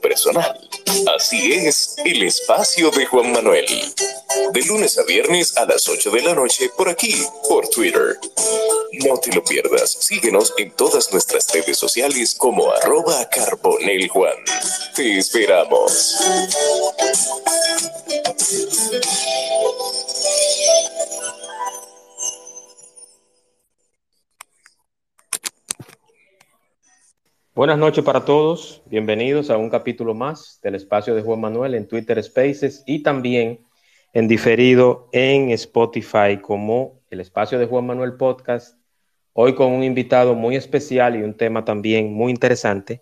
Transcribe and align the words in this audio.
personal. 0.00 0.58
Así 1.16 1.52
es, 1.52 1.96
el 2.04 2.22
espacio 2.22 2.90
de 2.90 3.06
Juan 3.06 3.32
Manuel. 3.32 3.66
De 4.52 4.62
lunes 4.62 4.98
a 4.98 5.04
viernes 5.04 5.56
a 5.56 5.66
las 5.66 5.88
8 5.88 6.10
de 6.10 6.22
la 6.22 6.34
noche 6.34 6.70
por 6.76 6.88
aquí, 6.88 7.24
por 7.48 7.68
Twitter. 7.68 8.18
No 9.04 9.18
te 9.18 9.32
lo 9.32 9.42
pierdas, 9.44 9.90
síguenos 10.00 10.54
en 10.56 10.70
todas 10.72 11.12
nuestras 11.12 11.52
redes 11.52 11.76
sociales 11.76 12.34
como 12.34 12.72
arroba 12.72 13.28
carboneljuan. 13.28 14.36
Te 14.94 15.18
esperamos. 15.18 16.16
Buenas 27.56 27.78
noches 27.78 28.02
para 28.02 28.24
todos, 28.24 28.82
bienvenidos 28.86 29.48
a 29.48 29.56
un 29.56 29.70
capítulo 29.70 30.12
más 30.12 30.58
del 30.60 30.74
espacio 30.74 31.14
de 31.14 31.22
Juan 31.22 31.40
Manuel 31.40 31.76
en 31.76 31.86
Twitter 31.86 32.20
Spaces 32.20 32.82
y 32.84 33.04
también 33.04 33.64
en 34.12 34.26
diferido 34.26 35.08
en 35.12 35.50
Spotify 35.50 36.40
como 36.42 37.00
el 37.10 37.20
espacio 37.20 37.60
de 37.60 37.66
Juan 37.66 37.86
Manuel 37.86 38.14
Podcast, 38.14 38.76
hoy 39.34 39.54
con 39.54 39.70
un 39.70 39.84
invitado 39.84 40.34
muy 40.34 40.56
especial 40.56 41.14
y 41.14 41.22
un 41.22 41.34
tema 41.34 41.64
también 41.64 42.12
muy 42.12 42.32
interesante 42.32 42.98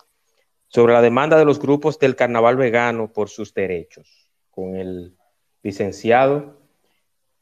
sobre 0.69 0.93
la 0.93 1.01
demanda 1.01 1.39
de 1.39 1.47
los 1.47 1.59
grupos 1.59 1.99
del 1.99 2.15
carnaval 2.15 2.57
vegano 2.57 3.11
por 3.11 3.31
sus 3.31 3.55
derechos, 3.55 4.29
con 4.51 4.77
el 4.77 5.17
licenciado 5.63 6.61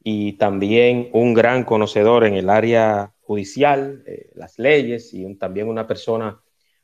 y 0.01 0.37
también 0.37 1.09
un 1.11 1.33
gran 1.33 1.65
conocedor 1.65 2.23
en 2.23 2.35
el 2.35 2.49
área 2.49 3.13
judicial, 3.19 4.01
eh, 4.07 4.29
las 4.33 4.57
leyes 4.57 5.13
y 5.13 5.35
también 5.35 5.67
una 5.67 5.85
persona 5.87 6.41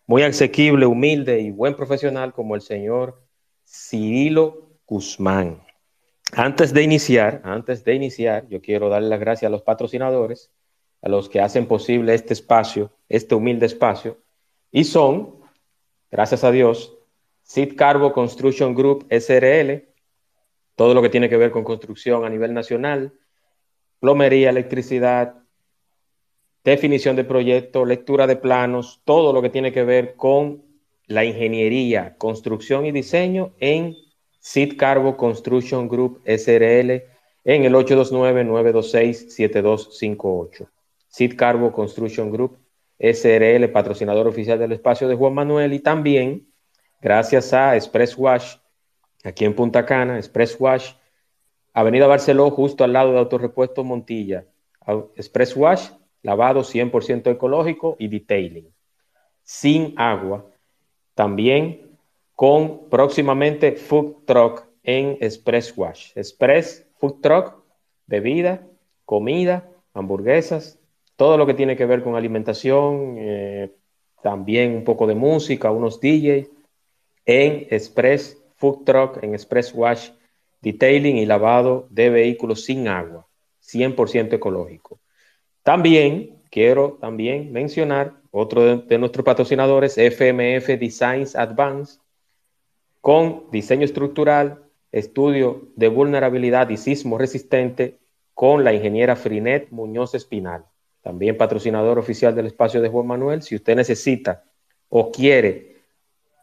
muy 0.08 0.24
asequible, 0.24 0.86
humilde 0.86 1.42
y 1.42 1.52
buen 1.52 1.76
profesional 1.76 2.34
como 2.34 2.56
el 2.56 2.62
señor 2.62 3.22
Cirilo 3.66 4.80
Guzmán. 4.88 5.62
Antes 6.32 6.74
de 6.74 6.82
iniciar, 6.82 7.42
antes 7.44 7.84
de 7.84 7.94
iniciar, 7.94 8.48
yo 8.48 8.62
quiero 8.62 8.88
darle 8.88 9.10
las 9.10 9.20
gracias 9.20 9.50
a 9.50 9.52
los 9.52 9.64
patrocinadores, 9.64 10.50
a 11.02 11.10
los 11.10 11.28
que 11.28 11.42
hacen 11.42 11.68
posible 11.68 12.14
este 12.14 12.34
espacio, 12.34 12.92
este 13.10 13.36
humilde 13.36 13.66
espacio, 13.66 14.18
y 14.72 14.86
son, 14.86 15.42
gracias 16.10 16.46
a 16.46 16.52
Dios, 16.52 16.98
Sid 17.44 17.76
Carbo 17.76 18.14
Construction 18.14 18.76
Group 18.76 19.08
SRL, 19.10 19.90
todo 20.76 20.94
lo 20.94 21.02
que 21.02 21.10
tiene 21.10 21.28
que 21.28 21.38
ver 21.38 21.52
con 21.52 21.66
construcción 21.66 22.24
a 22.24 22.30
nivel 22.30 22.54
nacional, 22.54 23.14
plomería, 24.00 24.52
electricidad, 24.52 25.36
definición 26.72 27.16
de 27.16 27.24
proyecto, 27.24 27.86
lectura 27.86 28.28
de 28.28 28.36
planos, 28.36 29.00
todo 29.06 29.32
lo 29.32 29.42
que 29.42 29.50
tiene 29.50 29.72
que 29.72 29.86
ver 29.86 30.16
con 30.16 30.66
la 31.06 31.24
ingeniería, 31.24 32.18
construcción 32.18 32.86
y 32.86 32.92
diseño 32.92 33.54
en 33.60 33.96
Sid 34.40 34.78
Carbo 34.78 35.16
Construction 35.16 35.88
Group 35.88 36.22
SRL 36.26 37.04
en 37.46 37.64
el 37.64 37.74
829-926-7258. 37.74 40.68
Sid 41.08 41.38
Carbo 41.38 41.72
Construction 41.72 42.30
Group 42.30 42.58
SRL, 43.00 43.70
patrocinador 43.70 44.28
oficial 44.28 44.60
del 44.60 44.74
espacio 44.74 45.08
de 45.08 45.16
Juan 45.16 45.36
Manuel 45.36 45.72
y 45.72 45.80
también 45.80 46.50
gracias 47.02 47.54
a 47.54 47.78
Express 47.78 48.18
Wash, 48.18 48.58
aquí 49.24 49.46
en 49.46 49.56
Punta 49.56 49.86
Cana, 49.86 50.18
Express 50.18 50.58
Wash, 50.60 50.92
Avenida 51.74 52.08
Barceló, 52.08 52.52
justo 52.52 52.84
al 52.84 52.92
lado 52.92 53.14
de 53.14 53.20
Autorepuesto 53.20 53.86
Montilla. 53.86 54.44
Express 55.16 55.56
Wash, 55.56 55.92
lavado 56.22 56.62
100% 56.62 57.32
ecológico 57.32 57.96
y 58.00 58.08
detailing, 58.08 58.74
sin 59.44 59.94
agua. 59.98 60.46
También 61.16 61.98
con 62.36 62.90
próximamente 62.90 63.74
food 63.74 64.26
truck 64.26 64.68
en 64.84 65.18
Express 65.20 65.74
Wash. 65.76 66.12
Express 66.16 66.88
Food 66.98 67.22
Truck, 67.22 67.56
bebida, 68.08 68.68
comida, 69.06 69.70
hamburguesas, 69.94 70.80
todo 71.16 71.38
lo 71.38 71.46
que 71.46 71.54
tiene 71.54 71.76
que 71.76 71.86
ver 71.86 72.04
con 72.04 72.16
alimentación, 72.16 73.16
eh, 73.18 73.72
también 74.22 74.76
un 74.76 74.84
poco 74.84 75.08
de 75.08 75.16
música, 75.16 75.72
unos 75.72 76.00
DJs 76.00 76.50
en 77.26 77.68
Express 77.70 78.42
Food 78.56 78.84
Truck, 78.86 79.24
en 79.24 79.34
Express 79.34 79.74
Wash, 79.74 80.12
detailing 80.62 81.18
y 81.18 81.26
lavado 81.26 81.88
de 81.90 82.10
vehículos 82.10 82.64
sin 82.64 82.88
agua, 82.88 83.28
100% 83.62 84.34
ecológico. 84.34 85.00
También 85.68 86.40
quiero 86.50 86.98
también 87.02 87.52
mencionar 87.52 88.14
otro 88.32 88.78
de, 88.78 88.98
nuestros 88.98 89.26
patrocinadores, 89.26 89.98
FMF 89.98 90.66
Designs 90.80 91.36
Advance, 91.36 92.00
con 93.02 93.52
diseño 93.52 93.84
estructural, 93.84 94.64
estudio 94.94 95.68
de 95.76 95.90
vulnerabilidad 95.90 96.70
y 96.70 96.78
sismo 96.78 97.18
resistente 97.18 97.98
con 98.34 98.64
la 98.64 98.72
ingeniera 98.72 99.18
Frinet 99.18 99.70
Muñoz 99.70 100.16
Espinal. 100.16 100.64
También 101.02 101.36
patrocinador 101.36 102.00
oficial 102.00 102.34
del 102.34 102.46
espacio 102.46 102.82
de 102.82 102.88
Juan 102.88 103.08
Manuel. 103.08 103.42
Si 103.42 103.54
usted 103.54 103.76
necesita 103.76 104.46
o 104.88 105.12
quiere 105.12 105.82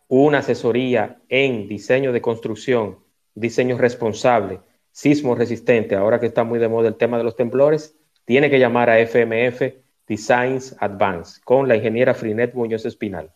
una 0.07 0.41
asesoría 0.41 1.23
en 1.31 1.67
diseño 1.67 2.13
de 2.13 2.21
construcción, 2.21 2.99
diseño 3.35 3.79
responsable, 3.79 4.61
sismo 4.93 5.35
resistente, 5.35 5.95
ahora 5.95 6.21
que 6.21 6.27
está 6.27 6.45
muy 6.45 6.59
de 6.59 6.69
moda 6.69 6.89
el 6.89 6.97
tema 6.97 7.17
de 7.17 7.25
los 7.25 7.37
temblores, 7.37 7.97
tiene 8.25 8.51
que 8.51 8.59
llamar 8.59 8.91
a 8.91 8.99
FMF 8.99 9.63
Designs 10.07 10.77
Advance 10.81 11.41
con 11.45 11.69
la 11.69 11.77
ingeniera 11.77 12.15
Frinet 12.15 12.55
Muñoz 12.55 12.85
Espinal, 12.85 13.33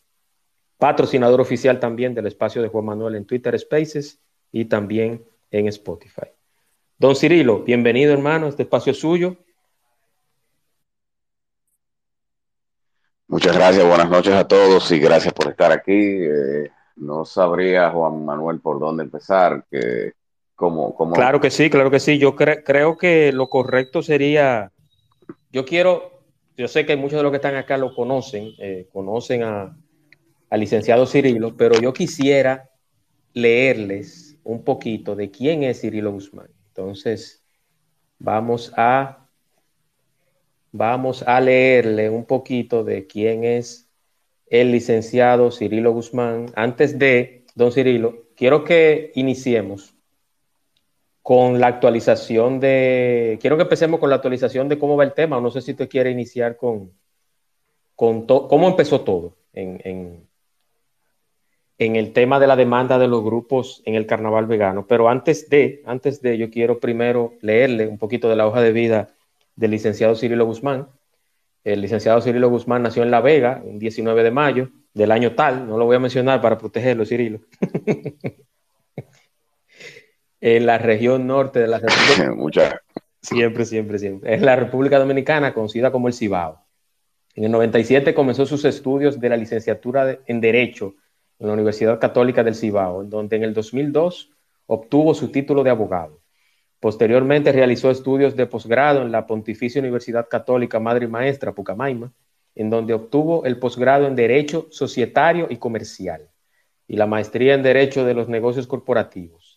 patrocinador 0.76 1.40
oficial 1.40 1.80
también 1.80 2.14
del 2.14 2.26
espacio 2.26 2.62
de 2.62 2.68
Juan 2.68 2.84
Manuel 2.84 3.16
en 3.16 3.26
Twitter 3.26 3.58
Spaces 3.58 4.20
y 4.52 4.66
también 4.66 5.24
en 5.50 5.68
Spotify. 5.68 6.28
Don 6.98 7.14
Cirilo, 7.16 7.62
bienvenido 7.62 8.12
hermano, 8.12 8.48
este 8.48 8.64
espacio 8.64 8.92
es 8.92 9.00
suyo. 9.00 9.36
Muchas 13.28 13.54
gracias, 13.54 13.86
buenas 13.86 14.08
noches 14.08 14.32
a 14.32 14.48
todos 14.48 14.90
y 14.90 14.98
gracias 14.98 15.34
por 15.34 15.50
estar 15.50 15.70
aquí. 15.70 15.92
Eh, 15.92 16.70
no 16.96 17.24
sabría, 17.24 17.90
Juan 17.90 18.24
Manuel, 18.24 18.60
por 18.60 18.80
dónde 18.80 19.04
empezar. 19.04 19.66
Que, 19.70 20.12
cómo, 20.54 20.94
Claro 21.12 21.40
que 21.40 21.50
sí, 21.50 21.68
claro 21.68 21.90
que 21.90 22.00
sí. 22.00 22.18
Yo 22.18 22.34
creo 22.34 22.96
que 22.96 23.30
lo 23.32 23.48
correcto 23.48 24.02
sería 24.02 24.72
yo 25.52 25.64
quiero, 25.64 26.22
yo 26.56 26.68
sé 26.68 26.84
que 26.84 26.96
muchos 26.96 27.18
de 27.18 27.22
los 27.22 27.32
que 27.32 27.36
están 27.36 27.56
acá 27.56 27.76
lo 27.76 27.94
conocen, 27.94 28.52
eh, 28.58 28.88
conocen 28.92 29.42
al 29.42 29.76
licenciado 30.60 31.06
Cirilo, 31.06 31.56
pero 31.56 31.80
yo 31.80 31.92
quisiera 31.92 32.70
leerles 33.32 34.38
un 34.44 34.64
poquito 34.64 35.14
de 35.14 35.30
quién 35.30 35.62
es 35.62 35.80
Cirilo 35.80 36.12
Guzmán. 36.12 36.48
Entonces, 36.68 37.44
vamos 38.18 38.72
a, 38.76 39.28
vamos 40.72 41.22
a 41.22 41.40
leerle 41.40 42.10
un 42.10 42.24
poquito 42.24 42.84
de 42.84 43.06
quién 43.06 43.44
es 43.44 43.88
el 44.46 44.72
licenciado 44.72 45.50
Cirilo 45.50 45.92
Guzmán. 45.92 46.46
Antes 46.54 46.98
de, 46.98 47.44
don 47.54 47.72
Cirilo, 47.72 48.28
quiero 48.36 48.64
que 48.64 49.12
iniciemos 49.14 49.97
con 51.28 51.60
la 51.60 51.66
actualización 51.66 52.58
de... 52.58 53.36
Quiero 53.38 53.58
que 53.58 53.64
empecemos 53.64 54.00
con 54.00 54.08
la 54.08 54.16
actualización 54.16 54.66
de 54.66 54.78
cómo 54.78 54.96
va 54.96 55.04
el 55.04 55.12
tema. 55.12 55.38
No 55.42 55.50
sé 55.50 55.60
si 55.60 55.72
usted 55.72 55.86
quiere 55.86 56.10
iniciar 56.10 56.56
con, 56.56 56.90
con 57.94 58.24
cómo 58.24 58.66
empezó 58.66 59.02
todo 59.02 59.36
en, 59.52 59.78
en, 59.84 60.26
en, 61.76 61.96
el 61.96 62.14
tema 62.14 62.40
de 62.40 62.46
la 62.46 62.56
demanda 62.56 62.98
de 62.98 63.08
los 63.08 63.22
grupos 63.22 63.82
en 63.84 63.94
el 63.94 64.06
carnaval 64.06 64.46
vegano. 64.46 64.86
Pero 64.86 65.10
antes 65.10 65.50
de, 65.50 65.82
antes 65.84 66.22
de, 66.22 66.38
yo 66.38 66.48
quiero 66.48 66.80
primero 66.80 67.34
leerle 67.42 67.88
un 67.88 67.98
poquito 67.98 68.30
de 68.30 68.36
la 68.36 68.46
hoja 68.46 68.62
de 68.62 68.72
vida 68.72 69.10
del 69.54 69.72
licenciado 69.72 70.14
Cirilo 70.14 70.46
Guzmán. 70.46 70.88
El 71.62 71.82
licenciado 71.82 72.22
Cirilo 72.22 72.48
Guzmán 72.48 72.84
nació 72.84 73.02
en 73.02 73.10
La 73.10 73.20
Vega, 73.20 73.62
el 73.66 73.78
19 73.78 74.22
de 74.22 74.30
mayo 74.30 74.70
del 74.94 75.12
año 75.12 75.34
tal, 75.34 75.68
no 75.68 75.76
lo 75.76 75.84
voy 75.84 75.96
a 75.96 76.00
mencionar 76.00 76.40
para 76.40 76.56
protegerlo, 76.56 77.04
Cirilo. 77.04 77.40
en 80.40 80.66
la 80.66 80.78
región 80.78 81.26
norte 81.26 81.60
de 81.60 81.68
la 81.68 81.78
República. 81.78 82.82
Siempre, 83.20 83.64
siempre, 83.64 83.98
siempre. 83.98 84.32
Es 84.32 84.40
la 84.42 84.54
República 84.54 84.96
Dominicana, 84.96 85.52
conocida 85.52 85.90
como 85.90 86.06
el 86.06 86.14
Cibao. 86.14 86.64
En 87.34 87.44
el 87.44 87.50
97 87.50 88.14
comenzó 88.14 88.46
sus 88.46 88.64
estudios 88.64 89.18
de 89.18 89.28
la 89.28 89.36
licenciatura 89.36 90.20
en 90.26 90.40
Derecho 90.40 90.94
en 91.38 91.48
la 91.48 91.52
Universidad 91.52 91.98
Católica 91.98 92.44
del 92.44 92.54
Cibao, 92.54 93.04
donde 93.04 93.36
en 93.36 93.42
el 93.42 93.54
2002 93.54 94.30
obtuvo 94.66 95.14
su 95.14 95.30
título 95.30 95.64
de 95.64 95.70
abogado. 95.70 96.20
Posteriormente 96.80 97.52
realizó 97.52 97.90
estudios 97.90 98.36
de 98.36 98.46
posgrado 98.46 99.02
en 99.02 99.10
la 99.10 99.26
Pontificia 99.26 99.80
Universidad 99.80 100.28
Católica 100.28 100.78
Madre 100.78 101.06
y 101.06 101.08
Maestra 101.08 101.52
Pucamaima, 101.52 102.12
en 102.54 102.70
donde 102.70 102.94
obtuvo 102.94 103.44
el 103.44 103.58
posgrado 103.58 104.06
en 104.06 104.14
Derecho 104.14 104.68
Societario 104.70 105.46
y 105.50 105.56
Comercial 105.56 106.28
y 106.86 106.96
la 106.96 107.06
maestría 107.06 107.54
en 107.54 107.62
Derecho 107.62 108.04
de 108.04 108.14
los 108.14 108.28
Negocios 108.28 108.66
Corporativos. 108.66 109.47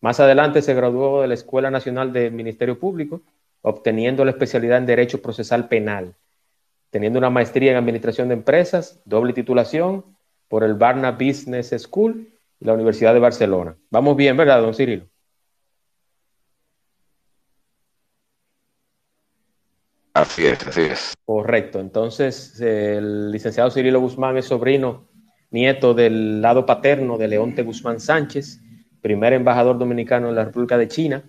Más 0.00 0.18
adelante 0.18 0.62
se 0.62 0.74
graduó 0.74 1.22
de 1.22 1.28
la 1.28 1.34
Escuela 1.34 1.70
Nacional 1.70 2.12
del 2.12 2.32
Ministerio 2.32 2.78
Público, 2.78 3.20
obteniendo 3.62 4.24
la 4.24 4.30
especialidad 4.30 4.78
en 4.78 4.86
Derecho 4.86 5.20
Procesal 5.20 5.68
Penal, 5.68 6.14
teniendo 6.90 7.18
una 7.18 7.30
maestría 7.30 7.72
en 7.72 7.76
Administración 7.76 8.28
de 8.28 8.34
Empresas, 8.34 9.00
doble 9.04 9.34
titulación 9.34 10.04
por 10.48 10.64
el 10.64 10.74
Barna 10.74 11.12
Business 11.12 11.74
School 11.78 12.28
y 12.58 12.64
la 12.64 12.72
Universidad 12.72 13.12
de 13.12 13.20
Barcelona. 13.20 13.76
Vamos 13.90 14.16
bien, 14.16 14.36
¿verdad, 14.36 14.62
don 14.62 14.74
Cirilo? 14.74 15.04
Así 20.14 20.44
es, 20.46 20.66
así 20.66 20.80
es. 20.82 21.14
Correcto. 21.24 21.78
Entonces, 21.78 22.60
el 22.60 23.30
licenciado 23.30 23.70
Cirilo 23.70 24.00
Guzmán 24.00 24.36
es 24.38 24.46
sobrino, 24.46 25.06
nieto 25.50 25.94
del 25.94 26.42
lado 26.42 26.66
paterno 26.66 27.16
de 27.16 27.28
Leonte 27.28 27.62
Guzmán 27.62 28.00
Sánchez, 28.00 28.60
primer 29.00 29.32
embajador 29.32 29.78
dominicano 29.78 30.28
en 30.28 30.34
la 30.34 30.44
República 30.44 30.78
de 30.78 30.88
China, 30.88 31.24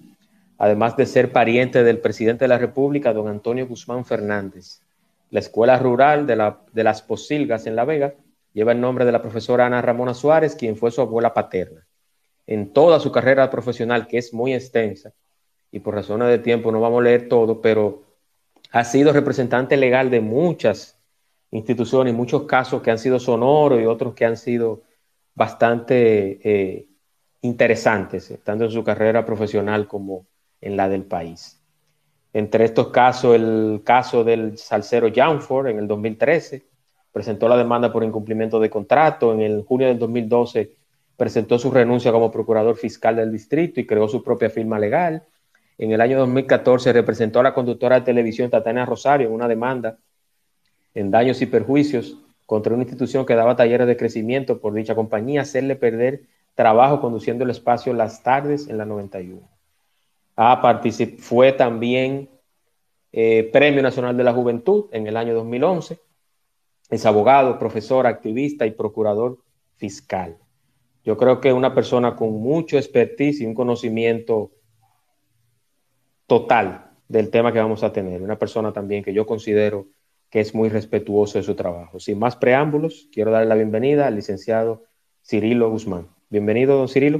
además 0.57 0.95
de 0.95 1.05
ser 1.05 1.31
pariente 1.31 1.83
del 1.83 1.99
presidente 1.99 2.45
de 2.45 2.49
la 2.49 2.57
República, 2.57 3.13
don 3.13 3.27
Antonio 3.27 3.67
Guzmán 3.67 4.05
Fernández. 4.05 4.81
La 5.29 5.39
Escuela 5.39 5.77
Rural 5.79 6.27
de, 6.27 6.35
la, 6.35 6.59
de 6.73 6.83
las 6.83 7.01
Posilgas 7.01 7.65
en 7.65 7.75
La 7.75 7.85
Vega 7.85 8.13
lleva 8.53 8.73
el 8.73 8.81
nombre 8.81 9.05
de 9.05 9.11
la 9.11 9.21
profesora 9.21 9.65
Ana 9.65 9.81
Ramona 9.81 10.13
Suárez, 10.13 10.55
quien 10.55 10.75
fue 10.75 10.91
su 10.91 11.01
abuela 11.01 11.33
paterna. 11.33 11.87
En 12.45 12.73
toda 12.73 12.99
su 12.99 13.11
carrera 13.11 13.49
profesional, 13.49 14.07
que 14.07 14.17
es 14.17 14.33
muy 14.33 14.53
extensa, 14.53 15.13
y 15.71 15.79
por 15.79 15.95
razones 15.95 16.27
de 16.27 16.39
tiempo 16.39 16.71
no 16.71 16.81
vamos 16.81 16.99
a 16.99 17.03
leer 17.03 17.29
todo, 17.29 17.61
pero 17.61 18.03
ha 18.71 18.83
sido 18.83 19.13
representante 19.13 19.77
legal 19.77 20.09
de 20.09 20.19
muchas 20.19 20.97
instituciones, 21.51 22.13
muchos 22.13 22.43
casos 22.43 22.81
que 22.81 22.91
han 22.91 22.97
sido 22.97 23.19
sonoros 23.19 23.81
y 23.81 23.85
otros 23.85 24.13
que 24.13 24.25
han 24.25 24.37
sido 24.37 24.83
bastante 25.33 26.39
eh, 26.43 26.87
interesantes, 27.41 28.33
tanto 28.43 28.65
en 28.65 28.71
su 28.71 28.83
carrera 28.83 29.25
profesional 29.25 29.87
como 29.87 30.27
en 30.59 30.77
la 30.77 30.87
del 30.87 31.03
país. 31.03 31.59
Entre 32.33 32.65
estos 32.65 32.89
casos, 32.89 33.35
el 33.35 33.81
caso 33.83 34.23
del 34.23 34.57
salsero 34.57 35.09
Janford 35.13 35.67
en 35.67 35.79
el 35.79 35.87
2013, 35.87 36.63
presentó 37.11 37.49
la 37.49 37.57
demanda 37.57 37.91
por 37.91 38.03
incumplimiento 38.03 38.59
de 38.59 38.69
contrato. 38.69 39.33
En 39.33 39.41
el 39.41 39.63
junio 39.63 39.87
del 39.87 39.99
2012 39.99 40.75
presentó 41.17 41.59
su 41.59 41.71
renuncia 41.71 42.11
como 42.11 42.31
procurador 42.31 42.77
fiscal 42.77 43.17
del 43.17 43.31
distrito 43.31 43.79
y 43.79 43.85
creó 43.85 44.07
su 44.07 44.23
propia 44.23 44.49
firma 44.49 44.79
legal. 44.79 45.23
En 45.77 45.91
el 45.91 45.99
año 45.99 46.19
2014 46.19 46.93
representó 46.93 47.39
a 47.39 47.43
la 47.43 47.53
conductora 47.53 47.99
de 47.99 48.05
televisión 48.05 48.49
Tatiana 48.49 48.85
Rosario 48.85 49.27
en 49.27 49.33
una 49.33 49.47
demanda 49.47 49.97
en 50.93 51.11
daños 51.11 51.41
y 51.41 51.45
perjuicios 51.47 52.17
contra 52.45 52.73
una 52.73 52.83
institución 52.83 53.25
que 53.25 53.35
daba 53.35 53.55
talleres 53.55 53.87
de 53.87 53.97
crecimiento 53.97 54.59
por 54.59 54.73
dicha 54.73 54.95
compañía, 54.95 55.41
hacerle 55.41 55.75
perder 55.75 56.23
trabajo 56.61 57.01
conduciendo 57.01 57.43
el 57.43 57.49
espacio 57.49 57.91
las 57.91 58.21
tardes 58.21 58.67
en 58.67 58.77
la 58.77 58.85
91. 58.85 59.49
Ah, 60.35 60.79
fue 61.17 61.53
también 61.53 62.29
eh, 63.11 63.49
Premio 63.51 63.81
Nacional 63.81 64.15
de 64.15 64.23
la 64.23 64.31
Juventud 64.31 64.85
en 64.91 65.07
el 65.07 65.17
año 65.17 65.33
2011. 65.33 65.97
Es 66.91 67.05
abogado, 67.07 67.57
profesor, 67.57 68.05
activista 68.05 68.67
y 68.67 68.71
procurador 68.71 69.39
fiscal. 69.77 70.37
Yo 71.03 71.17
creo 71.17 71.41
que 71.41 71.51
una 71.51 71.73
persona 71.73 72.15
con 72.15 72.33
mucho 72.33 72.77
expertise 72.77 73.41
y 73.41 73.47
un 73.47 73.55
conocimiento 73.55 74.51
total 76.27 76.91
del 77.07 77.31
tema 77.31 77.51
que 77.51 77.57
vamos 77.57 77.81
a 77.83 77.91
tener. 77.91 78.21
Una 78.21 78.37
persona 78.37 78.71
también 78.71 79.03
que 79.03 79.15
yo 79.15 79.25
considero 79.25 79.87
que 80.29 80.41
es 80.41 80.53
muy 80.53 80.69
respetuoso 80.69 81.39
de 81.39 81.43
su 81.43 81.55
trabajo. 81.55 81.99
Sin 81.99 82.19
más 82.19 82.35
preámbulos, 82.35 83.09
quiero 83.11 83.31
darle 83.31 83.47
la 83.47 83.55
bienvenida 83.55 84.05
al 84.05 84.13
licenciado 84.13 84.83
Cirilo 85.23 85.71
Guzmán. 85.71 86.20
Bienvenido, 86.31 86.77
don 86.77 86.87
Cirilo. 86.87 87.19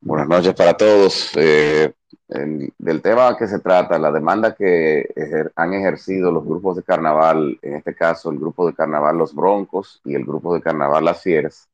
Buenas 0.00 0.28
noches 0.28 0.54
para 0.54 0.76
todos. 0.76 1.32
Eh, 1.34 1.92
del 2.28 3.02
tema 3.02 3.36
que 3.36 3.48
se 3.48 3.58
trata, 3.58 3.98
la 3.98 4.12
demanda 4.12 4.54
que 4.54 5.08
han 5.56 5.74
ejercido 5.74 6.30
los 6.30 6.44
grupos 6.44 6.76
de 6.76 6.84
carnaval, 6.84 7.58
en 7.62 7.74
este 7.74 7.96
caso 7.96 8.30
el 8.30 8.38
grupo 8.38 8.64
de 8.64 8.74
carnaval 8.74 9.18
Los 9.18 9.34
Broncos 9.34 10.00
y 10.04 10.14
el 10.14 10.24
grupo 10.24 10.54
de 10.54 10.60
carnaval 10.60 11.04
Las 11.06 11.20
Fieras, 11.20 11.68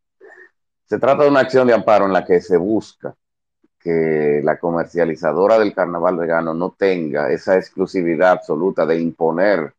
se 0.87 0.99
trata 0.99 1.25
de 1.25 1.29
una 1.29 1.41
acción 1.41 1.67
de 1.67 1.75
amparo 1.75 2.07
en 2.07 2.15
la 2.15 2.25
que 2.25 2.41
se 2.41 2.57
busca 2.57 3.15
que 3.79 4.41
la 4.43 4.59
comercializadora 4.59 5.59
del 5.59 5.75
carnaval 5.75 6.17
vegano 6.17 6.55
no 6.55 6.71
tenga 6.71 7.31
esa 7.31 7.59
exclusividad 7.59 8.31
absoluta 8.31 8.87
de 8.87 8.99
imponer 8.99 9.75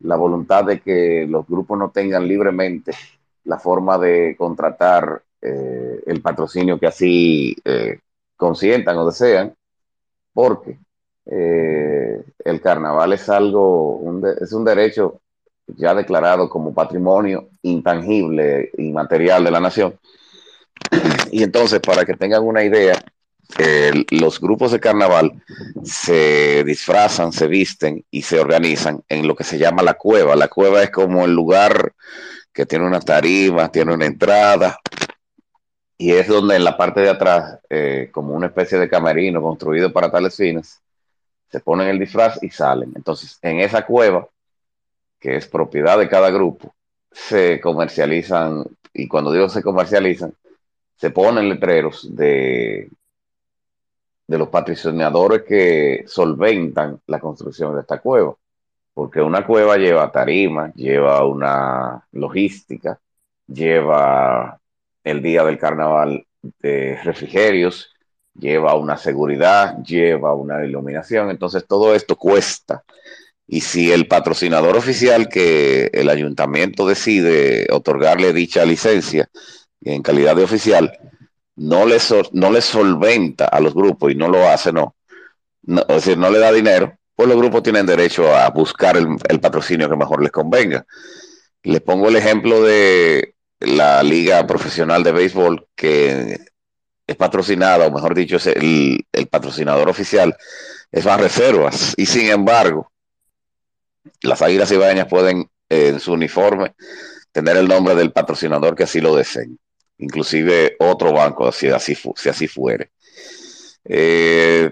la 0.00 0.16
voluntad 0.16 0.64
de 0.64 0.80
que 0.80 1.28
los 1.28 1.46
grupos 1.46 1.78
no 1.78 1.90
tengan 1.90 2.26
libremente 2.26 2.90
la 3.44 3.58
forma 3.58 3.98
de 3.98 4.36
contratar 4.36 5.22
eh, 5.40 6.02
el 6.06 6.22
patrocinio 6.22 6.78
que 6.78 6.86
así 6.86 7.56
eh, 7.64 7.98
consientan 8.36 8.96
o 8.98 9.06
desean, 9.06 9.54
porque 10.32 10.78
eh, 11.26 12.22
el 12.44 12.60
carnaval 12.60 13.12
es 13.12 13.28
algo, 13.28 14.00
es 14.40 14.52
un 14.52 14.64
derecho 14.64 15.20
ya 15.66 15.94
declarado 15.94 16.48
como 16.48 16.72
patrimonio 16.72 17.48
intangible 17.62 18.70
y 18.76 18.90
material 18.92 19.44
de 19.44 19.50
la 19.50 19.60
nación. 19.60 19.98
Y 21.30 21.42
entonces, 21.42 21.80
para 21.80 22.04
que 22.04 22.14
tengan 22.14 22.44
una 22.44 22.62
idea, 22.62 23.02
los 24.10 24.40
grupos 24.40 24.72
de 24.72 24.80
carnaval 24.80 25.32
se 25.84 26.64
disfrazan, 26.64 27.32
se 27.32 27.46
visten 27.46 28.04
y 28.10 28.22
se 28.22 28.40
organizan 28.40 29.02
en 29.08 29.26
lo 29.26 29.34
que 29.34 29.44
se 29.44 29.58
llama 29.58 29.82
la 29.82 29.94
cueva. 29.94 30.36
La 30.36 30.48
cueva 30.48 30.82
es 30.82 30.90
como 30.90 31.24
el 31.24 31.34
lugar 31.34 31.94
que 32.52 32.66
tiene 32.66 32.86
una 32.86 33.00
tarima, 33.00 33.70
tiene 33.70 33.94
una 33.94 34.06
entrada, 34.06 34.78
y 35.96 36.12
es 36.12 36.28
donde 36.28 36.56
en 36.56 36.64
la 36.64 36.76
parte 36.76 37.00
de 37.00 37.10
atrás, 37.10 37.60
eh, 37.70 38.10
como 38.12 38.34
una 38.34 38.48
especie 38.48 38.78
de 38.78 38.88
camerino 38.88 39.40
construido 39.40 39.92
para 39.92 40.10
tales 40.10 40.36
fines, 40.36 40.80
se 41.50 41.60
ponen 41.60 41.88
el 41.88 41.98
disfraz 41.98 42.42
y 42.42 42.50
salen. 42.50 42.92
Entonces, 42.96 43.38
en 43.42 43.60
esa 43.60 43.86
cueva, 43.86 44.26
que 45.20 45.36
es 45.36 45.46
propiedad 45.46 45.98
de 45.98 46.08
cada 46.08 46.30
grupo, 46.30 46.74
se 47.10 47.60
comercializan, 47.60 48.64
y 48.92 49.08
cuando 49.08 49.32
digo 49.32 49.48
se 49.48 49.62
comercializan, 49.62 50.34
se 50.96 51.10
ponen 51.10 51.48
letreros 51.48 52.14
de 52.14 52.90
de 54.32 54.38
los 54.38 54.48
patrocinadores 54.48 55.42
que 55.42 56.04
solventan 56.06 57.00
la 57.06 57.20
construcción 57.20 57.74
de 57.74 57.82
esta 57.82 57.98
cueva, 57.98 58.34
porque 58.94 59.20
una 59.20 59.46
cueva 59.46 59.76
lleva 59.76 60.12
tarima, 60.12 60.72
lleva 60.74 61.24
una 61.24 62.06
logística, 62.12 63.00
lleva 63.46 64.60
el 65.04 65.22
día 65.22 65.44
del 65.44 65.58
carnaval 65.58 66.26
de 66.60 66.98
refrigerios, 67.02 67.90
lleva 68.34 68.74
una 68.74 68.96
seguridad, 68.96 69.78
lleva 69.82 70.34
una 70.34 70.64
iluminación, 70.64 71.30
entonces 71.30 71.66
todo 71.66 71.94
esto 71.94 72.16
cuesta. 72.16 72.84
Y 73.46 73.60
si 73.60 73.92
el 73.92 74.06
patrocinador 74.06 74.76
oficial 74.76 75.28
que 75.28 75.90
el 75.92 76.08
ayuntamiento 76.08 76.86
decide 76.86 77.66
otorgarle 77.70 78.32
dicha 78.32 78.64
licencia 78.64 79.28
en 79.80 80.02
calidad 80.02 80.36
de 80.36 80.44
oficial, 80.44 80.98
no 81.56 81.86
le, 81.86 81.98
no 82.32 82.60
solventa 82.60 83.46
a 83.46 83.60
los 83.60 83.74
grupos 83.74 84.12
y 84.12 84.14
no 84.14 84.28
lo 84.28 84.48
hace, 84.48 84.72
no. 84.72 84.96
no. 85.62 85.82
Es 85.82 85.96
decir, 85.96 86.18
no 86.18 86.30
le 86.30 86.38
da 86.38 86.52
dinero, 86.52 86.96
pues 87.14 87.28
los 87.28 87.38
grupos 87.38 87.62
tienen 87.62 87.86
derecho 87.86 88.34
a 88.34 88.50
buscar 88.50 88.96
el, 88.96 89.40
patrocinio 89.40 89.88
que 89.88 89.96
mejor 89.96 90.22
les 90.22 90.32
convenga. 90.32 90.86
Les 91.62 91.80
pongo 91.80 92.08
el 92.08 92.16
ejemplo 92.16 92.62
de 92.62 93.34
la 93.60 94.02
Liga 94.02 94.46
Profesional 94.46 95.02
de 95.02 95.12
Béisbol, 95.12 95.68
que 95.74 96.40
es 97.06 97.16
patrocinada, 97.16 97.86
o 97.86 97.90
mejor 97.92 98.14
dicho, 98.14 98.36
es 98.36 98.46
el, 98.46 99.04
patrocinador 99.30 99.88
oficial, 99.88 100.36
es 100.90 101.04
más 101.04 101.20
reservas. 101.20 101.94
Y 101.96 102.06
sin 102.06 102.28
embargo, 102.28 102.90
las 104.22 104.42
Águilas 104.42 104.72
Ibañas 104.72 105.06
pueden 105.06 105.48
en 105.68 106.00
su 106.00 106.12
uniforme 106.12 106.74
tener 107.30 107.56
el 107.56 107.68
nombre 107.68 107.94
del 107.94 108.12
patrocinador 108.12 108.74
que 108.74 108.84
así 108.84 109.00
lo 109.00 109.16
deseen 109.16 109.58
inclusive 110.02 110.76
otro 110.80 111.12
banco, 111.12 111.50
si 111.52 111.68
así, 111.68 111.96
si 112.16 112.28
así 112.28 112.48
fuere. 112.48 112.90
Eh, 113.84 114.70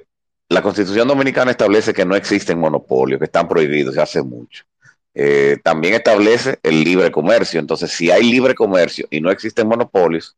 la 0.51 0.63
Constitución 0.63 1.07
Dominicana 1.07 1.53
establece 1.53 1.95
que 1.95 2.05
no 2.05 2.17
existen 2.17 2.59
monopolios, 2.59 3.21
que 3.21 3.27
están 3.27 3.49
prohibidos 3.49 3.95
ya 3.95 4.03
hace 4.03 4.21
mucho. 4.21 4.65
Eh, 5.15 5.59
también 5.63 5.95
establece 5.95 6.59
el 6.65 6.83
libre 6.83 7.13
comercio. 7.13 7.61
Entonces, 7.61 7.93
si 7.93 8.11
hay 8.11 8.29
libre 8.29 8.57
comercio 8.57 9.07
y 9.11 9.21
no 9.21 9.31
existen 9.31 9.69
monopolios, 9.69 10.37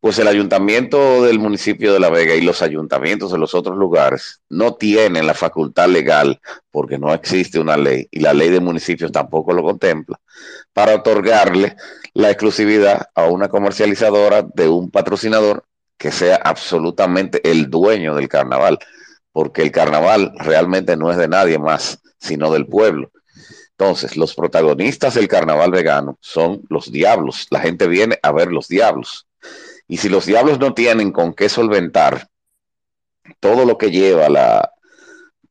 pues 0.00 0.18
el 0.18 0.26
ayuntamiento 0.26 1.22
del 1.22 1.38
municipio 1.38 1.92
de 1.92 2.00
La 2.00 2.10
Vega 2.10 2.34
y 2.34 2.40
los 2.40 2.62
ayuntamientos 2.62 3.30
de 3.30 3.38
los 3.38 3.54
otros 3.54 3.76
lugares 3.76 4.40
no 4.48 4.74
tienen 4.74 5.26
la 5.26 5.34
facultad 5.34 5.88
legal, 5.88 6.40
porque 6.72 6.98
no 6.98 7.14
existe 7.14 7.60
una 7.60 7.76
ley, 7.76 8.08
y 8.10 8.18
la 8.20 8.34
ley 8.34 8.50
de 8.50 8.60
municipios 8.60 9.12
tampoco 9.12 9.52
lo 9.52 9.62
contempla, 9.62 10.20
para 10.72 10.96
otorgarle 10.96 11.76
la 12.12 12.30
exclusividad 12.30 13.06
a 13.14 13.26
una 13.26 13.48
comercializadora 13.48 14.42
de 14.42 14.68
un 14.68 14.90
patrocinador 14.90 15.64
que 15.96 16.10
sea 16.10 16.36
absolutamente 16.36 17.40
el 17.48 17.70
dueño 17.70 18.14
del 18.14 18.28
carnaval, 18.28 18.78
porque 19.38 19.62
el 19.62 19.70
carnaval 19.70 20.32
realmente 20.40 20.96
no 20.96 21.12
es 21.12 21.16
de 21.16 21.28
nadie 21.28 21.60
más, 21.60 22.00
sino 22.18 22.50
del 22.52 22.66
pueblo. 22.66 23.12
Entonces, 23.70 24.16
los 24.16 24.34
protagonistas 24.34 25.14
del 25.14 25.28
carnaval 25.28 25.70
vegano 25.70 26.18
son 26.20 26.62
los 26.68 26.90
diablos. 26.90 27.46
La 27.50 27.60
gente 27.60 27.86
viene 27.86 28.18
a 28.20 28.32
ver 28.32 28.50
los 28.50 28.66
diablos. 28.66 29.28
Y 29.86 29.98
si 29.98 30.08
los 30.08 30.26
diablos 30.26 30.58
no 30.58 30.74
tienen 30.74 31.12
con 31.12 31.34
qué 31.34 31.48
solventar 31.48 32.26
todo 33.38 33.64
lo 33.64 33.78
que 33.78 33.92
lleva 33.92 34.28
la, 34.28 34.72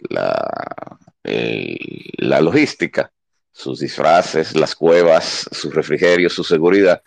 la, 0.09 0.97
la 1.23 2.41
logística, 2.41 3.09
sus 3.53 3.79
disfraces, 3.79 4.53
las 4.57 4.75
cuevas, 4.75 5.47
sus 5.49 5.73
refrigerios, 5.73 6.33
su 6.33 6.43
seguridad, 6.43 7.01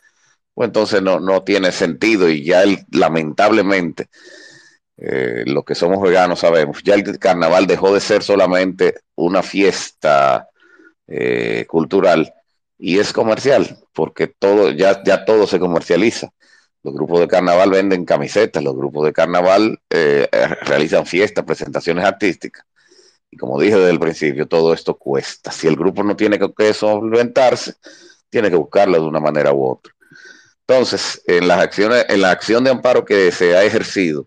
pues 0.55 0.69
entonces 0.69 1.03
no, 1.03 1.21
no 1.21 1.43
tiene 1.43 1.73
sentido 1.73 2.31
y 2.31 2.43
ya 2.43 2.63
lamentablemente, 2.91 4.09
eh, 5.03 5.45
lo 5.47 5.65
que 5.65 5.75
somos 5.75 6.03
veganos 6.03 6.41
sabemos, 6.41 6.83
ya 6.85 6.95
el 6.95 7.19
carnaval 7.19 7.67
dejó 7.67 7.95
de 7.95 8.01
ser 8.01 8.23
solamente 8.23 8.97
una 9.15 9.43
fiesta 9.43 10.49
eh, 11.07 11.65
cultural 11.67 12.35
y 12.79 12.99
es 12.99 13.13
comercial, 13.13 13.79
porque 13.95 14.27
todo, 14.27 14.71
ya, 14.71 15.03
ya 15.03 15.25
todo 15.25 15.47
se 15.47 15.59
comercializa. 15.59 16.31
Los 16.83 16.95
grupos 16.95 17.21
de 17.21 17.29
carnaval 17.29 17.71
venden 17.71 18.05
camisetas, 18.05 18.63
los 18.63 18.77
grupos 18.77 19.07
de 19.07 19.13
carnaval 19.13 19.81
eh, 19.91 20.29
realizan 20.63 21.07
fiestas, 21.07 21.45
presentaciones 21.45 22.05
artísticas. 22.05 22.65
Y 23.31 23.37
como 23.37 23.61
dije 23.61 23.77
desde 23.77 23.91
el 23.91 24.01
principio, 24.01 24.49
todo 24.49 24.75
esto 24.75 24.97
cuesta. 24.97 25.51
Si 25.51 25.67
el 25.67 25.77
grupo 25.77 26.03
no 26.03 26.17
tiene 26.17 26.39
que 26.39 26.75
solventarse, 26.75 27.75
tiene 28.29 28.51
que 28.51 28.57
buscarlo 28.57 29.01
de 29.01 29.07
una 29.07 29.21
manera 29.21 29.53
u 29.53 29.65
otra. 29.65 29.95
Entonces, 30.67 31.23
en 31.27 31.49
las 31.49 31.61
acciones, 31.61 32.07
en 32.09 32.21
la 32.23 32.31
acción 32.31 32.65
de 32.65 32.71
amparo 32.71 33.05
que 33.05 33.33
se 33.33 33.57
ha 33.57 33.65
ejercido, 33.65 34.27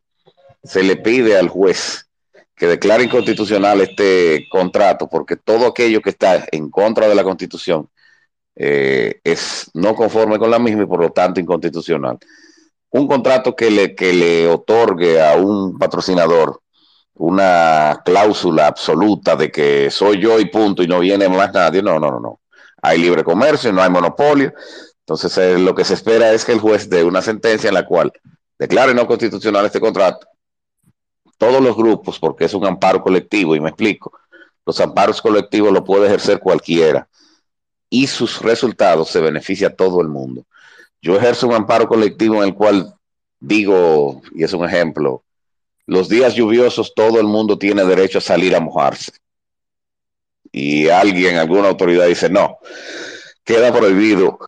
se 0.64 0.84
le 0.84 0.96
pide 0.96 1.38
al 1.38 1.50
juez 1.50 2.08
que 2.56 2.68
declare 2.68 3.04
inconstitucional 3.04 3.82
este 3.82 4.48
contrato, 4.50 5.08
porque 5.10 5.36
todo 5.36 5.68
aquello 5.68 6.02
que 6.02 6.12
está 6.12 6.46
en 6.52 6.70
contra 6.70 7.08
de 7.08 7.16
la 7.16 7.24
constitución 7.24 7.90
eh, 8.56 9.20
es 9.24 9.70
no 9.74 9.96
conforme 9.96 10.38
con 10.38 10.52
la 10.52 10.60
misma 10.60 10.84
y 10.84 10.88
por 10.88 11.02
lo 11.02 11.12
tanto 11.12 11.40
inconstitucional. 11.40 12.18
Un 12.92 13.08
contrato 13.08 13.56
que 13.56 13.72
le, 13.72 13.96
que 13.96 14.14
le 14.14 14.48
otorgue 14.48 15.22
a 15.22 15.36
un 15.36 15.78
patrocinador 15.80 16.62
una 17.16 18.02
cláusula 18.04 18.68
absoluta 18.68 19.36
de 19.36 19.52
que 19.52 19.92
soy 19.92 20.20
yo 20.20 20.40
y 20.40 20.46
punto 20.46 20.84
y 20.84 20.88
no 20.88 21.00
viene 21.00 21.30
más 21.30 21.54
nadie, 21.54 21.82
no, 21.82 22.00
no, 22.00 22.10
no, 22.10 22.20
no. 22.20 22.40
Hay 22.82 22.98
libre 22.98 23.24
comercio, 23.24 23.72
no 23.72 23.82
hay 23.82 23.90
monopolio. 23.90 24.54
Entonces 25.00 25.38
eh, 25.38 25.58
lo 25.58 25.76
que 25.76 25.86
se 25.86 25.94
espera 25.94 26.32
es 26.32 26.44
que 26.46 26.54
el 26.54 26.60
juez 26.60 26.90
dé 26.90 27.04
una 27.04 27.22
sentencia 27.22 27.68
en 27.68 27.76
la 27.76 27.86
cual 27.86 28.12
declare 28.58 28.94
no 28.94 29.08
constitucional 29.08 29.66
este 29.66 29.80
contrato. 29.80 30.28
Todos 31.44 31.62
los 31.62 31.76
grupos, 31.76 32.20
porque 32.20 32.46
es 32.46 32.54
un 32.54 32.66
amparo 32.66 33.04
colectivo, 33.04 33.54
y 33.54 33.60
me 33.60 33.68
explico, 33.68 34.14
los 34.66 34.80
amparos 34.80 35.22
colectivos 35.22 35.74
lo 35.74 35.84
puede 35.84 36.08
ejercer 36.08 36.40
cualquiera 36.40 37.10
y 37.90 38.08
sus 38.08 38.42
resultados 38.42 39.10
se 39.10 39.20
beneficia 39.20 39.68
a 39.68 39.76
todo 39.76 40.00
el 40.00 40.08
mundo. 40.08 40.46
Yo 41.02 41.18
ejerzo 41.18 41.48
un 41.50 41.54
amparo 41.54 41.90
colectivo 41.90 42.36
en 42.38 42.44
el 42.44 42.56
cual 42.56 42.96
digo, 43.42 44.22
y 44.34 44.46
es 44.46 44.54
un 44.54 44.64
ejemplo, 44.64 45.26
los 45.86 46.08
días 46.08 46.34
lluviosos 46.34 46.94
todo 46.96 47.20
el 47.20 47.28
mundo 47.28 47.58
tiene 47.58 47.84
derecho 47.84 48.20
a 48.20 48.22
salir 48.22 48.56
a 48.56 48.62
mojarse. 48.62 49.12
Y 50.50 50.88
alguien, 50.88 51.36
alguna 51.36 51.68
autoridad 51.68 52.08
dice, 52.08 52.30
no, 52.30 52.58
queda 53.44 53.74
prohibido, 53.74 54.40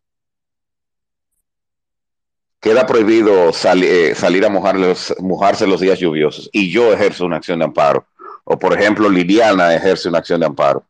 queda 2.66 2.88
prohibido 2.88 3.52
eh, 3.52 4.16
salir 4.16 4.44
a 4.44 4.50
mojarse 4.50 5.68
los 5.68 5.80
días 5.80 6.00
lluviosos. 6.00 6.50
Y 6.52 6.72
yo 6.72 6.92
ejerzo 6.92 7.24
una 7.24 7.38
acción 7.38 7.60
de 7.60 7.66
amparo. 7.66 8.08
O 8.44 8.58
por 8.58 8.74
ejemplo, 8.74 9.08
Liliana 9.08 9.76
ejerce 9.76 10.10
una 10.10 10.18
acción 10.18 10.40
de 10.40 10.48
amparo 10.48 10.84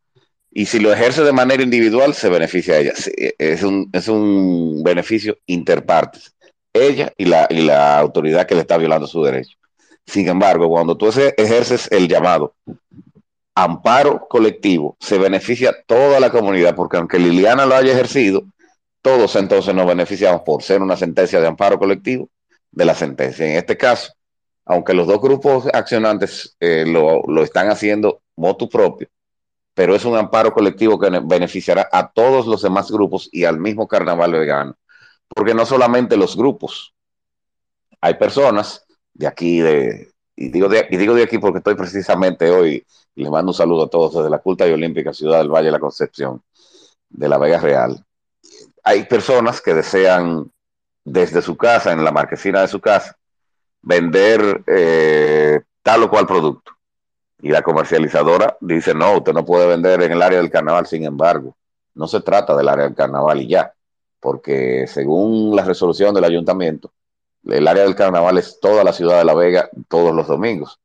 y 0.54 0.68
si 0.68 0.80
lo 0.80 0.94
ejerce 0.94 1.22
de 1.26 1.34
manera 1.34 1.62
individual, 1.62 2.14
se 2.14 2.30
beneficia 2.30 2.76
a 2.76 2.78
ella. 2.78 2.94
Es 3.38 3.62
un, 3.62 3.90
es 3.92 4.08
un 4.08 4.84
beneficio 4.86 5.38
interpartes. 5.48 6.34
Ella 6.72 7.12
y 7.18 7.26
la, 7.26 7.46
y 7.50 7.64
la 7.64 8.00
autoridad 8.00 8.48
que 8.48 8.56
le 8.56 8.62
está 8.62 8.78
violando 8.78 9.06
su 9.06 9.22
derecho. 9.22 9.58
Sin 10.06 10.30
embargo, 10.30 10.70
cuando 10.70 10.96
tú 10.96 11.10
ejerces 11.10 11.90
el 11.92 12.08
llamado 12.08 12.56
amparo 13.54 14.26
colectivo, 14.30 14.96
se 15.02 15.18
beneficia 15.18 15.76
toda 15.86 16.22
la 16.22 16.30
comunidad, 16.30 16.74
porque 16.74 16.96
aunque 16.96 17.20
Liliana 17.20 17.66
lo 17.66 17.76
haya 17.76 17.92
ejercido, 17.92 18.46
todos 19.06 19.36
entonces 19.36 19.76
nos 19.76 19.86
beneficiamos 19.86 20.42
por 20.42 20.64
ser 20.64 20.82
una 20.82 20.98
sentencia 20.98 21.40
de 21.40 21.46
amparo 21.46 21.78
colectivo 21.78 22.28
de 22.72 22.86
la 22.86 22.96
sentencia. 22.96 23.46
En 23.46 23.56
este 23.56 23.78
caso, 23.78 24.14
aunque 24.66 24.96
los 24.96 25.06
dos 25.06 25.22
grupos 25.22 25.68
accionantes 25.72 26.58
eh, 26.60 26.86
lo, 26.88 27.22
lo 27.28 27.44
están 27.44 27.70
haciendo 27.70 28.24
motu 28.36 28.68
propio, 28.68 29.08
pero 29.76 29.94
es 29.94 30.06
un 30.06 30.18
amparo 30.18 30.52
colectivo 30.52 30.98
que 30.98 31.12
beneficiará 31.24 31.88
a 31.92 32.12
todos 32.12 32.48
los 32.48 32.64
demás 32.64 32.90
grupos 32.90 33.30
y 33.32 33.44
al 33.44 33.60
mismo 33.60 33.88
carnaval 33.88 34.32
vegano. 34.32 34.76
Porque 35.28 35.54
no 35.54 35.68
solamente 35.68 36.18
los 36.18 36.36
grupos, 36.36 36.96
hay 38.02 38.16
personas 38.16 38.88
de 39.14 39.28
aquí, 39.28 39.60
de, 39.60 40.14
y, 40.36 40.50
digo 40.50 40.68
de, 40.68 40.88
y 40.90 40.98
digo 40.98 41.14
de 41.14 41.22
aquí 41.22 41.38
porque 41.38 41.60
estoy 41.60 41.76
precisamente 41.76 42.50
hoy, 42.50 42.84
les 43.14 43.30
mando 43.30 43.52
un 43.52 43.56
saludo 43.56 43.84
a 43.84 43.90
todos 43.92 44.16
desde 44.16 44.32
la 44.32 44.40
culta 44.40 44.68
y 44.68 44.72
olímpica 44.72 45.14
ciudad 45.14 45.38
del 45.38 45.50
Valle 45.50 45.68
de 45.68 45.74
la 45.74 45.80
Concepción, 45.80 46.42
de 47.08 47.30
la 47.30 47.38
Vega 47.38 47.60
Real. 47.60 48.04
Hay 48.86 49.04
personas 49.04 49.60
que 49.60 49.74
desean 49.74 50.50
desde 51.04 51.42
su 51.42 51.58
casa, 51.58 51.92
en 51.92 52.04
la 52.04 52.12
marquesina 52.12 52.62
de 52.62 52.70
su 52.70 52.80
casa, 52.80 53.18
vender 53.82 54.64
eh, 54.68 55.60
tal 55.84 56.04
o 56.04 56.10
cual 56.10 56.26
producto 56.26 56.76
y 57.46 57.50
la 57.50 57.62
comercializadora 57.62 58.58
dice, 58.60 58.96
no, 58.96 59.18
usted 59.18 59.34
no 59.34 59.46
puede 59.46 59.68
vender 59.68 60.02
en 60.02 60.14
el 60.14 60.22
área 60.22 60.40
del 60.40 60.50
carnaval, 60.50 60.88
sin 60.88 61.04
embargo, 61.04 61.56
no 61.94 62.08
se 62.08 62.22
trata 62.22 62.56
del 62.56 62.68
área 62.68 62.86
del 62.86 62.96
carnaval 62.96 63.42
y 63.42 63.48
ya, 63.48 63.72
porque 64.20 64.88
según 64.88 65.56
la 65.56 65.64
resolución 65.64 66.16
del 66.16 66.24
ayuntamiento, 66.24 66.92
el 67.44 67.68
área 67.68 67.84
del 67.84 67.96
carnaval 67.96 68.40
es 68.40 68.60
toda 68.60 68.84
la 68.84 68.94
ciudad 68.94 69.20
de 69.20 69.26
La 69.26 69.36
Vega 69.36 69.70
todos 69.88 70.16
los 70.16 70.28
domingos. 70.28 70.80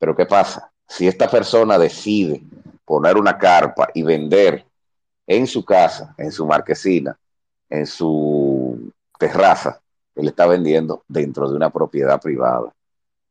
Pero 0.00 0.16
¿qué 0.16 0.26
pasa? 0.26 0.72
Si 0.88 1.06
esta 1.06 1.30
persona 1.30 1.78
decide 1.78 2.42
poner 2.84 3.16
una 3.16 3.38
carpa 3.38 3.88
y 3.94 4.02
vender 4.02 4.64
en 5.28 5.46
su 5.46 5.64
casa, 5.64 6.12
en 6.18 6.32
su 6.32 6.44
marquesina, 6.44 7.16
en 7.70 7.86
su 7.86 8.92
terraza, 9.18 9.80
él 10.16 10.28
está 10.28 10.46
vendiendo 10.46 11.04
dentro 11.08 11.48
de 11.48 11.56
una 11.56 11.70
propiedad 11.70 12.20
privada 12.20 12.72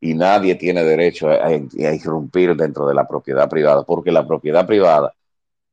y 0.02 0.14
nadie 0.14 0.56
tiene 0.56 0.84
derecho 0.84 1.30
a, 1.30 1.52
irrumpir 1.52 2.56
dentro 2.56 2.88
de 2.88 2.94
la 2.94 3.08
propiedad 3.08 3.50
privada, 3.50 3.84
porque 3.84 4.12
la 4.12 4.26
propiedad 4.26 4.66
privada 4.66 5.14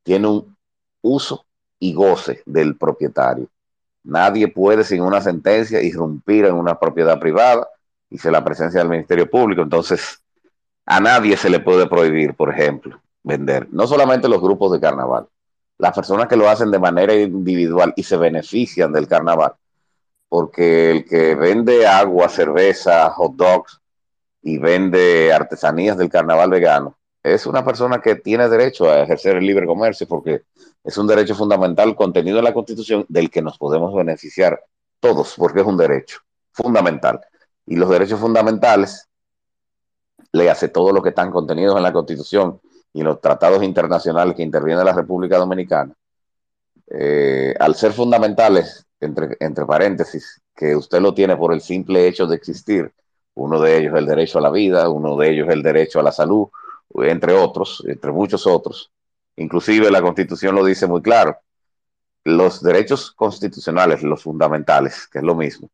tiene 0.02 0.26
un 0.26 0.56
uso 1.02 1.46
y 1.78 1.92
goce 1.92 2.42
del 2.44 2.76
propietario. 2.76 3.49
Nadie 4.02 4.49
puede 4.49 4.85
sin 4.85 5.02
una 5.02 5.20
sentencia 5.20 5.80
irrumpir 5.82 6.44
en 6.46 6.54
una 6.54 6.78
propiedad 6.78 7.18
privada 7.18 7.68
y 8.11 8.18
se 8.18 8.30
la 8.30 8.44
presencia 8.44 8.80
del 8.80 8.88
Ministerio 8.88 9.28
Público. 9.30 9.62
Entonces, 9.62 10.20
a 10.85 11.00
nadie 11.00 11.37
se 11.37 11.50
le 11.50 11.61
puede 11.61 11.88
prohibir, 11.88 12.35
por 12.35 12.50
ejemplo, 12.50 13.00
vender. 13.23 13.68
No 13.73 13.87
solamente 13.87 14.28
los 14.28 14.40
grupos 14.40 14.73
de 14.73 14.80
carnaval, 14.80 15.28
las 15.78 15.95
personas 15.95 16.28
que 16.28 16.37
lo 16.37 16.49
hacen 16.49 16.71
de 16.71 16.78
manera 16.78 17.14
individual 17.14 17.92
y 17.97 18.02
se 18.02 18.16
benefician 18.16 18.92
del 18.92 19.09
carnaval, 19.09 19.52
porque 20.28 20.90
el 20.90 21.04
que 21.04 21.35
vende 21.35 21.87
agua, 21.87 22.28
cerveza, 22.28 23.11
hot 23.11 23.35
dogs, 23.37 23.80
y 24.42 24.59
vende 24.59 25.33
artesanías 25.33 25.99
del 25.99 26.09
carnaval 26.09 26.50
vegano, 26.50 26.97
es 27.23 27.47
una 27.47 27.64
persona 27.64 28.00
que 28.00 28.14
tiene 28.14 28.49
derecho 28.49 28.88
a 28.88 29.02
ejercer 29.02 29.37
el 29.37 29.45
libre 29.45 29.66
comercio 29.66 30.06
porque 30.06 30.42
es 30.85 30.97
un 30.97 31.09
derecho 31.09 31.35
fundamental 31.35 31.97
contenido 31.97 32.38
en 32.38 32.45
la 32.45 32.54
Constitución 32.54 33.04
del 33.09 33.28
que 33.28 33.42
nos 33.42 33.59
podemos 33.59 33.92
beneficiar 33.92 34.62
todos, 35.00 35.35
porque 35.37 35.61
es 35.61 35.66
un 35.66 35.76
derecho 35.76 36.21
fundamental. 36.52 37.21
Y 37.66 37.75
los 37.75 37.90
derechos 37.90 38.21
fundamentales, 38.21 39.09
le 40.33 40.50
hace 40.50 40.68
todo 40.68 40.92
lo 40.92 41.02
que 41.02 41.09
están 41.09 41.33
contenidos 41.33 41.76
en 41.76 41.83
la 41.83 41.92
Constitución 41.92 42.61
y 42.96 43.02
los 43.02 43.20
tratados 43.20 43.62
internacionales 43.62 44.34
que 44.34 44.42
interviene 44.42 44.82
la 44.82 44.94
República 44.94 45.36
Dominicana, 45.36 45.92
eh, 46.88 47.54
al 47.60 47.74
ser 47.74 47.92
fundamentales, 47.92 48.86
entre, 49.00 49.36
entre 49.38 49.66
paréntesis, 49.66 50.40
que 50.54 50.74
usted 50.74 51.02
lo 51.02 51.12
tiene 51.12 51.36
por 51.36 51.52
el 51.52 51.60
simple 51.60 52.08
hecho 52.08 52.26
de 52.26 52.36
existir, 52.36 52.90
uno 53.34 53.60
de 53.60 53.76
ellos 53.76 53.94
el 53.98 54.06
derecho 54.06 54.38
a 54.38 54.40
la 54.40 54.50
vida, 54.50 54.88
uno 54.88 55.14
de 55.18 55.28
ellos 55.30 55.46
el 55.50 55.62
derecho 55.62 56.00
a 56.00 56.02
la 56.02 56.10
salud, 56.10 56.48
entre 56.94 57.34
otros, 57.34 57.84
entre 57.86 58.12
muchos 58.12 58.46
otros. 58.46 58.90
Inclusive 59.36 59.90
la 59.90 60.00
Constitución 60.00 60.54
lo 60.54 60.64
dice 60.64 60.86
muy 60.86 61.02
claro. 61.02 61.36
Los 62.24 62.62
derechos 62.62 63.12
constitucionales, 63.12 64.02
los 64.02 64.22
fundamentales, 64.22 65.06
que 65.06 65.18
es 65.18 65.24
lo 65.24 65.34
mismo, 65.34 65.68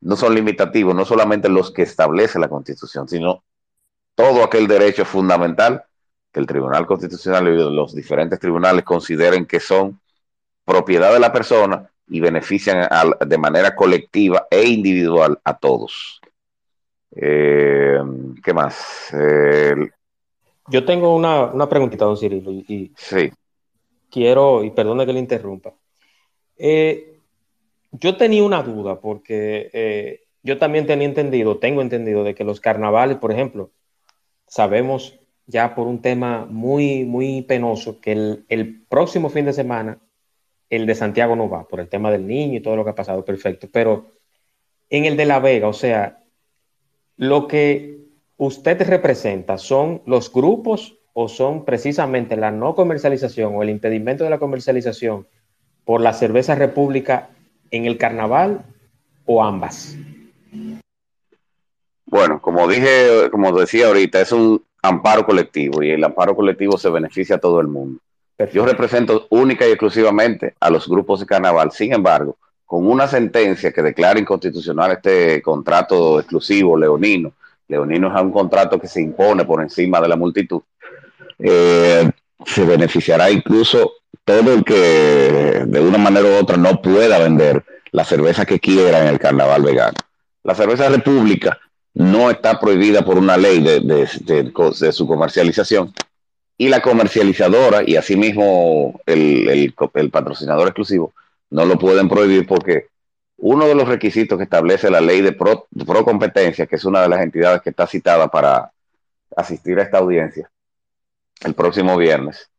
no 0.00 0.16
son 0.16 0.34
limitativos, 0.34 0.96
no 0.96 1.04
solamente 1.04 1.48
los 1.48 1.70
que 1.70 1.82
establece 1.82 2.40
la 2.40 2.48
Constitución, 2.48 3.08
sino 3.08 3.44
todo 4.16 4.42
aquel 4.42 4.66
derecho 4.66 5.04
fundamental 5.04 5.84
que 6.32 6.40
el 6.40 6.46
Tribunal 6.46 6.86
Constitucional 6.86 7.48
y 7.48 7.56
los 7.56 7.94
diferentes 7.94 8.38
tribunales 8.38 8.84
consideren 8.84 9.46
que 9.46 9.60
son 9.60 10.00
propiedad 10.64 11.12
de 11.12 11.20
la 11.20 11.32
persona 11.32 11.90
y 12.08 12.20
benefician 12.20 12.88
de 13.26 13.38
manera 13.38 13.74
colectiva 13.74 14.46
e 14.50 14.64
individual 14.64 15.38
a 15.44 15.56
todos. 15.56 16.20
Eh, 17.12 17.98
¿Qué 18.42 18.52
más? 18.52 19.12
Yo 20.68 20.84
tengo 20.84 21.16
una, 21.16 21.46
una, 21.46 21.68
preguntita, 21.68 22.04
don 22.04 22.16
Cirilo, 22.16 22.52
y, 22.52 22.92
sí. 22.96 23.30
quiero, 24.08 24.62
y 24.62 24.70
perdone 24.70 25.04
que 25.04 25.12
le 25.12 25.18
interrumpa. 25.18 25.74
Eh, 26.56 27.18
yo 27.90 28.16
tenía 28.16 28.44
una 28.44 28.62
duda, 28.62 29.00
porque 29.00 29.70
eh, 29.72 30.20
yo 30.42 30.58
también 30.58 30.86
tenía 30.86 31.08
entendido, 31.08 31.58
tengo 31.58 31.82
entendido 31.82 32.22
de 32.22 32.34
que 32.36 32.44
los 32.44 32.60
carnavales, 32.60 33.16
por 33.16 33.32
ejemplo, 33.32 33.70
sabemos 34.46 35.19
ya 35.50 35.74
por 35.74 35.86
un 35.86 36.00
tema 36.00 36.46
muy, 36.48 37.04
muy 37.04 37.42
penoso, 37.42 38.00
que 38.00 38.12
el, 38.12 38.44
el 38.48 38.82
próximo 38.88 39.28
fin 39.28 39.44
de 39.44 39.52
semana 39.52 39.98
el 40.70 40.86
de 40.86 40.94
Santiago 40.94 41.34
no 41.34 41.50
va, 41.50 41.66
por 41.66 41.80
el 41.80 41.88
tema 41.88 42.10
del 42.12 42.26
niño 42.26 42.58
y 42.58 42.60
todo 42.60 42.76
lo 42.76 42.84
que 42.84 42.90
ha 42.90 42.94
pasado, 42.94 43.24
perfecto. 43.24 43.68
Pero 43.72 44.06
en 44.88 45.04
el 45.04 45.16
de 45.16 45.26
La 45.26 45.40
Vega, 45.40 45.66
o 45.66 45.72
sea, 45.72 46.22
lo 47.16 47.48
que 47.48 47.98
usted 48.36 48.80
representa 48.86 49.58
son 49.58 50.02
los 50.06 50.32
grupos 50.32 50.96
o 51.12 51.28
son 51.28 51.64
precisamente 51.64 52.36
la 52.36 52.52
no 52.52 52.74
comercialización 52.74 53.54
o 53.54 53.62
el 53.62 53.70
impedimento 53.70 54.24
de 54.24 54.30
la 54.30 54.38
comercialización 54.38 55.26
por 55.84 56.00
la 56.00 56.12
cerveza 56.12 56.54
república 56.54 57.30
en 57.70 57.84
el 57.86 57.98
carnaval 57.98 58.64
o 59.26 59.42
ambas? 59.42 59.96
Bueno, 62.06 62.40
como 62.40 62.66
dije, 62.68 63.28
como 63.30 63.52
decía 63.58 63.88
ahorita, 63.88 64.20
es 64.20 64.32
un 64.32 64.64
amparo 64.82 65.24
colectivo 65.24 65.82
y 65.82 65.90
el 65.90 66.02
amparo 66.04 66.34
colectivo 66.34 66.78
se 66.78 66.90
beneficia 66.90 67.36
a 67.36 67.40
todo 67.40 67.60
el 67.60 67.68
mundo. 67.68 68.00
Yo 68.52 68.64
represento 68.64 69.26
única 69.30 69.66
y 69.66 69.70
exclusivamente 69.70 70.54
a 70.60 70.70
los 70.70 70.88
grupos 70.88 71.20
de 71.20 71.26
carnaval. 71.26 71.72
Sin 71.72 71.92
embargo, 71.92 72.38
con 72.64 72.86
una 72.86 73.06
sentencia 73.06 73.72
que 73.72 73.82
declara 73.82 74.18
inconstitucional 74.18 74.92
este 74.92 75.42
contrato 75.42 76.20
exclusivo 76.20 76.78
leonino, 76.78 77.32
leonino 77.68 78.14
es 78.14 78.22
un 78.22 78.32
contrato 78.32 78.80
que 78.80 78.88
se 78.88 79.02
impone 79.02 79.44
por 79.44 79.60
encima 79.60 80.00
de 80.00 80.08
la 80.08 80.16
multitud, 80.16 80.62
eh, 81.38 82.10
se 82.46 82.64
beneficiará 82.64 83.30
incluso 83.30 83.92
todo 84.24 84.54
el 84.54 84.64
que 84.64 85.64
de 85.66 85.80
una 85.80 85.98
manera 85.98 86.28
u 86.28 86.40
otra 86.40 86.56
no 86.56 86.80
pueda 86.80 87.18
vender 87.18 87.64
la 87.92 88.04
cerveza 88.04 88.46
que 88.46 88.60
quiera 88.60 89.02
en 89.02 89.08
el 89.08 89.18
carnaval 89.18 89.62
vegano. 89.62 89.96
La 90.44 90.54
cerveza 90.54 90.88
república 90.88 91.58
no 91.94 92.30
está 92.30 92.60
prohibida 92.60 93.04
por 93.04 93.18
una 93.18 93.36
ley 93.36 93.60
de, 93.60 93.80
de 93.80 94.92
su 94.92 95.06
comercialización 95.06 95.92
y 96.60 96.68
la 96.68 96.82
comercializadora 96.82 97.82
y 97.86 97.96
asimismo 97.96 99.00
el, 99.06 99.74
el, 99.94 100.10
patrocinador 100.10 100.68
exclusivo 100.68 101.14
no 101.48 101.64
lo 101.64 101.78
pueden 101.78 102.06
prohibir 102.06 102.46
porque 102.46 102.88
uno 103.38 103.66
de 103.66 103.74
los 103.74 103.88
requisitos 103.88 104.36
que 104.36 104.44
establece 104.44 104.90
la 104.90 105.00
ley 105.00 105.22
de 105.22 105.32
pro, 105.32 105.66
competencia, 106.04 106.66
que 106.66 106.76
es 106.76 106.84
una 106.84 107.00
de 107.00 107.08
las 107.08 107.22
entidades 107.22 107.62
que 107.62 107.70
está 107.70 107.86
citada 107.86 108.28
para 108.28 108.70
asistir 109.34 109.78
a 109.78 109.84
esta 109.84 109.96
audiencia 109.96 110.50
el 111.46 111.54
próximo 111.54 111.96
viernes, 111.96 112.50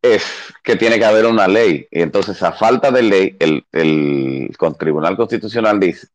es 0.00 0.24
que 0.64 0.76
tiene 0.76 0.98
que 0.98 1.04
haber 1.04 1.26
una 1.26 1.46
ley. 1.46 1.86
Y 1.90 2.00
entonces, 2.00 2.42
a 2.42 2.52
falta 2.52 2.90
de 2.90 3.02
ley, 3.02 3.36
el, 3.40 3.62
el 3.72 4.50
Tribunal 4.78 5.18
Constitucional 5.18 5.78
dice 5.78 6.08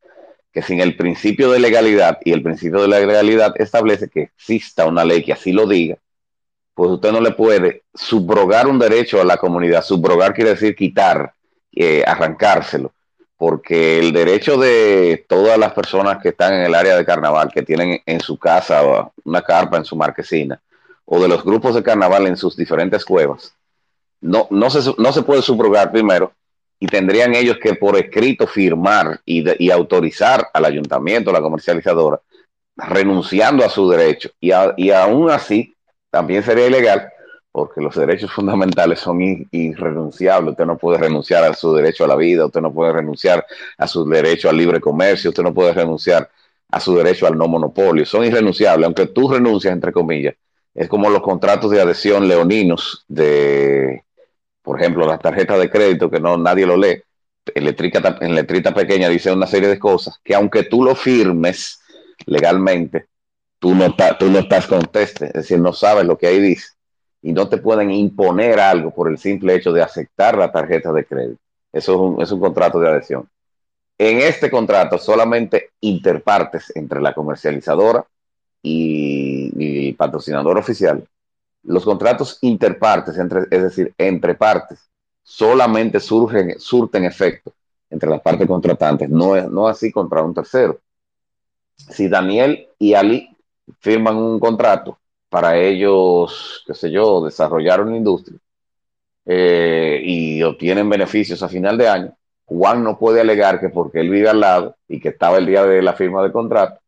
que 0.53 0.62
sin 0.62 0.79
el 0.79 0.95
principio 0.95 1.51
de 1.51 1.60
legalidad, 1.60 2.19
y 2.24 2.31
el 2.31 2.43
principio 2.43 2.83
de 2.83 2.88
legalidad 2.88 3.60
establece 3.60 4.07
que 4.07 4.22
exista 4.22 4.86
una 4.86 5.03
ley 5.03 5.24
que 5.24 5.33
así 5.33 5.51
lo 5.51 5.65
diga, 5.65 5.98
pues 6.75 6.91
usted 6.91 7.12
no 7.12 7.22
le 7.22 7.31
puede 7.31 7.83
subrogar 7.93 8.67
un 8.67 8.77
derecho 8.77 9.19
a 9.19 9.25
la 9.25 9.38
comunidad. 9.38 9.83
Subrogar 9.83 10.33
quiere 10.33 10.51
decir 10.51 10.75
quitar, 10.75 11.33
eh, 11.72 12.03
arrancárselo, 12.05 12.93
porque 13.36 14.00
el 14.00 14.13
derecho 14.13 14.57
de 14.57 15.25
todas 15.27 15.57
las 15.57 15.74
personas 15.74 16.22
que 16.22 16.29
están 16.29 16.53
en 16.53 16.62
el 16.62 16.75
área 16.75 16.95
de 16.95 17.05
carnaval, 17.05 17.51
que 17.51 17.63
tienen 17.63 18.01
en 18.05 18.19
su 18.19 18.38
casa 18.38 19.12
una 19.24 19.41
carpa 19.41 19.77
en 19.77 19.86
su 19.86 19.95
marquesina, 19.95 20.62
o 21.05 21.19
de 21.19 21.27
los 21.27 21.43
grupos 21.43 21.74
de 21.74 21.83
carnaval 21.83 22.27
en 22.27 22.38
sus 22.38 22.55
diferentes 22.55 23.03
cuevas, 23.03 23.55
no, 24.22 24.48
no, 24.51 24.69
se, 24.69 24.93
no 25.00 25.12
se 25.12 25.24
puede 25.24 25.41
subrogar 25.41 25.91
primero 25.91 26.31
y 26.80 26.88
tendrían 26.88 27.36
ellos 27.36 27.58
que 27.62 27.75
por 27.75 27.98
escrito 27.98 28.48
firmar 28.48 29.22
y, 29.25 29.44
y 29.63 29.72
autorizar 29.72 30.50
al 30.53 30.65
ayuntamiento, 30.65 31.30
a 31.30 31.34
la 31.34 31.42
comercializadora, 31.42 32.20
renunciando 32.75 33.63
a 33.63 33.70
su 33.70 33.89
derecho. 33.89 34.30
Y, 34.39 34.51
y 34.77 34.92
aún 34.92 35.30
así, 35.30 35.74
también 36.10 36.44
sería 36.44 36.68
ilegal 36.68 37.10
porque 37.53 37.82
los 37.82 37.96
derechos 37.96 38.32
fundamentales 38.32 39.00
son 39.00 39.22
irrenunciables. 39.51 40.53
Usted 40.53 40.65
no 40.65 40.75
puede 40.75 40.98
renunciar 40.98 41.44
a 41.44 41.53
su 41.53 41.74
derecho 41.75 42.03
a 42.03 42.08
la 42.08 42.15
vida, 42.15 42.48
usted 42.48 42.62
no 42.62 42.74
puede 42.74 42.92
renunciar 42.92 43.46
a 43.77 43.88
su 43.88 44.03
derecho 44.10 44.50
al 44.50 44.58
libre 44.58 44.82
comercio, 44.82 45.30
usted 45.30 45.44
no 45.44 45.53
puede 45.53 45.72
renunciar 45.72 46.27
a 46.72 46.80
su 46.80 46.96
derecho 46.96 47.27
al 47.27 47.38
no 47.38 47.48
monopolio. 47.48 48.08
Son 48.08 48.25
irrenunciables, 48.25 48.86
aunque 48.86 49.05
tú 49.05 49.31
renuncias, 49.31 49.72
entre 49.72 49.92
comillas. 49.92 50.33
Es 50.74 50.90
como 50.90 51.12
los 51.12 51.22
contratos 51.22 51.70
de 51.70 51.79
adhesión 51.79 52.27
leoninos 52.27 53.05
de, 53.07 54.02
por 54.64 54.82
ejemplo, 54.82 55.06
las 55.06 55.20
tarjetas 55.20 55.60
de 55.60 55.70
crédito 55.70 56.10
que 56.10 56.20
no 56.20 56.38
nadie 56.38 56.66
lo 56.66 56.78
lee. 56.78 57.02
En 57.54 57.66
letrita, 57.66 58.74
pequeña 58.74 59.10
dice 59.10 59.32
una 59.32 59.46
serie 59.46 59.68
de 59.68 59.78
cosas 59.78 60.20
que 60.24 60.34
aunque 60.34 60.64
tú 60.64 60.84
lo 60.84 60.96
firmes 60.96 61.82
legalmente, 62.26 63.08
tú 63.60 63.76
no, 63.76 63.96
tú 64.18 64.32
no 64.32 64.40
estás 64.40 64.66
conteste, 64.66 65.26
es 65.28 65.34
decir, 65.34 65.60
no 65.60 65.74
sabes 65.74 66.06
lo 66.06 66.18
que 66.18 66.28
ahí 66.28 66.40
dice 66.40 66.70
y 67.22 67.32
no 67.32 67.48
te 67.48 67.58
pueden 67.58 67.90
imponer 67.92 68.60
algo 68.60 68.92
por 68.92 69.10
el 69.10 69.18
simple 69.18 69.56
hecho 69.56 69.72
de 69.72 69.82
aceptar 69.82 70.38
la 70.38 70.52
tarjeta 70.52 70.92
de 70.92 71.06
crédito. 71.06 71.40
Eso 71.72 71.94
es 71.94 71.98
un, 71.98 72.22
es 72.22 72.32
un 72.32 72.40
contrato 72.40 72.80
de 72.80 72.90
adhesión. 72.90 73.28
En 73.98 74.20
este 74.20 74.52
contrato 74.52 74.98
solamente 74.98 75.72
interpartes 75.80 76.72
entre 76.76 77.02
la 77.02 77.14
comercializadora 77.14 78.06
y, 78.62 79.88
el 79.88 79.96
patrocinador 79.96 80.58
oficial. 80.58 81.08
Los 81.64 81.86
contratos 81.86 82.38
interpartes, 82.42 83.18
entre, 83.18 83.42
es 83.50 83.64
decir, 83.64 83.94
entre 83.98 84.36
partes, 84.36 84.90
solamente 85.24 86.00
surgen, 86.00 86.60
surten 86.60 87.06
efecto 87.06 87.54
entre 87.90 88.10
las 88.10 88.22
partes 88.22 88.48
contratantes, 88.48 89.10
no, 89.10 89.36
no 89.50 89.68
así 89.68 89.92
contra 89.92 90.24
un 90.24 90.34
tercero. 90.34 90.80
Si 91.76 92.08
Daniel 92.08 92.68
y 92.80 92.94
Ali 92.96 93.30
firman 93.80 94.18
un 94.18 94.40
contrato 94.40 94.98
para 95.30 95.58
ellos, 95.58 96.64
qué 96.66 96.74
sé 96.74 96.92
yo, 96.92 97.24
desarrollar 97.24 97.82
una 97.82 97.96
industria 97.96 98.40
eh, 99.26 100.02
y 100.04 100.44
obtienen 100.44 100.90
beneficios 100.90 101.42
a 101.44 101.50
final 101.50 101.78
de 101.78 101.88
año, 101.88 102.18
Juan 102.46 102.84
no 102.84 102.98
puede 102.98 103.22
alegar 103.22 103.60
que 103.60 103.70
porque 103.70 104.00
él 104.00 104.10
vive 104.10 104.30
al 104.30 104.40
lado 104.40 104.76
y 104.88 105.00
que 105.00 105.10
estaba 105.10 105.38
el 105.38 105.46
día 105.46 105.64
de 105.64 105.82
la 105.82 105.94
firma 105.94 106.22
del 106.22 106.32
contrato, 106.32 106.80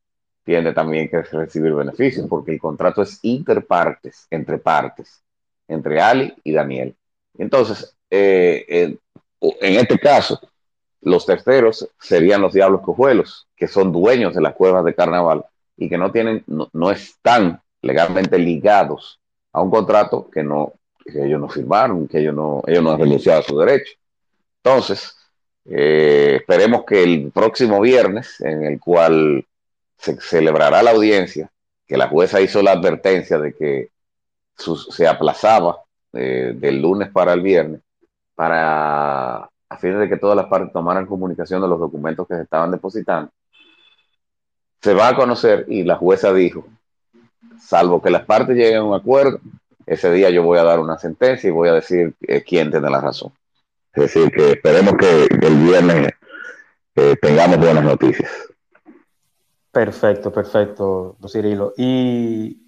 tiene 0.46 0.74
también 0.74 1.10
que 1.10 1.24
recibir 1.24 1.74
beneficios, 1.74 2.28
porque 2.30 2.54
el 2.54 2.60
contrato 2.60 3.02
es 3.02 3.20
interpartes, 3.24 4.28
entre 4.30 4.60
partes, 4.60 5.24
entre 5.68 6.00
Ali 6.00 6.34
y 6.44 6.54
Daniel. 6.54 6.96
Entonces, 7.38 7.98
eh, 8.12 8.96
en 9.42 9.76
este 9.76 9.98
caso, 9.98 10.40
los 11.02 11.26
terceros 11.26 11.90
serían 12.00 12.42
los 12.42 12.54
diablos 12.54 12.82
cojuelos, 12.82 13.48
que 13.56 13.68
son 13.68 13.92
dueños 13.92 14.36
de 14.36 14.42
las 14.42 14.54
cuevas 14.54 14.86
de 14.86 14.94
carnaval 14.94 15.46
y 15.78 15.90
que 15.90 15.98
no 15.98 16.12
tienen, 16.12 16.44
no, 16.48 16.92
están 16.92 17.60
legalmente 17.82 18.38
ligados 18.38 19.20
a 19.52 19.62
un 19.62 19.72
contrato 19.72 20.30
que 20.30 20.44
no, 20.44 20.74
que 21.04 21.26
ellos 21.26 21.40
no 21.40 21.50
firmaron, 21.50 22.08
que 22.08 22.20
ellos 22.20 22.36
no, 22.36 22.62
ellos 22.68 22.84
no 22.84 22.92
han 22.92 23.00
renunciado 23.00 23.40
a 23.40 23.44
su 23.44 23.58
derecho. 23.58 23.94
Entonces, 24.64 25.18
eh, 25.66 26.38
esperemos 26.40 26.86
que 26.86 27.04
el 27.04 27.32
próximo 27.32 27.82
viernes, 27.82 28.40
en 28.42 28.64
el 28.64 28.80
cual 28.80 29.44
se 29.98 30.20
celebrará 30.22 30.84
la 30.84 30.92
audiencia, 30.92 31.52
que 31.88 31.98
la 31.98 32.08
jueza 32.08 32.42
hizo 32.42 32.62
la 32.62 32.72
advertencia 32.72 33.38
de 33.38 33.54
que 33.54 33.90
se 34.58 35.08
aplazaba 35.08 35.84
eh, 36.14 36.54
del 36.56 36.82
lunes 36.82 37.10
para 37.12 37.34
el 37.34 37.42
viernes, 37.42 37.82
para 38.36 39.50
a 39.68 39.78
fin 39.78 40.00
de 40.00 40.08
que 40.08 40.18
todas 40.18 40.38
las 40.38 40.46
partes 40.46 40.72
tomaran 40.72 41.06
comunicación 41.06 41.62
de 41.62 41.68
los 41.68 41.80
documentos 41.80 42.28
que 42.28 42.36
se 42.36 42.44
estaban 42.44 42.72
depositando 42.72 43.32
se 44.86 44.94
va 44.94 45.08
a 45.08 45.16
conocer 45.16 45.66
y 45.68 45.82
la 45.82 45.96
jueza 45.96 46.32
dijo, 46.32 46.68
salvo 47.60 48.04
que 48.04 48.12
las 48.12 48.24
partes 48.24 48.56
lleguen 48.56 48.78
a 48.78 48.84
un 48.84 48.94
acuerdo, 48.94 49.40
ese 49.84 50.12
día 50.12 50.30
yo 50.30 50.44
voy 50.44 50.60
a 50.60 50.64
dar 50.64 50.80
una 50.80 51.00
sentencia 51.00 51.48
y 51.48 51.52
voy 51.52 51.70
a 51.70 51.74
decir 51.74 52.14
eh, 52.22 52.44
quién 52.44 52.70
tiene 52.70 52.88
la 52.92 53.02
razón. 53.02 53.34
Es 53.96 54.04
decir, 54.04 54.32
que 54.32 54.52
esperemos 54.52 54.94
que, 54.96 55.24
el 55.24 55.56
viernes 55.56 56.14
eh, 56.96 57.16
tengamos 57.20 57.58
buenas 57.58 57.84
noticias. 57.84 58.30
Perfecto, 59.76 60.32
perfecto, 60.32 61.18
Cirilo. 61.28 61.74
Y 61.76 62.62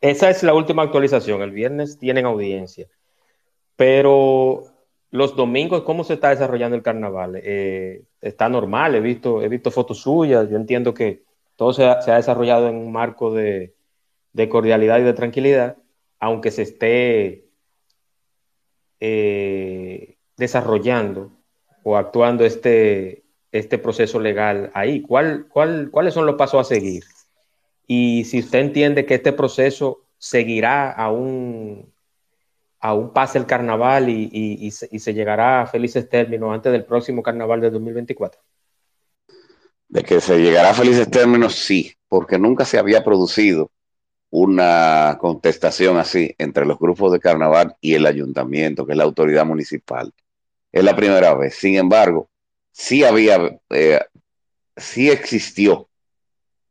esa 0.00 0.30
es 0.30 0.42
la 0.42 0.52
última 0.52 0.82
actualización. 0.82 1.42
El 1.42 1.52
viernes 1.52 1.96
tienen 1.96 2.26
audiencia. 2.26 2.88
Pero 3.76 4.64
los 5.12 5.36
domingos, 5.36 5.82
¿cómo 5.82 6.02
se 6.02 6.14
está 6.14 6.30
desarrollando 6.30 6.74
el 6.74 6.82
carnaval? 6.82 7.40
Eh, 7.40 8.02
está 8.20 8.48
normal, 8.48 8.96
he 8.96 9.00
visto, 9.00 9.42
he 9.42 9.48
visto 9.48 9.70
fotos 9.70 10.00
suyas, 10.00 10.50
yo 10.50 10.56
entiendo 10.56 10.92
que 10.92 11.22
todo 11.54 11.72
se 11.72 11.84
ha, 11.84 12.16
desarrollado 12.16 12.68
en 12.68 12.78
un 12.78 12.90
marco 12.90 13.32
de, 13.32 13.76
cordialidad 14.50 14.98
y 14.98 15.04
de 15.04 15.12
tranquilidad, 15.12 15.76
aunque 16.18 16.50
se 16.50 16.62
esté 16.62 17.48
eh, 18.98 20.16
desarrollando 20.36 21.30
o 21.84 21.96
actuando 21.96 22.44
este, 22.44 23.22
este 23.52 23.78
proceso 23.78 24.18
legal 24.18 24.70
ahí. 24.74 25.02
¿Cuál, 25.02 25.46
cuál, 25.48 25.90
¿Cuáles 25.90 26.14
son 26.14 26.26
los 26.26 26.36
pasos 26.36 26.60
a 26.60 26.64
seguir? 26.64 27.04
Y 27.86 28.24
si 28.24 28.40
usted 28.40 28.60
entiende 28.60 29.06
que 29.06 29.14
este 29.14 29.32
proceso 29.32 30.06
seguirá 30.18 30.90
aún 30.90 31.92
aún 32.82 33.12
pase 33.12 33.38
el 33.38 33.46
carnaval 33.46 34.08
y, 34.08 34.70
se, 34.72 35.14
llegará 35.14 35.62
a 35.62 35.66
felices 35.66 36.08
términos 36.08 36.52
antes 36.52 36.72
del 36.72 36.84
próximo 36.84 37.22
carnaval 37.22 37.60
de 37.60 37.70
2024? 37.70 38.40
De 39.88 40.02
que 40.02 40.20
se 40.20 40.40
llegará 40.40 40.70
a 40.70 40.74
felices 40.74 41.08
términos, 41.08 41.54
sí, 41.54 41.92
porque 42.08 42.38
nunca 42.38 42.64
se 42.64 42.78
había 42.78 43.04
producido 43.04 43.70
una 44.30 45.16
contestación 45.20 45.96
así 45.96 46.34
entre 46.38 46.66
los 46.66 46.76
grupos 46.78 47.12
de 47.12 47.20
carnaval 47.20 47.76
y 47.80 47.94
el 47.94 48.04
ayuntamiento, 48.04 48.84
que 48.84 48.92
es 48.92 48.98
la 48.98 49.04
autoridad 49.04 49.46
municipal. 49.46 50.12
Es 50.72 50.82
la 50.82 50.96
primera 50.96 51.34
vez. 51.34 51.54
Sin 51.54 51.76
embargo, 51.76 52.30
sí 52.72 53.04
había, 53.04 53.60
eh, 53.70 54.00
existió 54.96 55.88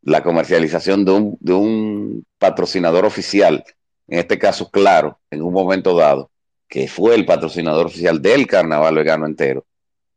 la 0.01 0.23
comercialización 0.23 1.05
de 1.05 1.11
un, 1.11 1.37
de 1.39 1.53
un 1.53 2.25
patrocinador 2.37 3.05
oficial, 3.05 3.63
en 4.07 4.19
este 4.19 4.37
caso, 4.39 4.69
claro, 4.69 5.19
en 5.29 5.41
un 5.41 5.53
momento 5.53 5.95
dado, 5.95 6.31
que 6.67 6.87
fue 6.87 7.15
el 7.15 7.25
patrocinador 7.25 7.85
oficial 7.85 8.21
del 8.21 8.47
carnaval 8.47 8.95
vegano 8.95 9.25
entero. 9.25 9.65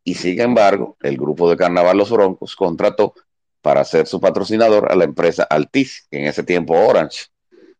Y 0.03 0.15
sin 0.15 0.39
embargo, 0.39 0.97
el 1.01 1.17
grupo 1.17 1.49
de 1.49 1.57
carnaval 1.57 1.97
Los 1.97 2.11
Broncos 2.11 2.55
contrató 2.55 3.13
para 3.61 3.83
ser 3.83 4.05
su 4.05 4.19
patrocinador 4.19 4.91
a 4.91 4.95
la 4.95 5.05
empresa 5.05 5.43
Altis, 5.43 6.07
en 6.11 6.25
ese 6.25 6.43
tiempo 6.43 6.75
Orange. 6.75 7.25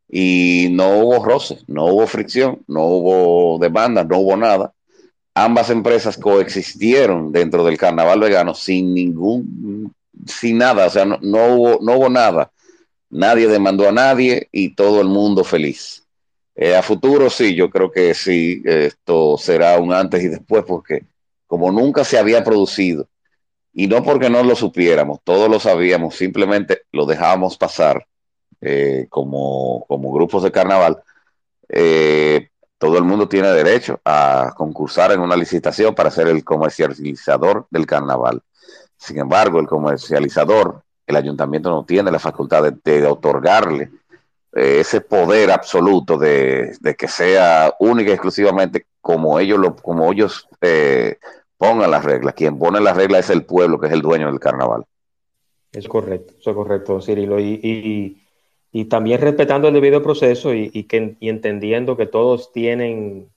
Y 0.09 0.69
no 0.71 0.97
hubo 0.97 1.23
roce, 1.23 1.59
no 1.67 1.85
hubo 1.85 2.07
fricción, 2.07 2.63
no 2.67 2.85
hubo 2.85 3.59
demanda, 3.59 4.03
no 4.03 4.19
hubo 4.19 4.35
nada. 4.37 4.73
Ambas 5.35 5.69
empresas 5.69 6.17
coexistieron 6.17 7.31
dentro 7.31 7.63
del 7.63 7.77
carnaval 7.77 8.21
vegano 8.21 8.55
sin 8.55 8.93
ningún 8.93 9.93
sin 10.25 10.57
nada, 10.57 10.87
o 10.87 10.89
sea, 10.89 11.05
no, 11.05 11.17
hubo, 11.21 11.79
no 11.81 11.97
hubo 11.97 12.09
nada. 12.09 12.51
Nadie 13.09 13.47
demandó 13.47 13.87
a 13.87 13.91
nadie 13.91 14.47
y 14.51 14.73
todo 14.75 15.01
el 15.01 15.07
mundo 15.07 15.43
feliz. 15.43 16.03
Eh, 16.55 16.75
a 16.75 16.81
futuro 16.81 17.29
sí, 17.29 17.53
yo 17.53 17.69
creo 17.69 17.91
que 17.91 18.13
sí, 18.13 18.61
esto 18.65 19.37
será 19.37 19.77
un 19.79 19.93
antes 19.93 20.23
y 20.23 20.29
después, 20.29 20.63
porque 20.65 21.03
como 21.47 21.71
nunca 21.71 22.03
se 22.03 22.17
había 22.17 22.43
producido, 22.43 23.07
y 23.73 23.87
no 23.87 24.03
porque 24.03 24.29
no 24.29 24.41
lo 24.43 24.55
supiéramos, 24.55 25.19
todos 25.23 25.49
lo 25.49 25.59
sabíamos, 25.59 26.15
simplemente 26.15 26.83
lo 26.91 27.05
dejábamos 27.05 27.57
pasar 27.57 28.07
eh, 28.61 29.07
como, 29.09 29.85
como, 29.87 30.13
grupos 30.13 30.43
de 30.43 30.51
carnaval, 30.51 31.03
eh, 31.67 32.49
todo 32.77 32.97
el 32.97 33.03
mundo 33.03 33.27
tiene 33.27 33.49
derecho 33.49 33.99
a 34.05 34.53
concursar 34.55 35.11
en 35.11 35.21
una 35.21 35.35
licitación 35.35 35.95
para 35.95 36.11
ser 36.11 36.27
el 36.27 36.43
comercializador 36.43 37.67
del 37.69 37.85
carnaval. 37.85 38.41
Sin 38.97 39.19
embargo, 39.19 39.59
el 39.59 39.67
comercializador, 39.67 40.81
el 41.07 41.15
ayuntamiento 41.15 41.69
no 41.69 41.85
tiene 41.85 42.11
la 42.11 42.19
facultad 42.19 42.73
de, 42.73 43.05
otorgarle 43.05 43.91
eh, 44.53 44.79
ese 44.79 45.01
poder 45.01 45.51
absoluto 45.51 46.17
de, 46.17 46.77
que 46.97 47.07
sea 47.07 47.73
única 47.79 48.09
y 48.09 48.13
exclusivamente 48.13 48.87
como 49.01 49.39
ellos, 49.39 49.59
lo, 49.59 49.75
como 49.75 50.11
ellos 50.11 50.47
eh, 50.61 51.17
pongan 51.57 51.91
las 51.91 52.03
reglas. 52.03 52.33
Quien 52.33 52.57
pone 52.57 52.79
las 52.81 52.97
reglas 52.97 53.25
es 53.25 53.29
el 53.29 53.45
pueblo, 53.45 53.79
que 53.79 53.87
es 53.87 53.93
el 53.93 54.01
dueño 54.01 54.27
del 54.27 54.39
carnaval. 54.39 54.85
Es 55.71 55.87
correcto, 55.87 56.33
eso 56.39 56.51
es 56.51 56.55
correcto, 56.55 57.01
Cirilo. 57.01 57.39
Y, 57.39 58.21
también 58.83 59.21
respetando 59.21 59.69
el 59.69 59.73
debido 59.73 60.03
proceso 60.03 60.53
y, 60.53 60.83
que, 60.83 61.15
y 61.21 61.29
entendiendo 61.29 61.95
que 61.95 62.07
todos 62.07 62.51
tienen 62.51 63.29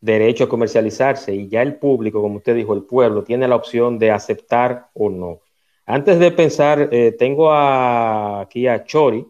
derecho 0.00 0.44
a 0.44 0.48
comercializarse 0.48 1.34
y 1.34 1.48
ya 1.48 1.62
el 1.62 1.74
público, 1.74 2.22
como 2.22 2.36
usted 2.36 2.54
dijo, 2.54 2.72
el 2.72 2.84
pueblo, 2.84 3.24
tiene 3.24 3.48
la 3.48 3.56
opción 3.56 3.98
de 3.98 4.12
aceptar 4.12 4.90
o 4.94 5.10
no. 5.10 5.40
Antes 5.86 6.20
de 6.20 6.30
pensar, 6.30 6.88
eh, 6.92 7.10
tengo 7.18 7.52
aquí 7.52 8.68
a 8.68 8.84
Chori, 8.84 9.26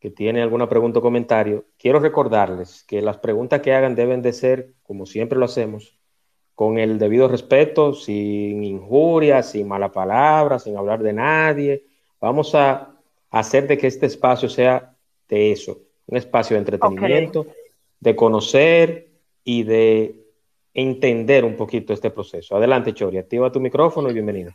que 0.00 0.10
tiene 0.10 0.42
alguna 0.42 0.68
pregunta 0.68 0.98
o 0.98 1.02
comentario. 1.02 1.66
Quiero 1.78 2.00
recordarles 2.00 2.84
que 2.84 3.00
las 3.00 3.18
preguntas 3.18 3.60
que 3.60 3.72
hagan 3.72 3.94
deben 3.94 4.20
de 4.20 4.32
ser, 4.32 4.74
como 4.82 5.06
siempre 5.06 5.38
lo 5.38 5.44
hacemos, 5.44 5.98
con 6.54 6.78
el 6.78 6.98
debido 6.98 7.28
respeto, 7.28 7.92
sin 7.94 8.64
injurias, 8.64 9.52
sin 9.52 9.68
mala 9.68 9.92
palabra, 9.92 10.58
sin 10.58 10.76
hablar 10.76 11.02
de 11.02 11.12
nadie. 11.12 11.84
Vamos 12.20 12.54
a 12.56 12.97
hacer 13.30 13.66
de 13.66 13.78
que 13.78 13.86
este 13.86 14.06
espacio 14.06 14.48
sea 14.48 14.94
de 15.28 15.52
eso, 15.52 15.78
un 16.06 16.16
espacio 16.16 16.54
de 16.54 16.60
entretenimiento, 16.60 17.46
de 18.00 18.16
conocer, 18.16 19.08
y 19.48 19.62
de 19.62 20.14
entender 20.74 21.42
un 21.42 21.56
poquito 21.56 21.94
este 21.94 22.10
proceso. 22.10 22.54
Adelante, 22.54 22.92
Chori, 22.92 23.16
activa 23.16 23.50
tu 23.50 23.60
micrófono 23.60 24.10
y 24.10 24.12
bienvenida. 24.12 24.54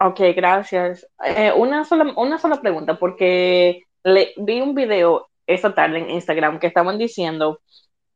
Ok, 0.00 0.20
gracias. 0.34 1.06
Eh, 1.22 1.52
una, 1.54 1.84
sola, 1.84 2.14
una 2.16 2.38
sola 2.38 2.58
pregunta, 2.58 2.98
porque 2.98 3.82
le, 4.02 4.32
vi 4.38 4.62
un 4.62 4.74
video 4.74 5.28
esta 5.46 5.74
tarde 5.74 5.98
en 5.98 6.08
Instagram 6.08 6.58
que 6.58 6.68
estaban 6.68 6.96
diciendo 6.96 7.60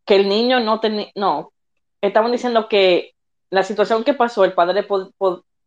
que 0.06 0.16
el 0.16 0.30
niño 0.30 0.61
no 0.61 0.80
tenía, 0.80 1.08
no, 1.14 1.52
estaban 2.00 2.32
diciendo 2.32 2.70
que 2.70 3.12
la 3.50 3.64
situación 3.64 4.04
que 4.04 4.14
pasó, 4.14 4.46
el 4.46 4.54
padre 4.54 4.87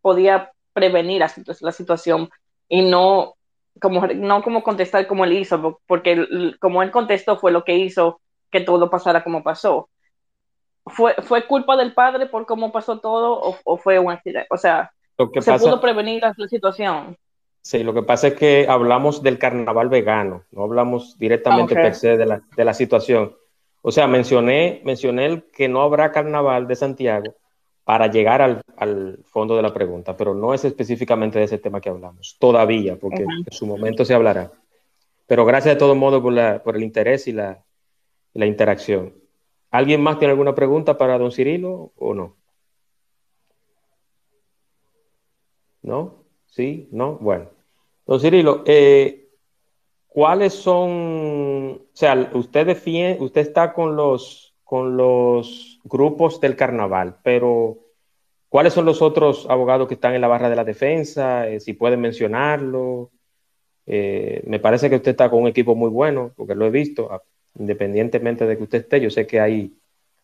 podía 0.01 0.51
prevenir 0.73 1.19
la, 1.19 1.31
la, 1.61 1.71
situación 1.71 2.31
y 2.67 2.81
no 2.81 3.35
como, 3.81 4.05
no 4.07 4.43
como 4.43 4.63
contestar 4.63 5.07
como 5.07 5.25
él 5.25 5.33
hizo, 5.33 5.79
porque 5.87 6.25
como 6.59 6.83
él 6.83 6.91
contestó 6.91 7.37
fue 7.37 7.51
lo 7.51 7.63
que 7.63 7.75
hizo 7.75 8.21
que 8.51 8.61
todo 8.61 8.89
pasara 8.89 9.23
como 9.23 9.43
pasó. 9.43 9.89
¿Fue, 10.85 11.15
¿Fue 11.23 11.45
culpa 11.47 11.75
del 11.75 11.93
padre 11.93 12.27
por 12.27 12.45
cómo 12.45 12.71
pasó 12.71 12.99
todo 12.99 13.57
o, 13.63 13.77
fue 13.77 13.99
un 13.99 14.11
accidente? 14.11 14.47
O 14.51 14.57
sea, 14.57 14.91
¿se 15.41 15.53
pudo 15.59 15.81
prevenir 15.81 16.21
la, 16.21 16.33
situación? 16.47 17.17
Sí, 17.61 17.83
lo 17.83 17.93
que 17.93 18.03
pasa 18.03 18.27
es 18.27 18.35
que 18.35 18.67
hablamos 18.69 19.23
del 19.23 19.39
carnaval 19.39 19.89
vegano, 19.89 20.43
no 20.51 20.63
hablamos 20.63 21.17
directamente 21.17 21.73
per 21.73 21.95
se 21.95 22.17
de 22.17 22.25
la, 22.27 22.41
de 22.55 22.65
la 22.65 22.73
situación. 22.75 23.35
O 23.81 23.91
sea, 23.91 24.07
mencioné, 24.07 24.81
mencioné 24.85 25.43
que 25.51 25.67
no 25.67 25.81
habrá 25.81 26.11
carnaval 26.11 26.67
de 26.67 26.75
Santiago 26.75 27.35
para 27.83 28.07
llegar 28.07 28.41
al, 28.41 28.61
al, 28.77 29.19
fondo 29.23 29.55
de 29.55 29.61
la 29.61 29.73
pregunta, 29.73 30.15
pero 30.15 30.33
no 30.33 30.53
es 30.53 30.65
específicamente 30.65 31.39
de 31.39 31.45
ese 31.45 31.57
tema 31.57 31.81
que 31.81 31.89
hablamos, 31.89 32.37
todavía, 32.39 32.97
porque 32.97 33.23
en 33.23 33.51
su 33.51 33.65
momento 33.65 34.05
se 34.05 34.13
hablará. 34.13 34.51
Pero 35.27 35.45
gracias 35.45 35.75
de 35.75 35.79
todo 35.79 35.95
modo 35.95 36.21
por, 36.21 36.33
la, 36.33 36.61
por 36.61 36.75
el 36.75 36.83
interés 36.83 37.27
y 37.27 37.31
la, 37.31 37.63
la 38.33 38.45
interacción. 38.45 39.13
¿Alguien 39.71 40.01
más 40.01 40.19
tiene 40.19 40.31
alguna 40.31 40.55
pregunta 40.55 40.97
para 40.97 41.17
don 41.17 41.31
Cirilo 41.31 41.91
o 41.97 42.13
no? 42.13 42.35
¿No? 45.81 46.23
¿Sí? 46.47 46.87
¿No? 46.91 47.13
Bueno. 47.15 47.49
Don 48.05 48.19
Cirilo, 48.19 48.63
eh, 48.65 49.29
¿cuáles 50.07 50.53
son, 50.53 51.71
o 51.71 51.89
sea, 51.93 52.29
usted 52.33 52.67
defiende, 52.67 53.23
usted 53.23 53.41
está 53.41 53.73
con 53.73 53.95
los, 53.95 54.53
con 54.63 54.95
los 54.95 55.79
grupos 55.83 56.39
del 56.39 56.55
carnaval, 56.55 57.17
pero 57.23 57.77
¿cuáles 58.55 58.71
son 58.71 58.85
los 58.85 59.01
otros 59.01 59.45
abogados 59.49 59.85
que 59.85 59.95
están 59.95 60.15
en 60.15 60.21
la 60.21 60.29
barra 60.29 60.49
de 60.49 60.55
la 60.55 60.63
defensa? 60.63 61.45
Eh, 61.45 61.59
si 61.59 61.73
pueden 61.73 61.99
mencionarlo. 61.99 63.11
Eh, 63.85 64.43
me 64.47 64.61
parece 64.61 64.89
que 64.89 64.95
usted 64.95 65.11
está 65.11 65.29
con 65.29 65.41
un 65.41 65.49
equipo 65.49 65.75
muy 65.75 65.89
bueno, 65.89 66.31
porque 66.37 66.55
lo 66.55 66.65
he 66.65 66.69
visto 66.69 67.21
independientemente 67.59 68.47
de 68.47 68.55
que 68.55 68.63
usted 68.63 68.77
esté, 68.77 69.01
yo 69.01 69.09
sé 69.09 69.27
que 69.27 69.41
hay, 69.41 69.77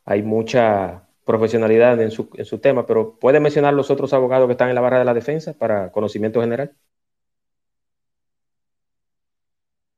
hay 0.06 0.24
mucha 0.24 1.10
profesionalidad 1.26 2.02
en 2.02 2.10
su, 2.10 2.30
en 2.36 2.46
su 2.46 2.60
tema, 2.60 2.86
pero 2.86 3.20
¿puede 3.20 3.42
mencionar 3.42 3.74
los 3.74 3.92
otros 3.92 4.14
abogados 4.14 4.48
que 4.48 4.54
están 4.54 4.70
en 4.70 4.76
la 4.76 4.82
barra 4.82 5.00
de 5.00 5.06
la 5.06 5.14
defensa 5.14 5.52
para 5.52 5.92
conocimiento 5.92 6.40
general? 6.40 6.72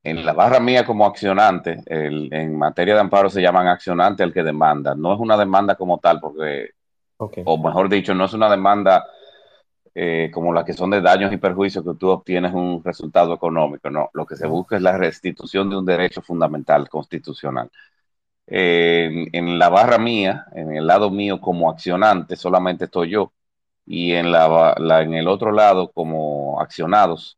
En 0.01 0.25
la 0.25 0.33
barra 0.33 0.59
mía 0.59 0.83
como 0.83 1.05
accionante, 1.05 1.83
en 1.85 2.57
materia 2.57 2.95
de 2.95 3.01
amparo 3.01 3.29
se 3.29 3.43
llaman 3.43 3.67
accionante 3.67 4.23
el 4.23 4.33
que 4.33 4.41
demanda. 4.41 4.95
No 4.95 5.13
es 5.13 5.19
una 5.19 5.37
demanda 5.37 5.75
como 5.75 5.99
tal, 5.99 6.19
porque, 6.19 6.71
o 7.45 7.57
mejor 7.57 7.89
dicho, 7.89 8.13
no 8.13 8.25
es 8.25 8.33
una 8.33 8.49
demanda 8.49 9.05
eh, 9.95 10.31
como 10.33 10.53
las 10.53 10.65
que 10.65 10.73
son 10.73 10.89
de 10.89 11.01
daños 11.01 11.31
y 11.33 11.37
perjuicios 11.37 11.83
que 11.83 11.95
tú 11.95 12.09
obtienes 12.09 12.53
un 12.53 12.83
resultado 12.83 13.33
económico. 13.33 13.89
No, 13.89 14.09
lo 14.13 14.25
que 14.25 14.35
se 14.35 14.47
busca 14.47 14.75
es 14.75 14.81
la 14.81 14.97
restitución 14.97 15.69
de 15.69 15.77
un 15.77 15.85
derecho 15.85 16.21
fundamental 16.21 16.89
constitucional. 16.89 17.69
en 18.47 19.59
la 19.59 19.69
barra 19.69 19.97
mía, 19.97 20.45
en 20.53 20.75
el 20.75 20.85
lado 20.87 21.09
mío 21.09 21.39
como 21.41 21.69
accionante, 21.69 22.35
solamente 22.35 22.85
estoy 22.85 23.11
yo. 23.11 23.33
Y 23.85 24.13
en, 24.13 24.31
la, 24.31 24.75
en 25.01 25.13
el 25.13 25.27
otro 25.27 25.51
lado, 25.51 25.91
como 25.91 26.59
accionados, 26.61 27.37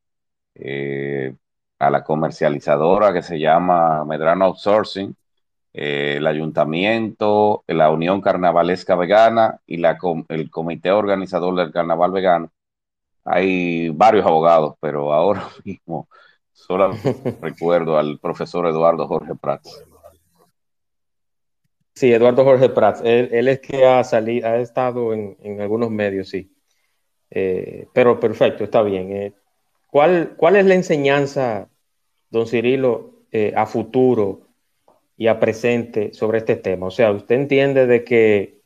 eh, 0.56 1.36
a 1.80 1.90
la 1.90 2.04
comercializadora 2.04 3.14
que 3.14 3.22
se 3.22 3.40
llama 3.40 4.06
Medrano 4.06 4.46
Outsourcing, 4.46 5.16
eh, 5.78 6.16
el 6.20 6.28
ayuntamiento, 6.28 7.66
la 7.68 7.92
Unión 7.92 8.22
Carnavalesca 8.22 8.96
Vegana 8.96 9.60
y 9.68 9.76
la, 9.76 9.98
el 10.30 10.50
comité 10.50 10.92
organizador 10.92 11.54
del 11.54 11.74
Carnaval 11.74 12.14
Vegano. 12.14 12.50
Hay 13.26 13.90
varios 13.90 14.26
abogados, 14.26 14.76
pero 14.80 15.12
ahora 15.12 15.50
mismo 15.66 16.08
solo 16.54 16.92
recuerdo 17.42 17.98
al 17.98 18.20
profesor 18.20 18.68
Eduardo 18.68 19.06
Jorge 19.06 19.36
Prats. 19.36 19.84
Sí, 21.94 22.14
Eduardo 22.14 22.46
Jorge 22.46 22.70
Prats. 22.70 23.02
Él, 23.04 23.50
es 23.50 23.60
que 23.60 23.86
ha 23.86 24.02
salido, 24.06 24.48
ha 24.48 24.60
estado 24.60 25.14
en, 25.14 25.60
algunos 25.60 25.92
medios, 25.92 26.30
sí. 26.30 26.56
Eh, 27.30 27.88
pero 27.94 28.18
perfecto, 28.18 28.64
está 28.64 28.82
bien. 28.82 29.12
Eh, 29.12 29.34
¿cuál, 29.88 30.36
¿Cuál 30.38 30.56
es 30.56 30.66
la 30.66 30.76
enseñanza, 30.76 31.68
don 32.30 32.48
Cirilo, 32.48 33.12
a 33.54 33.66
futuro 33.66 34.45
y 35.18 35.28
a 35.28 35.40
presente 35.40 36.14
sobre 36.14 36.40
este 36.40 36.56
tema. 36.56 36.88
O 36.88 36.92
sea, 36.92 37.12
usted 37.12 37.36
entiende 37.36 37.88
de 37.88 38.04
que, 38.04 38.62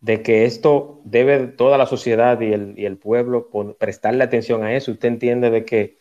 de 0.00 0.22
que 0.22 0.44
esto 0.44 1.00
debe 1.04 1.46
toda 1.48 1.78
la 1.78 1.86
sociedad 1.86 2.40
y 2.40 2.52
el, 2.52 2.74
y 2.78 2.86
el 2.86 2.98
pueblo 2.98 3.48
prestarle 3.78 4.24
atención 4.24 4.62
a 4.64 4.74
eso. 4.74 4.92
Usted 4.92 5.08
entiende 5.08 5.50
de 5.50 5.64
que, 5.64 5.98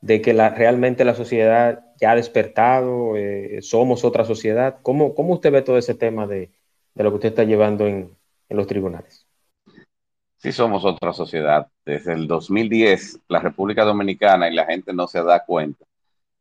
de 0.00 0.22
que 0.22 0.32
la, 0.34 0.50
realmente 0.50 1.04
la 1.04 1.14
sociedad 1.14 1.84
ya 2.00 2.12
ha 2.12 2.16
despertado? 2.16 3.16
Eh, 3.16 3.58
¿Somos 3.62 4.04
otra 4.04 4.24
sociedad? 4.24 4.78
¿Cómo, 4.82 5.14
¿Cómo 5.14 5.34
usted 5.34 5.52
ve 5.52 5.62
todo 5.62 5.78
ese 5.78 5.94
tema 5.94 6.26
de, 6.26 6.50
de 6.94 7.04
lo 7.04 7.10
que 7.10 7.16
usted 7.16 7.28
está 7.28 7.44
llevando 7.44 7.86
en, 7.86 8.16
en 8.48 8.56
los 8.56 8.66
tribunales? 8.66 9.26
Sí, 10.38 10.52
somos 10.52 10.84
otra 10.86 11.12
sociedad. 11.12 11.68
Desde 11.84 12.14
el 12.14 12.26
2010, 12.26 13.20
la 13.28 13.40
República 13.40 13.84
Dominicana 13.84 14.48
y 14.48 14.54
la 14.54 14.64
gente 14.64 14.94
no 14.94 15.06
se 15.06 15.22
da 15.22 15.44
cuenta. 15.44 15.84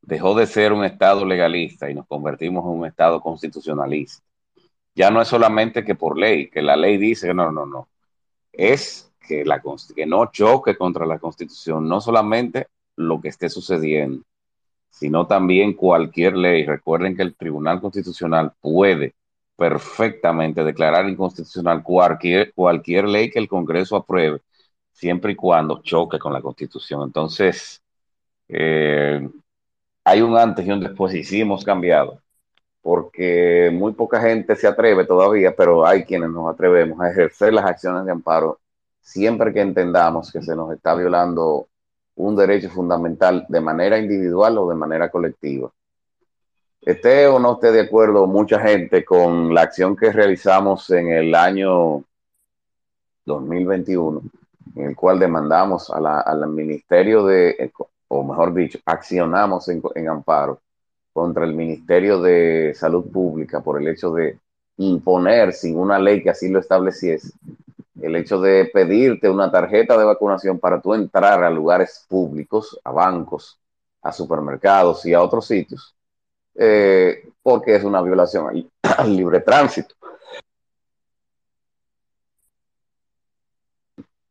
Dejó 0.02 0.36
de 0.36 0.48
ser 0.48 0.74
un 0.74 0.84
Estado 0.84 1.26
legalista 1.26 1.90
y 1.90 1.94
nos 1.94 2.08
convertimos 2.08 2.64
en 2.66 2.80
un 2.80 2.86
Estado 2.86 3.22
constitucionalista. 3.22 4.24
Ya 4.96 5.12
no 5.12 5.22
es 5.22 5.28
solamente 5.28 5.84
que 5.84 5.96
por 5.96 6.18
ley, 6.18 6.50
que 6.50 6.62
la 6.62 6.76
ley 6.76 6.98
dice 6.98 7.34
no, 7.34 7.52
no, 7.52 7.66
no. 7.66 7.90
Es 8.52 9.12
que, 9.20 9.46
la, 9.46 9.62
que 9.96 10.06
no 10.06 10.26
choque 10.32 10.76
contra 10.76 11.06
la 11.06 11.20
Constitución, 11.20 11.88
no 11.88 12.02
solamente 12.02 12.68
lo 12.96 13.22
que 13.22 13.30
esté 13.30 13.50
sucediendo, 13.50 14.24
sino 14.90 15.28
también 15.28 15.74
cualquier 15.74 16.36
ley. 16.36 16.66
Recuerden 16.66 17.16
que 17.16 17.24
el 17.24 17.36
Tribunal 17.36 17.80
Constitucional 17.80 18.54
puede 18.60 19.16
perfectamente 19.56 20.64
declarar 20.64 21.08
inconstitucional 21.10 21.84
cualquier, 21.84 22.54
cualquier 22.54 23.08
ley 23.08 23.30
que 23.30 23.40
el 23.40 23.48
Congreso 23.48 23.96
apruebe, 23.98 24.42
siempre 24.92 25.34
y 25.34 25.36
cuando 25.36 25.82
choque 25.82 26.18
con 26.18 26.34
la 26.34 26.42
Constitución. 26.42 27.04
Entonces, 27.04 27.84
eh, 28.48 29.30
hay 30.10 30.22
un 30.22 30.36
antes 30.36 30.66
y 30.66 30.72
un 30.72 30.80
después 30.80 31.14
y 31.14 31.24
sí 31.24 31.42
hemos 31.42 31.64
cambiado, 31.64 32.20
porque 32.82 33.70
muy 33.72 33.94
poca 33.94 34.20
gente 34.20 34.56
se 34.56 34.68
atreve 34.68 35.06
todavía, 35.06 35.56
pero 35.56 35.86
hay 35.86 36.04
quienes 36.04 36.32
nos 36.32 36.52
atrevemos 36.52 37.00
a 37.00 37.12
ejercer 37.12 37.54
las 37.54 37.66
acciones 37.66 38.06
de 38.06 38.12
amparo 38.12 38.60
siempre 39.02 39.54
que 39.54 39.62
entendamos 39.62 40.32
que 40.32 40.42
se 40.42 40.56
nos 40.56 40.72
está 40.74 40.96
violando 40.96 41.68
un 42.16 42.36
derecho 42.36 42.70
fundamental 42.70 43.46
de 43.48 43.62
manera 43.62 44.00
individual 44.00 44.58
o 44.58 44.70
de 44.70 44.76
manera 44.76 45.10
colectiva. 45.10 45.72
Esté 46.82 47.28
o 47.28 47.40
no 47.40 47.54
esté 47.54 47.72
de 47.72 47.82
acuerdo 47.82 48.26
mucha 48.26 48.60
gente 48.60 49.06
con 49.06 49.54
la 49.54 49.62
acción 49.62 49.96
que 49.96 50.12
realizamos 50.12 50.90
en 50.90 51.12
el 51.12 51.36
año 51.36 52.04
2021, 53.26 54.22
en 54.76 54.86
el 54.86 54.96
cual 54.96 55.20
demandamos 55.20 55.92
al 55.92 56.48
Ministerio 56.48 57.26
de, 57.26 57.72
o 58.10 58.24
mejor 58.24 58.54
dicho, 58.54 58.80
accionamos 58.86 59.70
en, 59.70 59.82
en 59.96 60.10
amparo 60.10 60.60
contra 61.14 61.46
el 61.46 61.54
Ministerio 61.54 62.22
de 62.22 62.74
Salud 62.76 63.10
Pública 63.12 63.62
por 63.62 63.82
el 63.82 63.88
hecho 63.88 64.12
de 64.12 64.38
imponer 64.78 65.54
sin 65.54 65.78
una 65.78 66.00
ley 66.00 66.22
que 66.24 66.30
así 66.30 66.50
lo 66.50 66.60
estableciese, 66.60 67.32
el 68.02 68.16
hecho 68.16 68.40
de 68.40 68.70
pedirte 68.74 69.30
una 69.30 69.52
tarjeta 69.52 69.98
de 69.98 70.06
vacunación 70.06 70.60
para 70.60 70.82
tú 70.82 70.94
entrar 70.94 71.44
a 71.44 71.50
lugares 71.50 72.06
públicos, 72.08 72.80
a 72.84 72.92
bancos, 72.92 73.60
a 74.02 74.12
supermercados 74.12 75.06
y 75.06 75.14
a 75.14 75.22
otros 75.22 75.46
sitios, 75.46 75.94
eh, 76.56 77.30
porque 77.44 77.76
es 77.76 77.84
una 77.84 78.02
violación 78.02 78.70
al, 78.82 79.16
libre 79.16 79.42
tránsito. 79.42 79.96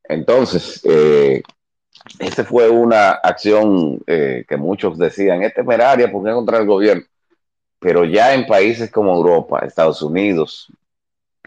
Entonces, 0.04 0.80
eh, 0.84 1.42
esa 2.18 2.44
fue 2.44 2.68
una 2.68 3.10
acción 3.10 4.00
eh, 4.06 4.44
que 4.48 4.56
muchos 4.56 4.98
decían, 4.98 5.42
es 5.42 5.54
temeraria 5.54 6.10
porque 6.10 6.32
contra 6.32 6.58
el 6.58 6.66
gobierno, 6.66 7.04
pero 7.78 8.04
ya 8.04 8.34
en 8.34 8.46
países 8.46 8.90
como 8.90 9.14
Europa, 9.14 9.60
Estados 9.60 10.02
Unidos 10.02 10.72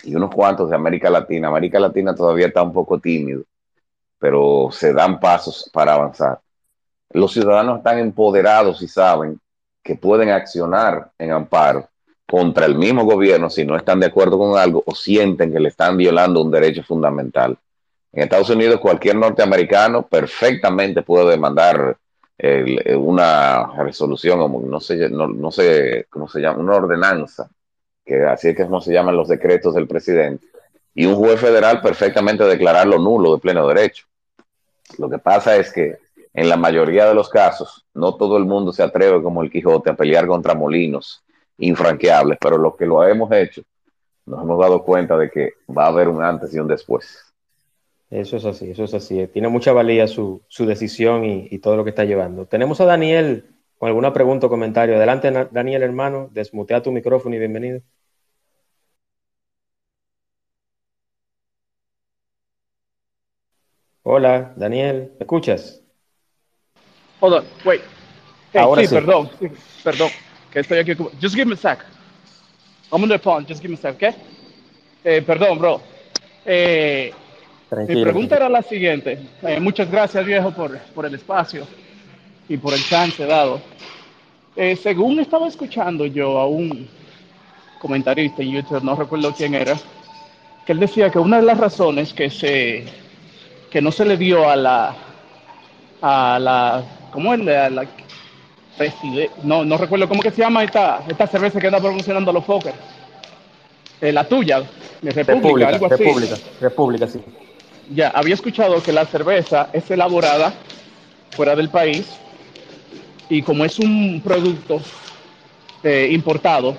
y 0.03 0.15
unos 0.15 0.33
cuantos 0.33 0.69
de 0.69 0.75
América 0.75 1.09
Latina, 1.09 1.49
América 1.49 1.79
Latina 1.79 2.15
todavía 2.15 2.47
está 2.47 2.63
un 2.63 2.73
poco 2.73 2.99
tímido, 2.99 3.43
pero 4.17 4.69
se 4.71 4.93
dan 4.93 5.19
pasos 5.19 5.69
para 5.73 5.93
avanzar. 5.93 6.39
Los 7.09 7.33
ciudadanos 7.33 7.79
están 7.79 7.99
empoderados 7.99 8.81
y 8.81 8.87
saben 8.87 9.39
que 9.83 9.95
pueden 9.95 10.29
accionar 10.29 11.11
en 11.17 11.31
amparo 11.31 11.89
contra 12.25 12.65
el 12.65 12.75
mismo 12.75 13.03
gobierno 13.03 13.49
si 13.49 13.65
no 13.65 13.75
están 13.75 13.99
de 13.99 14.05
acuerdo 14.05 14.37
con 14.37 14.57
algo 14.57 14.81
o 14.85 14.95
sienten 14.95 15.51
que 15.51 15.59
le 15.59 15.67
están 15.67 15.97
violando 15.97 16.41
un 16.41 16.51
derecho 16.51 16.83
fundamental. 16.83 17.57
En 18.13 18.23
Estados 18.23 18.49
Unidos 18.49 18.79
cualquier 18.79 19.15
norteamericano 19.15 20.03
perfectamente 20.03 21.01
puede 21.01 21.31
demandar 21.31 21.97
una 22.97 23.71
resolución, 23.83 24.39
no 24.69 24.79
sé, 24.79 25.09
no, 25.09 25.51
sé 25.51 26.07
cómo 26.09 26.27
se 26.27 26.41
llama, 26.41 26.59
una 26.59 26.75
ordenanza, 26.75 27.49
que 28.03 28.23
así 28.23 28.49
es 28.49 28.55
que 28.55 28.63
como 28.63 28.81
se 28.81 28.91
llaman 28.91 29.15
los 29.15 29.27
decretos 29.27 29.75
del 29.75 29.87
presidente, 29.87 30.47
y 30.95 31.05
un 31.05 31.15
juez 31.15 31.39
federal 31.39 31.81
perfectamente 31.81 32.43
declararlo 32.43 32.97
nulo 32.97 33.35
de 33.35 33.41
pleno 33.41 33.67
derecho. 33.67 34.05
Lo 34.97 35.09
que 35.09 35.19
pasa 35.19 35.55
es 35.55 35.71
que 35.71 35.99
en 36.33 36.49
la 36.49 36.57
mayoría 36.57 37.05
de 37.05 37.13
los 37.13 37.29
casos, 37.29 37.85
no 37.93 38.15
todo 38.15 38.37
el 38.37 38.45
mundo 38.45 38.73
se 38.73 38.83
atreve 38.83 39.21
como 39.21 39.43
el 39.43 39.51
Quijote 39.51 39.91
a 39.91 39.95
pelear 39.95 40.25
contra 40.25 40.55
molinos 40.55 41.23
infranqueables, 41.57 42.39
pero 42.41 42.57
los 42.57 42.75
que 42.75 42.85
lo 42.85 43.03
hemos 43.05 43.31
hecho, 43.31 43.61
nos 44.25 44.41
hemos 44.41 44.59
dado 44.59 44.83
cuenta 44.83 45.15
de 45.15 45.29
que 45.29 45.53
va 45.69 45.85
a 45.85 45.89
haber 45.89 46.07
un 46.07 46.23
antes 46.23 46.53
y 46.53 46.59
un 46.59 46.67
después. 46.67 47.30
Eso 48.11 48.35
es 48.35 48.43
así, 48.43 48.71
eso 48.71 48.83
es 48.83 48.93
así. 48.93 49.25
Tiene 49.27 49.47
mucha 49.47 49.71
valía 49.71 50.05
su, 50.05 50.43
decisión 50.59 51.23
y, 51.23 51.57
todo 51.59 51.77
lo 51.77 51.85
que 51.85 51.91
está 51.91 52.03
llevando. 52.03 52.45
Tenemos 52.45 52.81
a 52.81 52.85
Daniel 52.85 53.55
con 53.77 53.87
alguna 53.87 54.11
pregunta 54.11 54.47
o 54.47 54.49
comentario. 54.49 54.97
Adelante, 54.97 55.31
Daniel, 55.51 55.81
hermano. 55.81 56.29
Desmutea 56.33 56.83
tu 56.83 56.91
micrófono 56.91 57.35
y 57.35 57.39
bienvenido. 57.39 57.81
Hola, 64.03 64.53
Daniel, 64.57 65.13
¿me 65.13 65.23
escuchas? 65.23 65.81
Hold 67.21 67.35
on, 67.35 67.45
wait. 67.63 67.81
Ahora 68.55 68.83
sí, 68.83 68.93
perdón, 68.93 69.29
perdón, 69.83 70.09
que 70.51 70.59
estoy 70.59 70.79
aquí. 70.79 70.95
Just 71.21 71.35
give 71.35 71.45
me 71.45 71.53
a 71.53 71.57
sec. 71.57 71.79
I'm 72.91 73.03
on 73.03 73.07
the 73.07 73.19
phone, 73.19 73.45
just 73.47 73.61
give 73.61 73.69
me 73.69 73.75
a 73.75 73.77
sec, 73.77 73.95
¿ok? 73.95 74.15
Eh, 75.05 75.21
perdón, 75.21 75.59
bro. 75.59 75.81
Eh, 76.45 77.13
mi 77.87 78.03
pregunta 78.03 78.35
era 78.35 78.49
la 78.49 78.61
siguiente. 78.61 79.17
Eh, 79.43 79.59
muchas 79.59 79.89
gracias, 79.89 80.25
viejo, 80.25 80.51
por, 80.51 80.77
por, 80.93 81.05
el 81.05 81.15
espacio 81.15 81.65
y 82.49 82.57
por 82.57 82.73
el 82.73 82.83
chance 82.83 83.25
dado. 83.25 83.61
Eh, 84.55 84.75
según 84.75 85.19
estaba 85.19 85.47
escuchando 85.47 86.05
yo 86.05 86.37
a 86.37 86.47
un 86.47 86.87
comentarista 87.79 88.41
en 88.41 88.51
YouTube, 88.51 88.83
no 88.83 88.95
recuerdo 88.95 89.33
quién 89.33 89.55
era, 89.55 89.75
que 90.65 90.73
él 90.73 90.79
decía 90.79 91.09
que 91.09 91.19
una 91.19 91.37
de 91.37 91.43
las 91.43 91.57
razones 91.57 92.13
que 92.13 92.29
se 92.29 92.85
que 93.69 93.81
no 93.81 93.91
se 93.91 94.03
le 94.03 94.17
dio 94.17 94.49
a 94.49 94.55
la 94.57 94.95
a 96.01 96.39
la 96.39 96.83
¿cómo 97.11 97.33
es 97.33 97.39
la, 97.39 97.69
la 97.69 97.87
no, 99.43 99.63
no 99.63 99.77
recuerdo 99.77 100.07
cómo 100.07 100.21
que 100.21 100.31
se 100.31 100.41
llama 100.41 100.63
esta, 100.63 101.03
esta 101.07 101.27
cerveza 101.27 101.59
que 101.59 101.67
anda 101.67 101.79
promocionando 101.79 102.33
los 102.33 102.43
Fokker. 102.45 102.73
Eh, 103.99 104.11
la 104.11 104.27
tuya, 104.27 104.63
de 105.01 105.11
República, 105.11 105.69
algo 105.69 105.85
así. 105.85 106.03
República, 106.03 106.35
República, 106.59 107.07
sí. 107.07 107.21
Ya, 107.93 108.09
había 108.09 108.35
escuchado 108.35 108.81
que 108.81 108.93
la 108.93 109.05
cerveza 109.05 109.69
es 109.73 109.89
elaborada 109.91 110.53
fuera 111.35 111.55
del 111.55 111.69
país 111.69 112.05
y 113.29 113.41
como 113.41 113.65
es 113.65 113.79
un 113.79 114.21
producto 114.23 114.81
eh, 115.83 116.09
importado, 116.11 116.75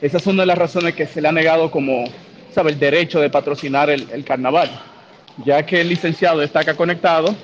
esa 0.00 0.16
es 0.18 0.26
una 0.26 0.42
de 0.42 0.46
las 0.46 0.58
razones 0.58 0.94
que 0.94 1.06
se 1.06 1.20
le 1.20 1.28
ha 1.28 1.32
negado 1.32 1.70
como, 1.70 2.04
sabe, 2.52 2.70
el 2.70 2.78
derecho 2.78 3.20
de 3.20 3.30
patrocinar 3.30 3.90
el, 3.90 4.08
el 4.10 4.24
carnaval, 4.24 4.70
ya 5.44 5.64
que 5.64 5.80
el 5.80 5.88
licenciado 5.88 6.42
está 6.42 6.60
acá 6.60 6.74
conectado 6.74 7.34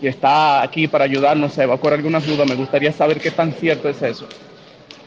y 0.00 0.06
está 0.06 0.62
aquí 0.62 0.86
para 0.86 1.04
ayudarnos 1.04 1.58
a 1.58 1.64
evacuar 1.64 1.94
algunas 1.94 2.26
dudas. 2.26 2.48
Me 2.48 2.54
gustaría 2.54 2.92
saber 2.92 3.20
qué 3.20 3.30
tan 3.30 3.52
cierto 3.52 3.88
es 3.88 4.00
eso. 4.02 4.26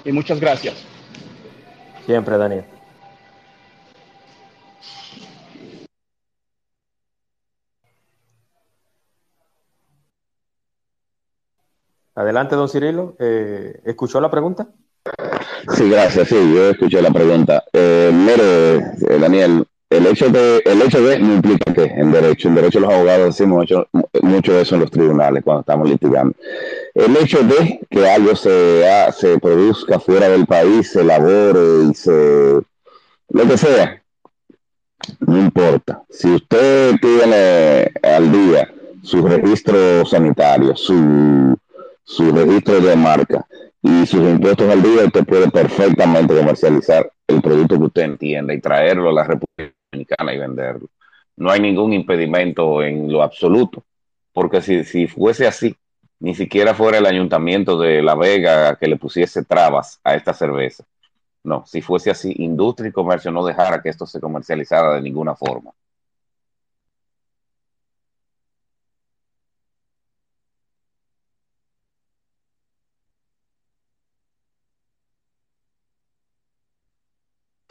Y 0.03 0.11
muchas 0.11 0.39
gracias. 0.39 0.75
Siempre, 2.05 2.37
Daniel. 2.37 2.65
Adelante, 12.21 12.55
don 12.55 12.69
Cirilo. 12.69 13.15
Eh, 13.17 13.81
¿Escuchó 13.83 14.21
la 14.21 14.29
pregunta? 14.29 14.67
Sí, 15.75 15.89
gracias. 15.89 16.27
Sí, 16.27 16.35
yo 16.35 16.69
escuché 16.69 17.01
la 17.01 17.09
pregunta. 17.09 17.63
Eh, 17.73 18.11
mire, 18.13 18.75
eh, 19.09 19.19
Daniel, 19.19 19.65
el 19.89 20.05
hecho 20.05 20.29
de, 20.29 20.61
el 20.63 20.83
hecho 20.83 21.01
de 21.01 21.17
no 21.17 21.33
implica 21.33 21.73
que 21.73 21.85
en 21.85 22.11
derecho, 22.11 22.47
en 22.47 22.55
derecho 22.55 22.79
los 22.79 22.93
abogados 22.93 23.25
decimos 23.25 23.67
mucho, 24.21 24.53
de 24.53 24.61
eso 24.61 24.75
en 24.75 24.81
los 24.81 24.91
tribunales 24.91 25.43
cuando 25.43 25.61
estamos 25.61 25.89
litigando. 25.89 26.35
El 26.93 27.17
hecho 27.17 27.39
de 27.41 27.79
que 27.89 28.07
algo 28.07 28.35
se, 28.35 28.83
se 29.17 29.39
produzca 29.39 29.99
fuera 29.99 30.29
del 30.29 30.45
país, 30.45 30.91
se 30.91 31.01
elabore 31.01 31.89
y 31.89 31.93
se 31.95 32.61
lo 33.29 33.47
que 33.47 33.57
sea, 33.57 34.03
no 35.21 35.39
importa. 35.39 36.03
Si 36.07 36.29
usted 36.29 36.97
tiene 37.01 37.91
al 38.03 38.31
día 38.31 38.69
su 39.01 39.27
registro 39.27 40.05
sanitario, 40.05 40.75
su, 40.75 41.57
su 42.03 42.31
registro 42.31 42.79
de 42.79 42.95
marca 42.95 43.45
y 43.81 44.05
sus 44.05 44.21
impuestos 44.21 44.69
al 44.69 44.81
día, 44.81 45.05
usted 45.05 45.25
puede 45.25 45.49
perfectamente 45.49 46.35
comercializar 46.35 47.11
el 47.27 47.41
producto 47.41 47.77
que 47.77 47.85
usted 47.85 48.01
entienda 48.03 48.53
y 48.53 48.61
traerlo 48.61 49.09
a 49.09 49.13
la 49.13 49.23
República 49.23 49.73
Dominicana 49.91 50.33
y 50.33 50.37
venderlo. 50.37 50.87
No 51.37 51.49
hay 51.49 51.59
ningún 51.59 51.93
impedimento 51.93 52.83
en 52.83 53.11
lo 53.11 53.23
absoluto, 53.23 53.83
porque 54.33 54.61
si, 54.61 54.83
si 54.83 55.07
fuese 55.07 55.47
así, 55.47 55.75
ni 56.19 56.35
siquiera 56.35 56.75
fuera 56.75 56.99
el 56.99 57.05
ayuntamiento 57.05 57.79
de 57.79 58.01
La 58.03 58.15
Vega 58.15 58.75
que 58.75 58.87
le 58.87 58.97
pusiese 58.97 59.43
trabas 59.43 59.99
a 60.03 60.15
esta 60.15 60.33
cerveza. 60.33 60.85
No, 61.43 61.63
si 61.65 61.81
fuese 61.81 62.11
así, 62.11 62.33
industria 62.37 62.89
y 62.89 62.91
comercio 62.91 63.31
no 63.31 63.43
dejara 63.43 63.81
que 63.81 63.89
esto 63.89 64.05
se 64.05 64.19
comercializara 64.19 64.93
de 64.93 65.01
ninguna 65.01 65.35
forma. 65.35 65.71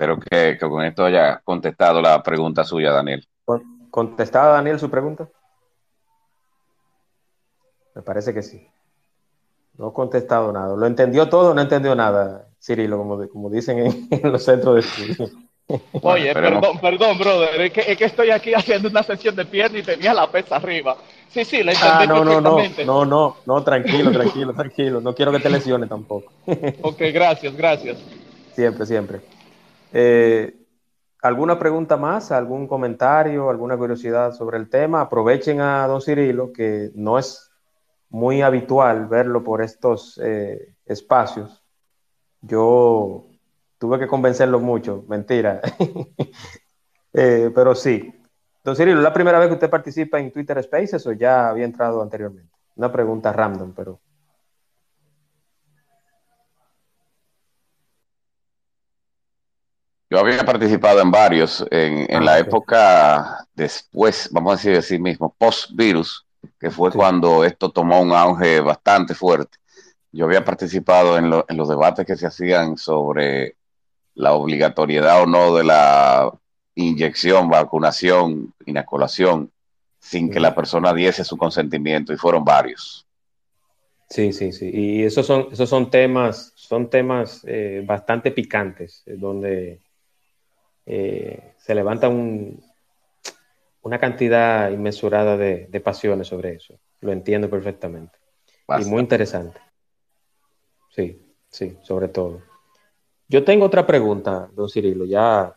Espero 0.00 0.18
que, 0.18 0.56
con 0.58 0.82
esto 0.82 1.04
haya 1.04 1.42
contestado 1.44 2.00
la 2.00 2.22
pregunta 2.22 2.64
suya, 2.64 2.90
Daniel. 2.90 3.22
¿Contestada, 3.90 4.54
Daniel, 4.54 4.78
su 4.78 4.88
pregunta? 4.88 5.28
Me 7.94 8.00
parece 8.00 8.32
que 8.32 8.42
sí. 8.42 8.66
No 9.76 9.88
ha 9.88 9.92
contestado 9.92 10.50
nada. 10.54 10.74
¿Lo 10.74 10.86
entendió 10.86 11.28
todo 11.28 11.50
o 11.50 11.54
no 11.54 11.60
entendió 11.60 11.94
nada, 11.94 12.46
Cirilo, 12.58 12.96
como, 12.96 13.28
como 13.28 13.50
dicen 13.50 14.08
en, 14.10 14.22
los 14.32 14.42
centros 14.42 14.76
de 14.76 14.80
estudio? 14.80 15.36
Oye, 16.00 16.32
perdón, 16.32 16.80
perdón, 16.80 17.18
brother, 17.18 17.60
es 17.60 17.98
que, 17.98 18.02
estoy 18.02 18.30
aquí 18.30 18.54
haciendo 18.56 18.88
una 18.88 19.02
sesión 19.02 19.36
de 19.36 19.44
pierna 19.44 19.80
y 19.80 19.82
tenía 19.82 20.14
la 20.14 20.30
pesa 20.30 20.56
arriba. 20.56 20.96
Sí, 21.28 21.44
sí, 21.44 21.62
la 21.62 21.72
entendí 21.72 22.04
ah, 22.04 22.06
no, 22.06 22.24
no, 22.24 22.40
no, 22.40 22.58
no, 22.86 23.04
no, 23.04 23.36
no, 23.44 23.62
tranquilo, 23.62 24.10
tranquilo, 24.12 24.54
tranquilo. 24.54 25.02
No 25.02 25.14
quiero 25.14 25.30
que 25.30 25.40
te 25.40 25.50
lesione 25.50 25.86
tampoco. 25.86 26.32
ok, 26.80 27.02
gracias, 27.12 27.54
gracias. 27.54 27.98
Siempre, 28.54 28.86
siempre. 28.86 29.39
Eh, 29.92 30.56
¿Alguna 31.22 31.58
pregunta 31.58 31.96
más? 31.96 32.32
¿Algún 32.32 32.66
comentario? 32.66 33.50
¿Alguna 33.50 33.76
curiosidad 33.76 34.32
sobre 34.32 34.56
el 34.56 34.70
tema? 34.70 35.02
Aprovechen 35.02 35.60
a 35.60 35.86
don 35.86 36.00
Cirilo, 36.00 36.52
que 36.52 36.90
no 36.94 37.18
es 37.18 37.50
muy 38.08 38.40
habitual 38.42 39.06
verlo 39.06 39.44
por 39.44 39.62
estos 39.62 40.18
eh, 40.22 40.74
espacios. 40.86 41.62
Yo 42.40 43.26
tuve 43.78 43.98
que 43.98 44.06
convencerlo 44.06 44.60
mucho, 44.60 45.04
mentira. 45.08 45.60
Eh, 47.12 47.50
pero 47.52 47.74
sí. 47.74 48.14
Don 48.62 48.76
Cirilo, 48.76 48.98
¿es 48.98 49.02
la 49.02 49.12
primera 49.12 49.40
vez 49.40 49.48
que 49.48 49.54
usted 49.54 49.68
participa 49.68 50.20
en 50.20 50.30
Twitter 50.30 50.62
Spaces 50.62 51.04
o 51.08 51.12
ya 51.12 51.48
había 51.48 51.64
entrado 51.64 52.00
anteriormente? 52.00 52.52
Una 52.76 52.92
pregunta 52.92 53.32
random, 53.32 53.72
pero 53.74 53.98
Yo 60.10 60.18
había 60.18 60.44
participado 60.44 61.00
en 61.00 61.12
varios, 61.12 61.64
en, 61.70 62.12
en 62.12 62.24
la 62.24 62.32
ah, 62.32 62.38
época 62.40 63.46
después, 63.54 64.28
vamos 64.32 64.52
a 64.52 64.56
decir 64.56 64.76
así 64.76 64.98
mismo, 64.98 65.32
post-virus, 65.38 66.26
que 66.58 66.68
fue 66.68 66.90
cuando 66.90 67.44
esto 67.44 67.70
tomó 67.70 68.00
un 68.00 68.12
auge 68.12 68.58
bastante 68.58 69.14
fuerte. 69.14 69.58
Yo 70.10 70.24
había 70.24 70.44
participado 70.44 71.16
en, 71.16 71.32
en, 71.48 71.56
los 71.56 71.68
debates 71.68 72.04
que 72.04 72.16
se 72.16 72.26
hacían 72.26 72.76
sobre 72.76 73.54
la 74.16 74.32
obligatoriedad 74.32 75.22
o 75.22 75.26
no 75.26 75.54
de 75.54 75.62
la 75.62 76.32
inyección, 76.74 77.48
vacunación, 77.48 78.52
inoculación, 78.66 79.52
sin 80.00 80.28
que 80.28 80.40
la 80.40 80.56
persona 80.56 80.92
diese 80.92 81.22
su 81.22 81.36
consentimiento, 81.36 82.12
y 82.12 82.16
fueron 82.16 82.44
varios. 82.44 83.06
Sí, 84.08 84.32
sí, 84.32 84.50
sí. 84.50 84.70
Y 84.74 85.04
esos 85.04 85.24
son, 85.24 85.46
esos 85.52 85.68
son 85.68 85.88
temas, 85.88 86.52
son 86.56 86.90
temas 86.90 87.42
eh, 87.46 87.84
bastante 87.86 88.32
picantes, 88.32 89.04
eh, 89.06 89.14
donde 89.16 89.78
eh, 90.86 91.54
se 91.58 91.74
levanta 91.74 92.08
una 92.08 93.98
cantidad 93.98 94.70
inmesurada 94.70 95.36
de, 95.36 95.80
pasiones 95.84 96.28
sobre 96.28 96.54
eso. 96.54 96.78
Lo 97.00 97.12
entiendo 97.12 97.48
perfectamente. 97.48 98.18
Y 98.78 98.84
muy 98.84 99.00
interesante. 99.00 99.60
Sí, 100.90 101.20
sí, 101.48 101.78
sobre 101.82 102.08
todo. 102.08 102.42
Yo 103.28 103.44
tengo 103.44 103.66
otra 103.66 103.86
pregunta, 103.86 104.48
don 104.52 104.68
Cirilo, 104.68 105.04
ya 105.04 105.56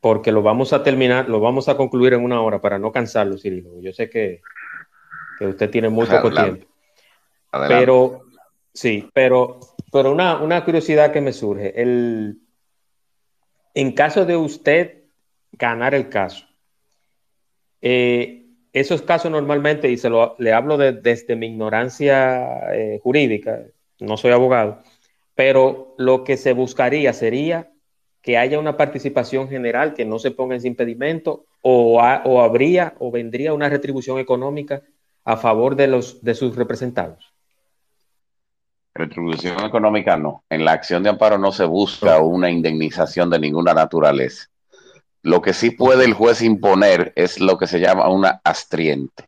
porque 0.00 0.30
lo 0.30 0.42
vamos 0.42 0.72
a 0.72 0.82
terminar, 0.82 1.28
lo 1.28 1.40
vamos 1.40 1.68
a 1.68 1.76
concluir 1.76 2.14
en 2.14 2.22
una 2.22 2.40
hora 2.40 2.60
para 2.60 2.78
no 2.78 2.92
cansarlo, 2.92 3.38
Cirilo. 3.38 3.80
Yo 3.80 3.92
sé 3.92 4.08
que, 4.08 4.40
usted 5.40 5.70
tiene 5.70 5.88
muy 5.88 6.06
poco 6.06 6.30
tiempo. 6.30 6.66
Pero, 7.68 8.22
sí, 8.72 9.08
pero, 9.12 9.60
pero 9.90 10.12
una, 10.12 10.36
una 10.36 10.64
curiosidad 10.64 11.12
que 11.12 11.20
me 11.20 11.32
surge. 11.32 11.80
El, 11.80 12.38
en 13.76 13.92
caso 13.92 14.24
de 14.24 14.38
usted 14.38 15.02
ganar 15.52 15.94
el 15.94 16.08
caso, 16.08 16.46
eh, 17.82 18.46
esos 18.72 19.02
casos 19.02 19.30
normalmente, 19.30 19.90
y 19.90 19.98
se 19.98 20.08
lo, 20.08 20.34
le 20.38 20.54
hablo 20.54 20.78
desde 20.78 21.36
mi 21.36 21.48
ignorancia 21.48 22.74
eh, 22.74 22.98
jurídica, 23.02 23.64
no 24.00 24.16
soy 24.16 24.32
abogado, 24.32 24.82
pero 25.34 25.94
lo 25.98 26.24
que 26.24 26.38
se 26.38 26.54
buscaría 26.54 27.12
sería 27.12 27.70
que 28.22 28.38
haya 28.38 28.58
una 28.58 28.78
participación 28.78 29.50
general, 29.50 29.92
que 29.92 30.06
no 30.06 30.18
se 30.18 30.30
ponga 30.30 30.56
en 30.56 30.66
impedimento, 30.66 31.44
o, 31.60 32.00
o 32.00 32.40
habría 32.40 32.94
o 32.98 33.10
vendría 33.10 33.52
una 33.52 33.68
retribución 33.68 34.18
económica 34.18 34.82
a 35.22 35.36
favor 35.36 35.76
de, 35.76 35.88
los, 35.88 36.24
de 36.24 36.34
sus 36.34 36.56
representados. 36.56 37.35
Retribución 38.96 39.62
económica 39.62 40.16
no. 40.16 40.44
En 40.48 40.64
la 40.64 40.72
acción 40.72 41.02
de 41.02 41.10
amparo 41.10 41.36
no 41.36 41.52
se 41.52 41.66
busca 41.66 42.18
una 42.20 42.50
indemnización 42.50 43.28
de 43.28 43.38
ninguna 43.38 43.74
naturaleza. 43.74 44.46
Lo 45.22 45.42
que 45.42 45.52
sí 45.52 45.70
puede 45.70 46.06
el 46.06 46.14
juez 46.14 46.40
imponer 46.40 47.12
es 47.14 47.38
lo 47.38 47.58
que 47.58 47.66
se 47.66 47.78
llama 47.78 48.08
una 48.08 48.40
astriente. 48.42 49.24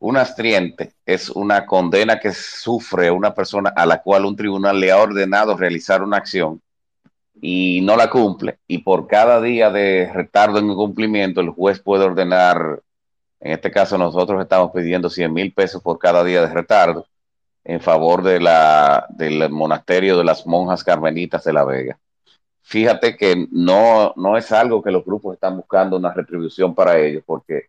Un 0.00 0.18
astriente 0.18 0.92
es 1.06 1.30
una 1.30 1.64
condena 1.64 2.20
que 2.20 2.34
sufre 2.34 3.10
una 3.10 3.32
persona 3.32 3.72
a 3.74 3.86
la 3.86 4.02
cual 4.02 4.26
un 4.26 4.36
tribunal 4.36 4.78
le 4.78 4.92
ha 4.92 4.98
ordenado 4.98 5.56
realizar 5.56 6.02
una 6.02 6.18
acción 6.18 6.60
y 7.40 7.80
no 7.82 7.96
la 7.96 8.10
cumple. 8.10 8.58
Y 8.66 8.78
por 8.78 9.06
cada 9.06 9.40
día 9.40 9.70
de 9.70 10.10
retardo 10.12 10.58
en 10.58 10.68
el 10.68 10.76
cumplimiento, 10.76 11.40
el 11.40 11.48
juez 11.48 11.80
puede 11.80 12.04
ordenar, 12.04 12.82
en 13.40 13.52
este 13.52 13.70
caso 13.70 13.96
nosotros 13.96 14.42
estamos 14.42 14.72
pidiendo 14.72 15.08
100 15.08 15.32
mil 15.32 15.54
pesos 15.54 15.82
por 15.82 15.98
cada 15.98 16.22
día 16.22 16.42
de 16.42 16.52
retardo 16.52 17.06
en 17.64 17.80
favor 17.80 18.22
de 18.22 18.40
la, 18.40 19.06
del 19.08 19.48
monasterio 19.50 20.18
de 20.18 20.24
las 20.24 20.46
monjas 20.46 20.84
carmelitas 20.84 21.44
de 21.44 21.52
La 21.52 21.64
Vega. 21.64 21.98
Fíjate 22.62 23.16
que 23.16 23.46
no, 23.50 24.12
no 24.16 24.36
es 24.36 24.52
algo 24.52 24.82
que 24.82 24.90
los 24.90 25.04
grupos 25.04 25.34
están 25.34 25.56
buscando 25.56 25.96
una 25.96 26.12
retribución 26.12 26.74
para 26.74 26.98
ellos, 26.98 27.22
porque 27.26 27.68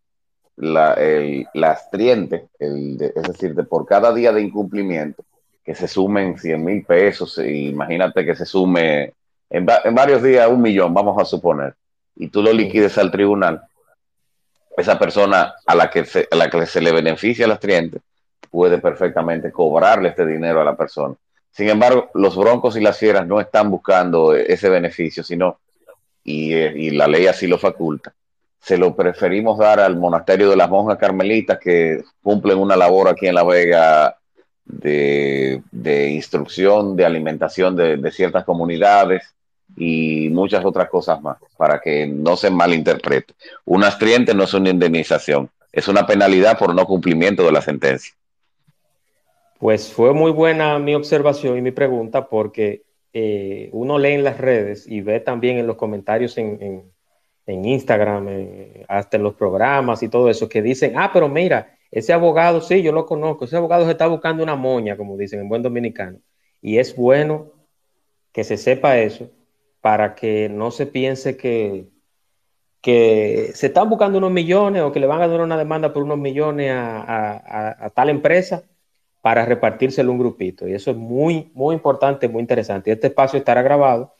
la, 0.57 0.93
el, 0.93 1.47
es 1.53 3.23
decir, 3.23 3.55
de 3.55 3.63
por 3.63 3.85
cada 3.85 4.13
día 4.13 4.31
de 4.31 4.41
incumplimiento, 4.41 5.23
que 5.63 5.75
se 5.75 5.87
sumen 5.87 6.37
100 6.37 6.63
mil 6.63 6.85
pesos, 6.85 7.37
e 7.39 7.51
imagínate 7.51 8.25
que 8.25 8.35
se 8.35 8.45
sume 8.45 9.13
en, 9.49 9.67
en, 9.83 9.95
varios 9.95 10.21
días 10.21 10.47
un 10.47 10.61
millón, 10.61 10.93
vamos 10.93 11.19
a 11.21 11.25
suponer, 11.25 11.75
y 12.15 12.29
tú 12.29 12.41
lo 12.41 12.53
liquides 12.53 12.97
al 12.97 13.11
tribunal, 13.11 13.61
esa 14.77 14.99
persona 14.99 15.55
a 15.65 15.75
la 15.75 15.89
que 15.89 16.05
se, 16.05 16.27
a 16.29 16.35
la 16.35 16.49
que 16.49 16.65
se 16.65 16.81
le 16.81 16.91
beneficia 16.91 17.45
al 17.45 17.51
astriente 17.51 17.99
puede 18.49 18.79
perfectamente 18.79 19.51
cobrarle 19.51 20.09
este 20.09 20.25
dinero 20.25 20.61
a 20.61 20.65
la 20.65 20.75
persona. 20.75 21.15
Sin 21.55 21.69
embargo, 21.69 22.09
los 22.13 22.35
broncos 22.35 22.75
y 22.75 22.81
las 22.81 22.97
fieras 22.97 23.25
no 23.25 23.39
están 23.39 23.71
buscando 23.71 24.35
ese 24.35 24.67
beneficio, 24.67 25.23
sino, 25.23 25.59
y, 26.21 26.89
la 26.91 27.07
ley 27.07 27.27
así 27.27 27.47
lo 27.47 27.57
faculta, 27.57 28.13
se 28.59 28.77
lo 28.77 28.93
preferimos 28.93 29.57
dar 29.57 29.79
al 29.79 29.95
monasterio 29.95 30.49
de 30.49 30.57
las 30.57 30.69
monjas 30.69 30.97
carmelitas 30.97 31.57
que 31.59 32.03
cumplen 32.21 32.57
una 32.57 32.75
labor 32.75 33.07
aquí 33.07 33.27
en 33.27 33.35
La 33.35 33.43
Vega 33.43 34.17
de, 34.65 35.61
instrucción, 36.11 36.95
de 36.97 37.05
alimentación 37.05 37.75
de, 37.75 37.97
de, 37.97 38.11
ciertas 38.11 38.43
comunidades 38.43 39.33
y 39.77 40.29
muchas 40.31 40.65
otras 40.65 40.89
cosas 40.89 41.21
más, 41.21 41.37
para 41.55 41.79
que 41.79 42.05
no 42.05 42.35
se 42.35 42.49
malinterprete. 42.49 43.33
Un 43.63 43.85
astriente 43.85 44.33
no 44.33 44.43
es 44.43 44.53
una 44.53 44.71
indemnización, 44.71 45.49
es 45.71 45.87
una 45.87 46.05
penalidad 46.05 46.57
por 46.57 46.75
no 46.75 46.85
cumplimiento 46.85 47.43
de 47.43 47.51
la 47.53 47.61
sentencia. 47.61 48.13
Pues 49.65 49.91
fue 49.91 50.13
muy 50.13 50.29
buena 50.29 50.77
mi 50.77 50.93
observación 50.93 51.57
y 51.57 51.61
mi 51.63 51.71
pregunta 51.71 52.29
porque 52.29 52.83
eh, 53.13 53.71
uno 53.73 53.97
lee 53.97 54.11
en 54.11 54.23
las 54.23 54.37
redes 54.37 54.85
y 54.87 55.01
ve 55.01 55.19
también 55.19 55.57
en 55.57 55.65
los 55.65 55.75
comentarios 55.75 56.37
en, 56.37 56.93
Instagram, 57.47 58.27
hasta 58.87 59.17
en 59.17 59.23
los 59.23 59.33
programas 59.33 60.03
y 60.03 60.07
todo 60.07 60.29
eso, 60.29 60.47
que 60.47 60.61
dicen, 60.61 60.93
ah, 60.99 61.09
pero 61.11 61.29
mira, 61.29 61.75
ese 61.89 62.13
abogado, 62.13 62.61
sí, 62.61 62.83
yo 62.83 62.91
lo 62.91 63.07
conozco, 63.07 63.45
ese 63.45 63.57
abogado 63.57 63.85
se 63.85 63.93
está 63.93 64.05
buscando 64.05 64.43
una 64.43 64.55
moña, 64.55 64.95
como 64.97 65.17
dicen 65.17 65.39
en 65.39 65.49
buen 65.49 65.63
dominicano. 65.63 66.19
Y 66.61 66.77
es 66.77 66.95
bueno 66.95 67.51
que 68.31 68.43
se 68.43 68.57
sepa 68.57 68.99
eso 68.99 69.31
para 69.81 70.13
que 70.13 70.47
no 70.47 70.69
se 70.69 70.85
piense 70.85 71.37
que, 71.37 71.87
que 72.81 73.49
se 73.55 73.65
están 73.65 73.89
buscando 73.89 74.19
unos 74.19 74.31
millones 74.31 74.83
o 74.83 74.91
que 74.91 74.99
le 74.99 75.07
van 75.07 75.23
a 75.23 75.27
dar 75.27 75.41
una 75.41 75.57
demanda 75.57 75.91
por 75.91 76.03
unos 76.03 76.19
millones 76.19 76.69
a 76.71 77.91
tal 77.95 78.09
empresa 78.09 78.63
para 79.25 79.43
repartírselo 79.43 80.11
un 80.11 80.19
grupito. 80.19 80.67
Y 80.67 80.75
eso 80.75 80.91
es 80.91 80.97
muy, 80.97 81.49
muy 81.55 81.73
importante, 81.73 82.29
muy 82.29 82.41
interesante. 82.41 82.91
Este 82.91 83.07
espacio 83.07 83.39
estará 83.39 83.63
grabado. 83.63 84.13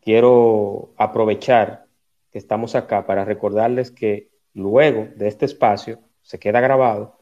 Quiero 0.00 0.90
aprovechar 0.96 1.86
que 2.30 2.38
estamos 2.38 2.76
acá 2.76 3.06
para 3.06 3.24
recordarles 3.24 3.90
que 3.90 4.28
luego 4.54 5.08
de 5.16 5.26
este 5.26 5.46
espacio 5.46 5.98
se 6.22 6.38
queda 6.38 6.60
grabado. 6.60 7.18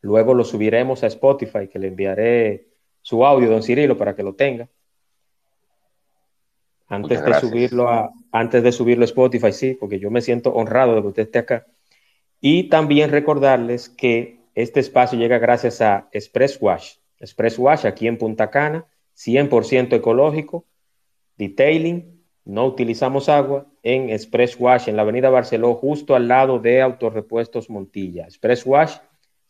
Luego 0.00 0.32
lo 0.32 0.44
subiremos 0.44 1.02
a 1.02 1.08
Spotify, 1.08 1.66
que 1.66 1.80
le 1.80 1.88
enviaré 1.88 2.68
su 3.02 3.26
audio, 3.26 3.50
don 3.50 3.64
Cirilo, 3.64 3.98
para 3.98 4.14
que 4.14 4.22
lo 4.22 4.36
tenga. 4.36 4.68
Antes 6.86 7.24
de 7.24 7.34
subirlo 7.34 7.88
a, 7.88 8.12
antes 8.30 8.62
de 8.62 8.70
subirlo 8.70 9.02
a 9.02 9.06
Spotify, 9.06 9.50
sí, 9.50 9.74
porque 9.74 9.98
yo 9.98 10.12
me 10.12 10.20
siento 10.20 10.54
honrado 10.54 10.94
de 10.94 11.02
que 11.02 11.08
usted 11.08 11.22
esté 11.24 11.40
acá. 11.40 11.66
Y 12.40 12.68
también 12.68 13.10
recordarles 13.10 13.88
que 13.88 14.35
este 14.56 14.80
espacio 14.80 15.18
llega 15.18 15.38
gracias 15.38 15.82
a 15.82 16.08
Express 16.12 16.58
Wash. 16.60 16.94
Express 17.20 17.58
Wash 17.58 17.86
aquí 17.86 18.08
en 18.08 18.16
Punta 18.16 18.50
Cana, 18.50 18.86
100% 19.14 19.92
ecológico, 19.94 20.64
detailing, 21.36 22.24
no 22.46 22.64
utilizamos 22.64 23.28
agua 23.28 23.66
en 23.82 24.08
Express 24.08 24.58
Wash 24.58 24.88
en 24.88 24.96
la 24.96 25.02
Avenida 25.02 25.28
Barceló, 25.28 25.74
justo 25.74 26.14
al 26.16 26.26
lado 26.26 26.58
de 26.58 26.80
Autorepuestos 26.80 27.68
Montilla. 27.68 28.24
Express 28.24 28.64
Wash, 28.64 28.96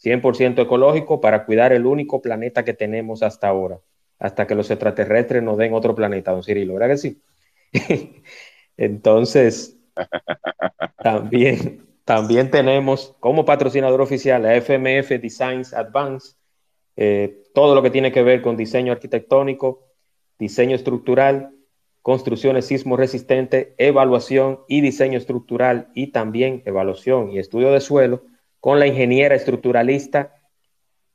100% 0.02 0.62
ecológico 0.62 1.20
para 1.20 1.46
cuidar 1.46 1.72
el 1.72 1.86
único 1.86 2.20
planeta 2.20 2.64
que 2.64 2.74
tenemos 2.74 3.22
hasta 3.22 3.46
ahora, 3.46 3.78
hasta 4.18 4.46
que 4.46 4.56
los 4.56 4.70
extraterrestres 4.72 5.42
nos 5.42 5.56
den 5.56 5.72
otro 5.72 5.94
planeta, 5.94 6.32
don 6.32 6.42
Cirilo, 6.42 6.74
¿verdad 6.74 6.88
que 6.88 6.96
sí? 6.96 7.22
Entonces, 8.76 9.78
también, 10.98 11.85
también 12.06 12.52
tenemos 12.52 13.16
como 13.18 13.44
patrocinador 13.44 14.00
oficial 14.00 14.46
a 14.46 14.54
FMF 14.54 15.20
Designs 15.20 15.74
Advance, 15.74 16.36
eh, 16.94 17.42
todo 17.52 17.74
lo 17.74 17.82
que 17.82 17.90
tiene 17.90 18.12
que 18.12 18.22
ver 18.22 18.42
con 18.42 18.56
diseño 18.56 18.92
arquitectónico, 18.92 19.88
diseño 20.38 20.76
estructural, 20.76 21.50
construcciones 22.02 22.66
sismo 22.66 22.96
resistente, 22.96 23.74
evaluación 23.76 24.60
y 24.68 24.82
diseño 24.82 25.18
estructural 25.18 25.88
y 25.94 26.12
también 26.12 26.62
evaluación 26.64 27.32
y 27.32 27.40
estudio 27.40 27.72
de 27.72 27.80
suelo 27.80 28.22
con 28.60 28.78
la 28.78 28.86
ingeniera 28.86 29.34
estructuralista 29.34 30.32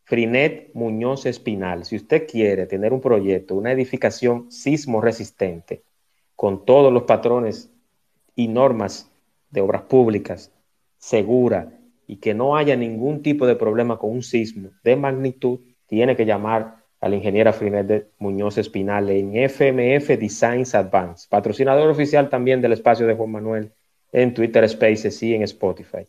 Frinet 0.03 0.71
Muñoz 0.73 1.25
Espinal. 1.25 1.85
Si 1.85 1.95
usted 1.95 2.27
quiere 2.27 2.65
tener 2.65 2.91
un 2.91 2.99
proyecto, 2.99 3.55
una 3.55 3.71
edificación 3.71 4.51
sismo 4.51 4.99
resistente, 4.99 5.83
con 6.35 6.65
todos 6.65 6.91
los 6.91 7.03
patrones 7.03 7.71
y 8.35 8.49
normas 8.49 9.09
de 9.51 9.61
obras 9.61 9.83
públicas, 9.83 10.51
segura 11.01 11.73
y 12.07 12.17
que 12.17 12.33
no 12.33 12.55
haya 12.55 12.75
ningún 12.75 13.23
tipo 13.23 13.47
de 13.47 13.55
problema 13.55 13.97
con 13.97 14.11
un 14.11 14.23
sismo 14.23 14.69
de 14.83 14.95
magnitud, 14.95 15.59
tiene 15.87 16.15
que 16.15 16.25
llamar 16.25 16.75
a 17.01 17.09
la 17.09 17.15
ingeniera 17.15 17.51
Frinet 17.51 18.11
Muñoz 18.19 18.57
Espinal 18.59 19.09
en 19.09 19.35
FMF 19.35 20.07
Designs 20.19 20.75
Advance, 20.75 21.27
patrocinador 21.27 21.89
oficial 21.89 22.29
también 22.29 22.61
del 22.61 22.73
espacio 22.73 23.07
de 23.07 23.15
Juan 23.15 23.31
Manuel 23.31 23.71
en 24.11 24.33
Twitter 24.33 24.67
Spaces 24.69 25.21
y 25.23 25.33
en 25.33 25.41
Spotify. 25.41 26.07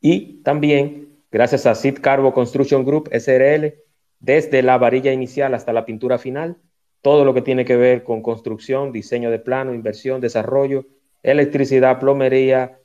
Y 0.00 0.42
también, 0.42 1.20
gracias 1.30 1.66
a 1.66 1.74
Sid 1.74 1.98
Carbo 2.00 2.32
Construction 2.32 2.84
Group 2.84 3.08
SRL, 3.12 3.74
desde 4.18 4.62
la 4.62 4.78
varilla 4.78 5.12
inicial 5.12 5.54
hasta 5.54 5.72
la 5.72 5.84
pintura 5.84 6.18
final, 6.18 6.56
todo 7.02 7.24
lo 7.24 7.34
que 7.34 7.42
tiene 7.42 7.64
que 7.64 7.76
ver 7.76 8.02
con 8.02 8.22
construcción, 8.22 8.90
diseño 8.90 9.30
de 9.30 9.38
plano, 9.38 9.72
inversión, 9.72 10.20
desarrollo, 10.20 10.86
electricidad, 11.22 12.00
plomería, 12.00 12.80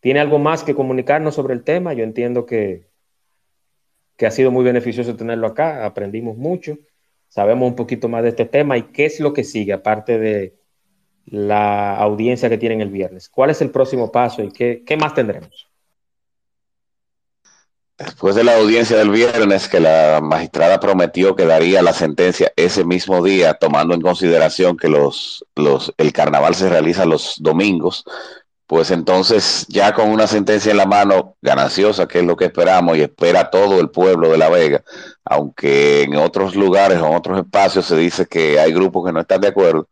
¿tiene 0.01 0.21
algo 0.21 0.39
más 0.39 0.65
que 0.65 0.75
comunicarnos 0.75 1.35
sobre 1.35 1.55
el 1.55 1.65
tema? 1.65 1.95
Yo 1.95 2.05
entiendo 2.05 2.45
que, 2.45 2.89
que 4.19 4.27
ha 4.27 4.31
sido 4.31 4.51
muy 4.51 4.65
beneficioso 4.65 5.17
tenerlo 5.17 5.47
acá, 5.47 5.87
aprendimos 5.87 6.37
mucho, 6.37 6.77
sabemos 7.27 7.71
un 7.71 7.75
poquito 7.75 8.11
más 8.11 8.23
de 8.23 8.29
este 8.29 8.45
tema 8.45 8.77
y 8.77 8.83
qué 8.83 9.07
es 9.07 9.19
lo 9.19 9.33
que 9.33 9.45
sigue, 9.45 9.73
aparte 9.73 10.19
de 10.19 10.63
la 11.27 11.97
audiencia 11.97 12.49
que 12.49 12.59
tienen 12.59 12.81
el 12.81 12.91
viernes. 12.91 13.29
¿Cuál 13.29 13.51
es 13.51 13.61
el 13.63 13.71
próximo 13.71 14.11
paso 14.11 14.43
y 14.43 14.51
qué, 14.51 14.97
más 14.99 15.15
tendremos? 15.15 15.69
Después 17.97 18.35
de 18.35 18.43
la 18.43 18.57
audiencia 18.57 18.97
del 18.97 19.11
viernes, 19.11 19.69
que 19.69 19.79
la 19.79 20.21
magistrada 20.21 20.81
prometió 20.81 21.37
que 21.37 21.47
daría 21.47 21.81
la 21.81 21.93
sentencia 21.93 22.53
ese 22.57 22.85
mismo 22.85 23.23
día, 23.23 23.55
tomando 23.55 23.95
en 23.95 24.01
consideración 24.01 24.77
que 24.77 24.89
los, 24.89 25.45
los, 25.55 25.95
el 25.97 26.13
carnaval 26.13 26.57
se 26.57 26.69
realiza 26.69 27.07
los 27.07 27.37
domingos, 27.39 28.05
pues 28.67 28.91
entonces 28.91 29.67
ya 29.69 29.93
con 29.95 30.09
una 30.09 30.27
sentencia 30.27 30.73
en 30.73 30.79
la 30.79 30.87
mano 30.87 31.37
gananciosa, 31.43 32.09
que 32.09 32.19
es 32.19 32.25
lo 32.25 32.37
que 32.37 32.47
esperamos 32.47 32.97
y 32.97 33.03
espera 33.03 33.51
todo 33.51 33.79
el 33.79 33.91
pueblo 33.91 34.31
de 34.31 34.39
La 34.39 34.49
Vega, 34.49 34.83
aunque 35.25 36.03
en 36.03 36.17
otros 36.17 36.57
lugares 36.57 36.99
o 36.99 37.07
en 37.07 37.15
otros 37.15 37.39
espacios 37.39 37.87
se 37.87 37.97
dice 37.97 38.27
que 38.27 38.59
hay 38.59 38.73
grupos 38.73 39.07
que 39.07 39.13
no 39.13 39.21
están 39.21 39.43
de 39.43 39.49
acuerdo, 39.49 39.89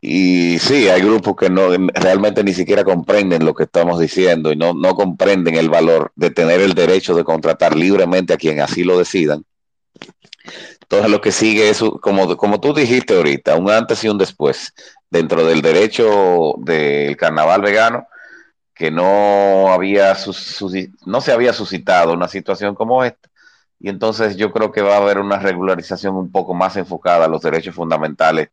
y 0.00 0.58
sí, 0.58 0.88
hay 0.88 1.02
grupos 1.02 1.36
que 1.36 1.50
no 1.50 1.68
realmente 1.94 2.44
ni 2.44 2.54
siquiera 2.54 2.84
comprenden 2.84 3.44
lo 3.44 3.54
que 3.54 3.64
estamos 3.64 3.98
diciendo 3.98 4.52
y 4.52 4.56
no, 4.56 4.72
no 4.74 4.94
comprenden 4.94 5.56
el 5.56 5.68
valor 5.68 6.12
de 6.16 6.30
tener 6.30 6.60
el 6.60 6.74
derecho 6.74 7.14
de 7.14 7.24
contratar 7.24 7.76
libremente 7.76 8.32
a 8.32 8.36
quien 8.36 8.60
así 8.60 8.84
lo 8.84 8.98
decidan. 8.98 9.44
Entonces 10.80 11.10
lo 11.10 11.20
que 11.20 11.32
sigue 11.32 11.70
es, 11.70 11.82
como, 12.00 12.36
como 12.36 12.60
tú 12.60 12.74
dijiste 12.74 13.16
ahorita, 13.16 13.56
un 13.56 13.70
antes 13.70 14.02
y 14.04 14.08
un 14.08 14.18
después 14.18 14.72
dentro 15.10 15.44
del 15.44 15.62
derecho 15.62 16.54
del 16.58 17.16
carnaval 17.16 17.60
vegano, 17.62 18.06
que 18.74 18.90
no, 18.90 19.72
había 19.72 20.16
no 21.06 21.20
se 21.20 21.32
había 21.32 21.52
suscitado 21.52 22.14
una 22.14 22.28
situación 22.28 22.74
como 22.74 23.04
esta. 23.04 23.28
Y 23.78 23.88
entonces 23.88 24.36
yo 24.36 24.52
creo 24.52 24.72
que 24.72 24.82
va 24.82 24.94
a 24.94 24.98
haber 24.98 25.18
una 25.18 25.38
regularización 25.38 26.16
un 26.16 26.30
poco 26.30 26.54
más 26.54 26.76
enfocada 26.76 27.26
a 27.26 27.28
los 27.28 27.42
derechos 27.42 27.74
fundamentales 27.74 28.50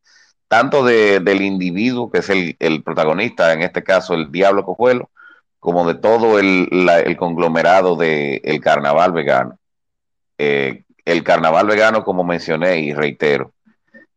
tanto 0.47 0.83
del 0.83 1.41
individuo, 1.41 2.09
que 2.09 2.19
es 2.19 2.29
el, 2.29 2.83
protagonista, 2.83 3.53
en 3.53 3.61
este 3.61 3.83
caso 3.83 4.13
el 4.13 4.31
Diablo 4.31 4.63
Cojuelo, 4.65 5.09
como 5.59 5.87
de 5.87 5.95
todo 5.95 6.39
el, 6.39 7.17
conglomerado 7.17 7.95
del 7.95 8.61
carnaval 8.61 9.11
vegano. 9.11 9.59
Eh, 10.37 10.83
el 11.05 11.23
carnaval 11.23 11.67
vegano, 11.67 12.03
como 12.03 12.23
mencioné 12.23 12.79
y 12.79 12.93
reitero, 12.93 13.53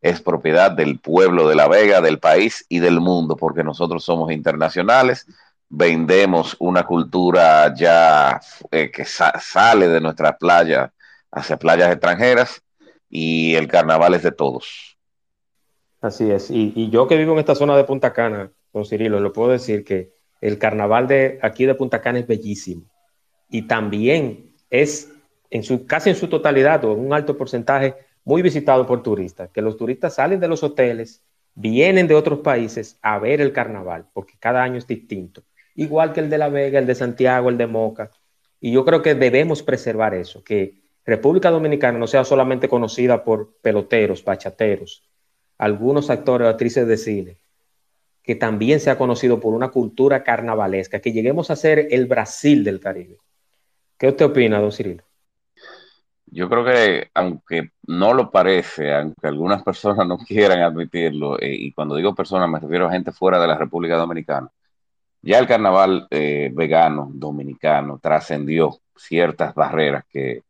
es 0.00 0.20
propiedad 0.20 0.70
del 0.70 0.98
pueblo 0.98 1.48
de 1.48 1.54
La 1.54 1.68
Vega, 1.68 2.00
del 2.00 2.18
país 2.18 2.64
y 2.68 2.78
del 2.78 3.00
mundo, 3.00 3.36
porque 3.36 3.62
nosotros 3.62 4.04
somos 4.04 4.32
internacionales, 4.32 5.26
vendemos 5.68 6.56
una 6.58 6.84
cultura 6.84 7.72
ya 7.74 8.40
eh, 8.70 8.90
que 8.90 9.04
sale 9.04 9.88
de 9.88 10.00
nuestras 10.00 10.36
playas 10.36 10.90
hacia 11.30 11.56
playas 11.58 11.92
extranjeras 11.92 12.62
y 13.08 13.54
el 13.54 13.68
carnaval 13.68 14.14
es 14.14 14.22
de 14.22 14.32
todos. 14.32 14.89
Así 16.00 16.30
es. 16.30 16.50
Y, 16.50 16.88
yo 16.90 17.06
que 17.06 17.16
vivo 17.16 17.32
en 17.32 17.38
esta 17.38 17.54
zona 17.54 17.76
de 17.76 17.84
Punta 17.84 18.12
Cana, 18.12 18.50
con 18.72 18.84
Cirilo, 18.84 19.20
le 19.20 19.30
puedo 19.30 19.50
decir 19.50 19.84
que 19.84 20.12
el 20.40 20.58
carnaval 20.58 21.06
de 21.06 21.38
aquí 21.42 21.66
de 21.66 21.74
Punta 21.74 22.00
Cana 22.00 22.18
es 22.18 22.26
bellísimo. 22.26 22.86
Y 23.50 23.62
también 23.62 24.52
es 24.70 25.12
en 25.50 25.62
su, 25.62 25.86
casi 25.86 26.10
en 26.10 26.16
su 26.16 26.28
totalidad 26.28 26.84
o 26.84 26.92
en 26.92 27.00
un 27.00 27.12
alto 27.12 27.36
porcentaje 27.36 27.96
muy 28.24 28.42
visitado 28.42 28.86
por 28.86 29.02
turistas, 29.02 29.50
que 29.50 29.62
los 29.62 29.76
turistas 29.76 30.14
salen 30.14 30.40
de 30.40 30.48
los 30.48 30.62
hoteles, 30.62 31.22
vienen 31.54 32.06
de 32.06 32.14
otros 32.14 32.40
países 32.40 32.98
a 33.02 33.18
ver 33.18 33.40
el 33.40 33.52
carnaval, 33.52 34.06
porque 34.12 34.34
cada 34.38 34.62
año 34.62 34.78
es 34.78 34.86
distinto, 34.86 35.42
igual 35.74 36.12
que 36.12 36.20
el 36.20 36.30
de 36.30 36.38
La 36.38 36.48
Vega, 36.48 36.78
el 36.78 36.86
de 36.86 36.94
Santiago, 36.94 37.48
el 37.48 37.58
de 37.58 37.66
Moca. 37.66 38.10
Y 38.60 38.72
yo 38.72 38.84
creo 38.84 39.02
que 39.02 39.14
debemos 39.14 39.62
preservar 39.62 40.14
eso, 40.14 40.44
que 40.44 40.80
República 41.04 41.50
Dominicana 41.50 41.98
no 41.98 42.06
sea 42.06 42.24
solamente 42.24 42.68
conocida 42.68 43.24
por 43.24 43.56
peloteros, 43.62 44.24
bachateros, 44.24 45.02
algunos 45.60 46.08
actores 46.08 46.46
o 46.46 46.48
actrices 46.48 46.88
de 46.88 46.96
cine, 46.96 47.36
que 48.22 48.34
también 48.34 48.80
se 48.80 48.90
ha 48.90 48.96
conocido 48.96 49.40
por 49.40 49.52
una 49.52 49.68
cultura 49.68 50.24
carnavalesca, 50.24 51.00
que 51.00 51.12
lleguemos 51.12 51.50
a 51.50 51.56
ser 51.56 51.88
el 51.90 52.06
Brasil 52.06 52.64
del 52.64 52.80
Caribe. 52.80 53.18
¿Qué 53.98 54.08
usted 54.08 54.24
opina, 54.24 54.58
don 54.58 54.72
Cirilo? 54.72 55.04
Yo 56.32 56.48
creo 56.48 56.64
que, 56.64 57.10
aunque 57.12 57.72
no 57.86 58.14
lo 58.14 58.30
parece, 58.30 58.94
aunque 58.94 59.26
algunas 59.26 59.62
personas 59.62 60.06
no 60.08 60.16
quieran 60.26 60.62
admitirlo, 60.62 61.38
eh, 61.38 61.54
y 61.54 61.72
cuando 61.72 61.94
digo 61.94 62.14
personas 62.14 62.48
me 62.48 62.58
refiero 62.58 62.86
a 62.86 62.92
gente 62.92 63.12
fuera 63.12 63.38
de 63.38 63.48
la 63.48 63.58
República 63.58 63.96
Dominicana, 63.96 64.50
ya 65.20 65.38
el 65.38 65.46
carnaval 65.46 66.06
eh, 66.10 66.50
vegano 66.54 67.10
dominicano 67.12 67.98
trascendió 68.02 68.78
ciertas 68.96 69.54
barreras 69.54 70.04
que 70.08 70.42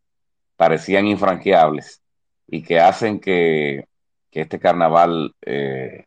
parecían 0.56 1.08
infranqueables 1.08 2.00
y 2.46 2.62
que 2.62 2.78
hacen 2.78 3.18
que 3.18 3.89
que 4.30 4.42
este 4.42 4.58
carnaval 4.58 5.34
eh, 5.42 6.04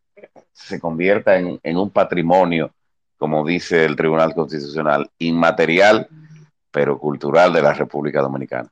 se 0.54 0.80
convierta 0.80 1.38
en, 1.38 1.78
un 1.78 1.90
patrimonio, 1.90 2.72
como 3.18 3.46
dice 3.46 3.86
el 3.86 3.96
Tribunal 3.96 4.34
Constitucional, 4.34 5.10
inmaterial, 5.20 6.08
pero 6.72 6.98
cultural 6.98 7.54
de 7.54 7.62
la 7.62 7.74
República 7.74 8.22
Dominicana. 8.22 8.70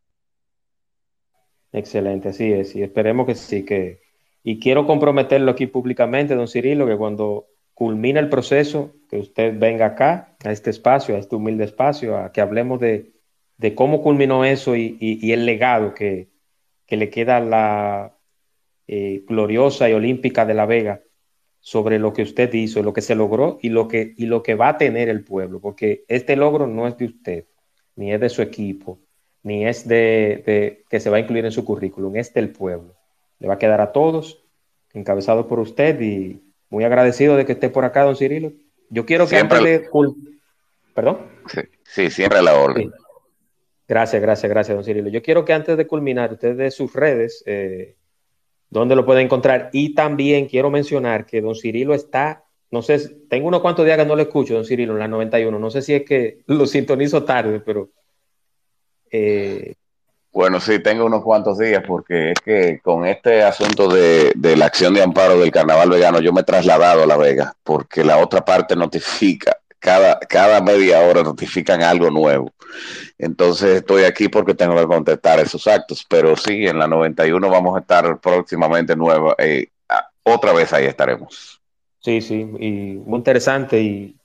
Excelente, 1.72 2.30
así 2.30 2.52
es, 2.52 2.76
y 2.76 2.84
esperemos 2.84 3.26
que 3.26 3.36
sí, 3.36 3.66
que... 3.66 4.02
Y 4.44 4.60
quiero 4.60 4.88
comprometerlo 4.88 5.52
aquí 5.52 5.68
públicamente, 5.68 6.36
don 6.36 6.48
Cirilo, 6.48 6.88
que 6.88 6.98
cuando 6.98 7.46
culmina 7.82 8.20
el 8.20 8.30
proceso, 8.30 8.94
que 9.10 9.18
usted 9.18 9.58
venga 9.58 9.88
acá, 9.88 10.36
a 10.44 10.52
este 10.52 10.70
espacio, 10.70 11.16
a 11.16 11.20
este 11.20 11.36
humilde 11.36 11.64
espacio, 11.64 12.18
a 12.18 12.32
que 12.32 12.42
hablemos 12.42 12.80
de, 12.80 13.14
cómo 13.76 14.02
culminó 14.02 14.46
eso 14.46 14.76
y, 14.76 15.32
el 15.32 15.46
legado 15.46 15.94
que, 15.94 16.30
le 16.88 17.10
queda 17.10 17.38
a 17.38 17.40
la 17.40 18.18
eh, 18.94 19.24
gloriosa 19.26 19.90
y 19.90 19.94
olímpica 19.94 20.46
de 20.46 20.54
La 20.54 20.66
Vega 20.66 21.02
sobre 21.62 21.98
lo 21.98 22.12
que 22.12 22.24
usted 22.24 22.54
hizo, 22.54 22.84
lo 22.84 22.92
que 22.92 23.00
se 23.00 23.16
logró 23.16 23.58
y 23.62 23.70
lo 23.70 23.88
que, 23.88 24.14
y 24.18 24.26
lo 24.26 24.44
que 24.44 24.56
va 24.56 24.68
a 24.68 24.78
tener 24.78 25.08
el 25.08 25.24
pueblo, 25.24 25.62
porque 25.62 26.04
este 26.10 26.36
logro 26.36 26.68
no 26.68 26.86
es 26.90 26.98
de 26.98 27.06
usted, 27.06 27.46
ni 27.96 28.12
es 28.12 28.20
de 28.20 28.28
su 28.28 28.42
equipo, 28.42 29.00
ni 29.44 29.66
es 29.66 29.88
de, 29.88 30.84
que 30.90 31.00
se 31.00 31.10
va 31.10 31.16
a 31.16 31.20
incluir 31.22 31.46
en 31.46 31.54
su 31.54 31.64
currículum, 31.64 32.18
es 32.18 32.34
del 32.34 32.50
pueblo. 32.50 32.94
Le 33.40 33.48
va 33.48 33.54
a 33.54 33.60
quedar 33.60 33.80
a 33.80 33.94
todos, 33.94 34.44
encabezado 34.94 35.48
por 35.48 35.62
usted 35.62 35.98
y 36.02 36.42
muy 36.70 36.84
agradecido 36.84 37.38
de 37.38 37.46
que 37.46 37.54
esté 37.54 37.70
por 37.70 37.86
acá, 37.86 38.04
don 38.04 38.18
Cirilo. 38.18 38.52
Yo 38.90 39.06
quiero 39.06 39.26
que 39.26 39.38
antes 39.38 39.64
de... 39.64 39.88
¿Perdón? 40.94 41.20
Sí, 41.86 42.10
siempre 42.10 42.42
la 42.42 42.56
orden. 42.56 42.92
Gracias, 43.88 44.22
gracias, 44.22 44.50
gracias, 44.50 44.76
don 44.76 44.84
Cirilo. 44.84 45.08
Yo 45.08 45.22
quiero 45.24 45.46
que 45.46 45.54
antes 45.54 45.78
de 45.78 45.88
culminar, 45.88 46.34
usted 46.34 46.58
de 46.58 46.72
sus 46.72 46.94
redes, 46.94 47.42
eh, 47.46 47.96
dónde 48.72 48.96
lo 48.96 49.06
puede 49.06 49.22
encontrar. 49.22 49.70
Y 49.72 49.94
también 49.94 50.48
quiero 50.48 50.72
mencionar 50.72 51.28
que 51.28 51.42
don 51.42 51.54
Cirilo 51.54 51.94
está, 51.94 52.46
no 52.72 52.82
sé, 52.82 52.98
tengo 53.30 53.48
unos 53.48 53.62
cuantos 53.62 53.86
días 53.86 53.98
que 53.98 54.06
no 54.06 54.16
lo 54.16 54.24
escucho, 54.24 54.56
don 54.56 54.66
Cirilo, 54.66 54.94
en 54.94 55.00
la 55.00 55.08
91. 55.08 55.60
No 55.60 55.70
sé 55.70 55.84
si 55.84 55.94
es 55.94 56.04
que 56.04 56.40
lo 56.48 56.66
sintonizo 56.66 57.24
tarde, 57.24 57.60
pero 57.60 57.90
eh, 59.12 59.76
bueno, 60.34 60.62
sí, 60.62 60.80
tengo 60.80 61.06
unos 61.06 61.24
cuantos 61.24 61.58
días 61.58 61.84
porque 61.86 62.32
es 62.32 62.40
que 62.40 62.80
con 62.80 63.06
este 63.06 63.44
asunto 63.44 63.90
de, 63.90 64.32
la 64.56 64.66
acción 64.66 64.94
de 64.94 65.04
amparo 65.04 65.38
del 65.38 65.52
carnaval 65.52 65.90
vegano 65.90 66.22
yo 66.22 66.32
me 66.32 66.42
he 66.42 66.46
trasladado 66.46 67.04
a 67.04 67.06
La 67.06 67.18
Vega 67.18 67.54
porque 67.64 68.06
la 68.06 68.18
otra 68.18 68.46
parte 68.46 68.78
notifica, 68.78 69.58
cada, 69.82 70.18
cada 70.20 70.62
media 70.62 71.02
hora 71.02 71.24
notifican 71.24 71.82
algo 71.82 72.10
nuevo. 72.10 72.54
Entonces 73.18 73.78
estoy 73.78 74.04
aquí 74.04 74.30
porque 74.30 74.54
tengo 74.54 74.78
que 74.78 74.86
contestar 74.86 75.40
esos 75.40 75.68
actos, 75.68 76.06
pero 76.10 76.38
sí, 76.38 76.66
en 76.66 76.80
la 76.80 76.88
91 76.88 77.50
vamos 77.50 77.76
a 77.76 77.82
estar 77.82 78.20
próximamente 78.22 78.96
nueva, 78.96 79.36
eh, 79.38 79.68
otra 80.24 80.54
vez 80.54 80.72
ahí 80.72 80.86
estaremos. 80.86 81.60
Sí, 82.00 82.22
sí, 82.22 82.40
y 82.60 82.72
muy 83.06 83.18
interesante 83.18 83.82
y, 83.82 84.16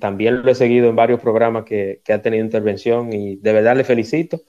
también 0.00 0.42
lo 0.42 0.50
he 0.50 0.54
seguido 0.56 0.88
en 0.88 0.96
varios 0.96 1.20
programas 1.20 1.64
que, 1.64 2.00
que 2.04 2.12
han 2.12 2.20
tenido 2.20 2.44
intervención 2.44 3.12
y 3.12 3.36
de 3.36 3.52
verdad 3.52 3.76
le 3.76 3.84
felicito 3.84 4.40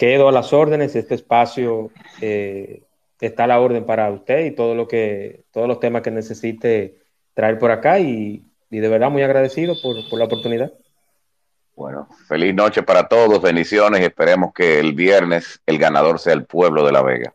quedo 0.00 0.30
a 0.30 0.32
las 0.32 0.54
órdenes. 0.54 0.96
Este 0.96 1.14
espacio 1.14 1.90
eh, 2.22 2.84
está 3.20 3.44
a 3.44 3.48
la 3.48 3.60
orden 3.60 3.84
para 3.84 4.10
usted 4.10 4.46
y 4.46 4.52
todo 4.52 4.74
lo 4.74 4.88
que, 4.88 5.44
todos 5.50 5.68
los 5.68 5.78
temas 5.78 6.00
que 6.00 6.10
necesite 6.10 6.96
traer 7.34 7.58
por 7.58 7.70
acá 7.70 8.00
y, 8.00 8.46
de 8.78 8.88
verdad 8.88 9.10
muy 9.10 9.22
agradecido 9.22 9.74
por, 9.80 9.96
la 10.18 10.24
oportunidad. 10.24 10.72
Bueno, 11.74 12.08
feliz 12.28 12.54
noche 12.54 12.82
para 12.82 13.08
todos, 13.08 13.42
bendiciones 13.42 14.00
y 14.00 14.04
esperemos 14.04 14.52
que 14.54 14.78
el 14.78 14.92
viernes 14.92 15.60
el 15.66 15.78
ganador 15.78 16.18
sea 16.18 16.34
el 16.34 16.44
pueblo 16.44 16.84
de 16.84 16.92
La 16.92 17.02
Vega. 17.02 17.34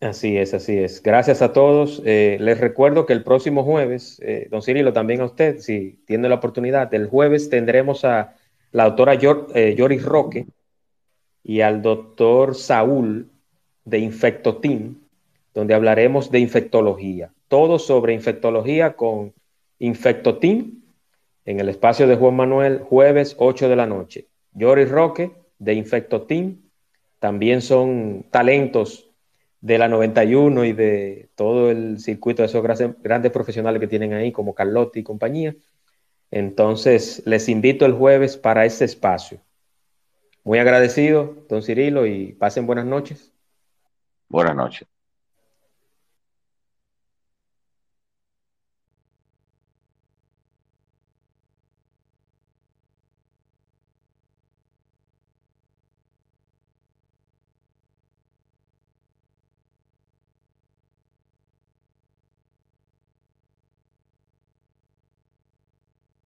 Así 0.00 0.38
es, 0.38 0.54
así 0.54 0.78
es. 0.78 1.02
Gracias 1.02 1.42
a 1.42 1.52
todos. 1.52 2.02
Eh, 2.04 2.38
les 2.40 2.58
recuerdo 2.58 3.04
que 3.04 3.12
el 3.12 3.22
próximo 3.22 3.64
jueves, 3.64 4.18
eh, 4.24 4.48
don 4.50 4.62
Cirilo, 4.62 4.92
también 4.92 5.20
a 5.20 5.26
usted, 5.26 5.58
si 5.58 6.00
tiene 6.06 6.28
la 6.28 6.36
oportunidad, 6.36 6.92
el 6.94 7.06
jueves 7.06 7.50
tendremos 7.50 8.04
a 8.04 8.34
la 8.72 8.84
autora 8.84 9.18
Joris 9.18 10.02
Roque, 10.02 10.46
y 11.42 11.60
al 11.60 11.82
doctor 11.82 12.54
Saúl 12.54 13.30
de 13.84 13.98
Infectoteam, 13.98 15.00
donde 15.54 15.74
hablaremos 15.74 16.30
de 16.30 16.40
infectología. 16.40 17.32
Todo 17.48 17.78
sobre 17.78 18.14
infectología 18.14 18.94
con 18.94 19.32
Infectoteam 19.80 20.82
en 21.44 21.58
el 21.58 21.68
espacio 21.68 22.06
de 22.06 22.16
Juan 22.16 22.36
Manuel, 22.36 22.80
jueves 22.80 23.34
8 23.38 23.68
de 23.68 23.76
la 23.76 23.86
noche. 23.86 24.28
Joris 24.58 24.88
Roque 24.88 25.32
de 25.58 25.74
Infectoteam 25.74 26.58
también 27.18 27.60
son 27.60 28.26
talentos 28.30 29.10
de 29.60 29.78
la 29.78 29.88
91 29.88 30.64
y 30.64 30.72
de 30.72 31.30
todo 31.34 31.70
el 31.70 31.98
circuito 31.98 32.42
de 32.42 32.46
esos 32.46 32.62
grandes 33.02 33.32
profesionales 33.32 33.80
que 33.80 33.86
tienen 33.86 34.12
ahí, 34.12 34.32
como 34.32 34.54
Carlotti 34.54 35.00
y 35.00 35.04
compañía. 35.04 35.54
Entonces, 36.30 37.22
les 37.26 37.48
invito 37.48 37.84
el 37.84 37.92
jueves 37.92 38.36
para 38.36 38.64
ese 38.64 38.84
espacio. 38.84 39.40
Muy 40.44 40.58
agradecido, 40.58 41.44
don 41.48 41.62
Cirilo, 41.62 42.06
y 42.06 42.32
pasen 42.32 42.66
buenas 42.66 42.86
noches. 42.86 43.32
Buenas 44.28 44.56
noches. 44.56 44.88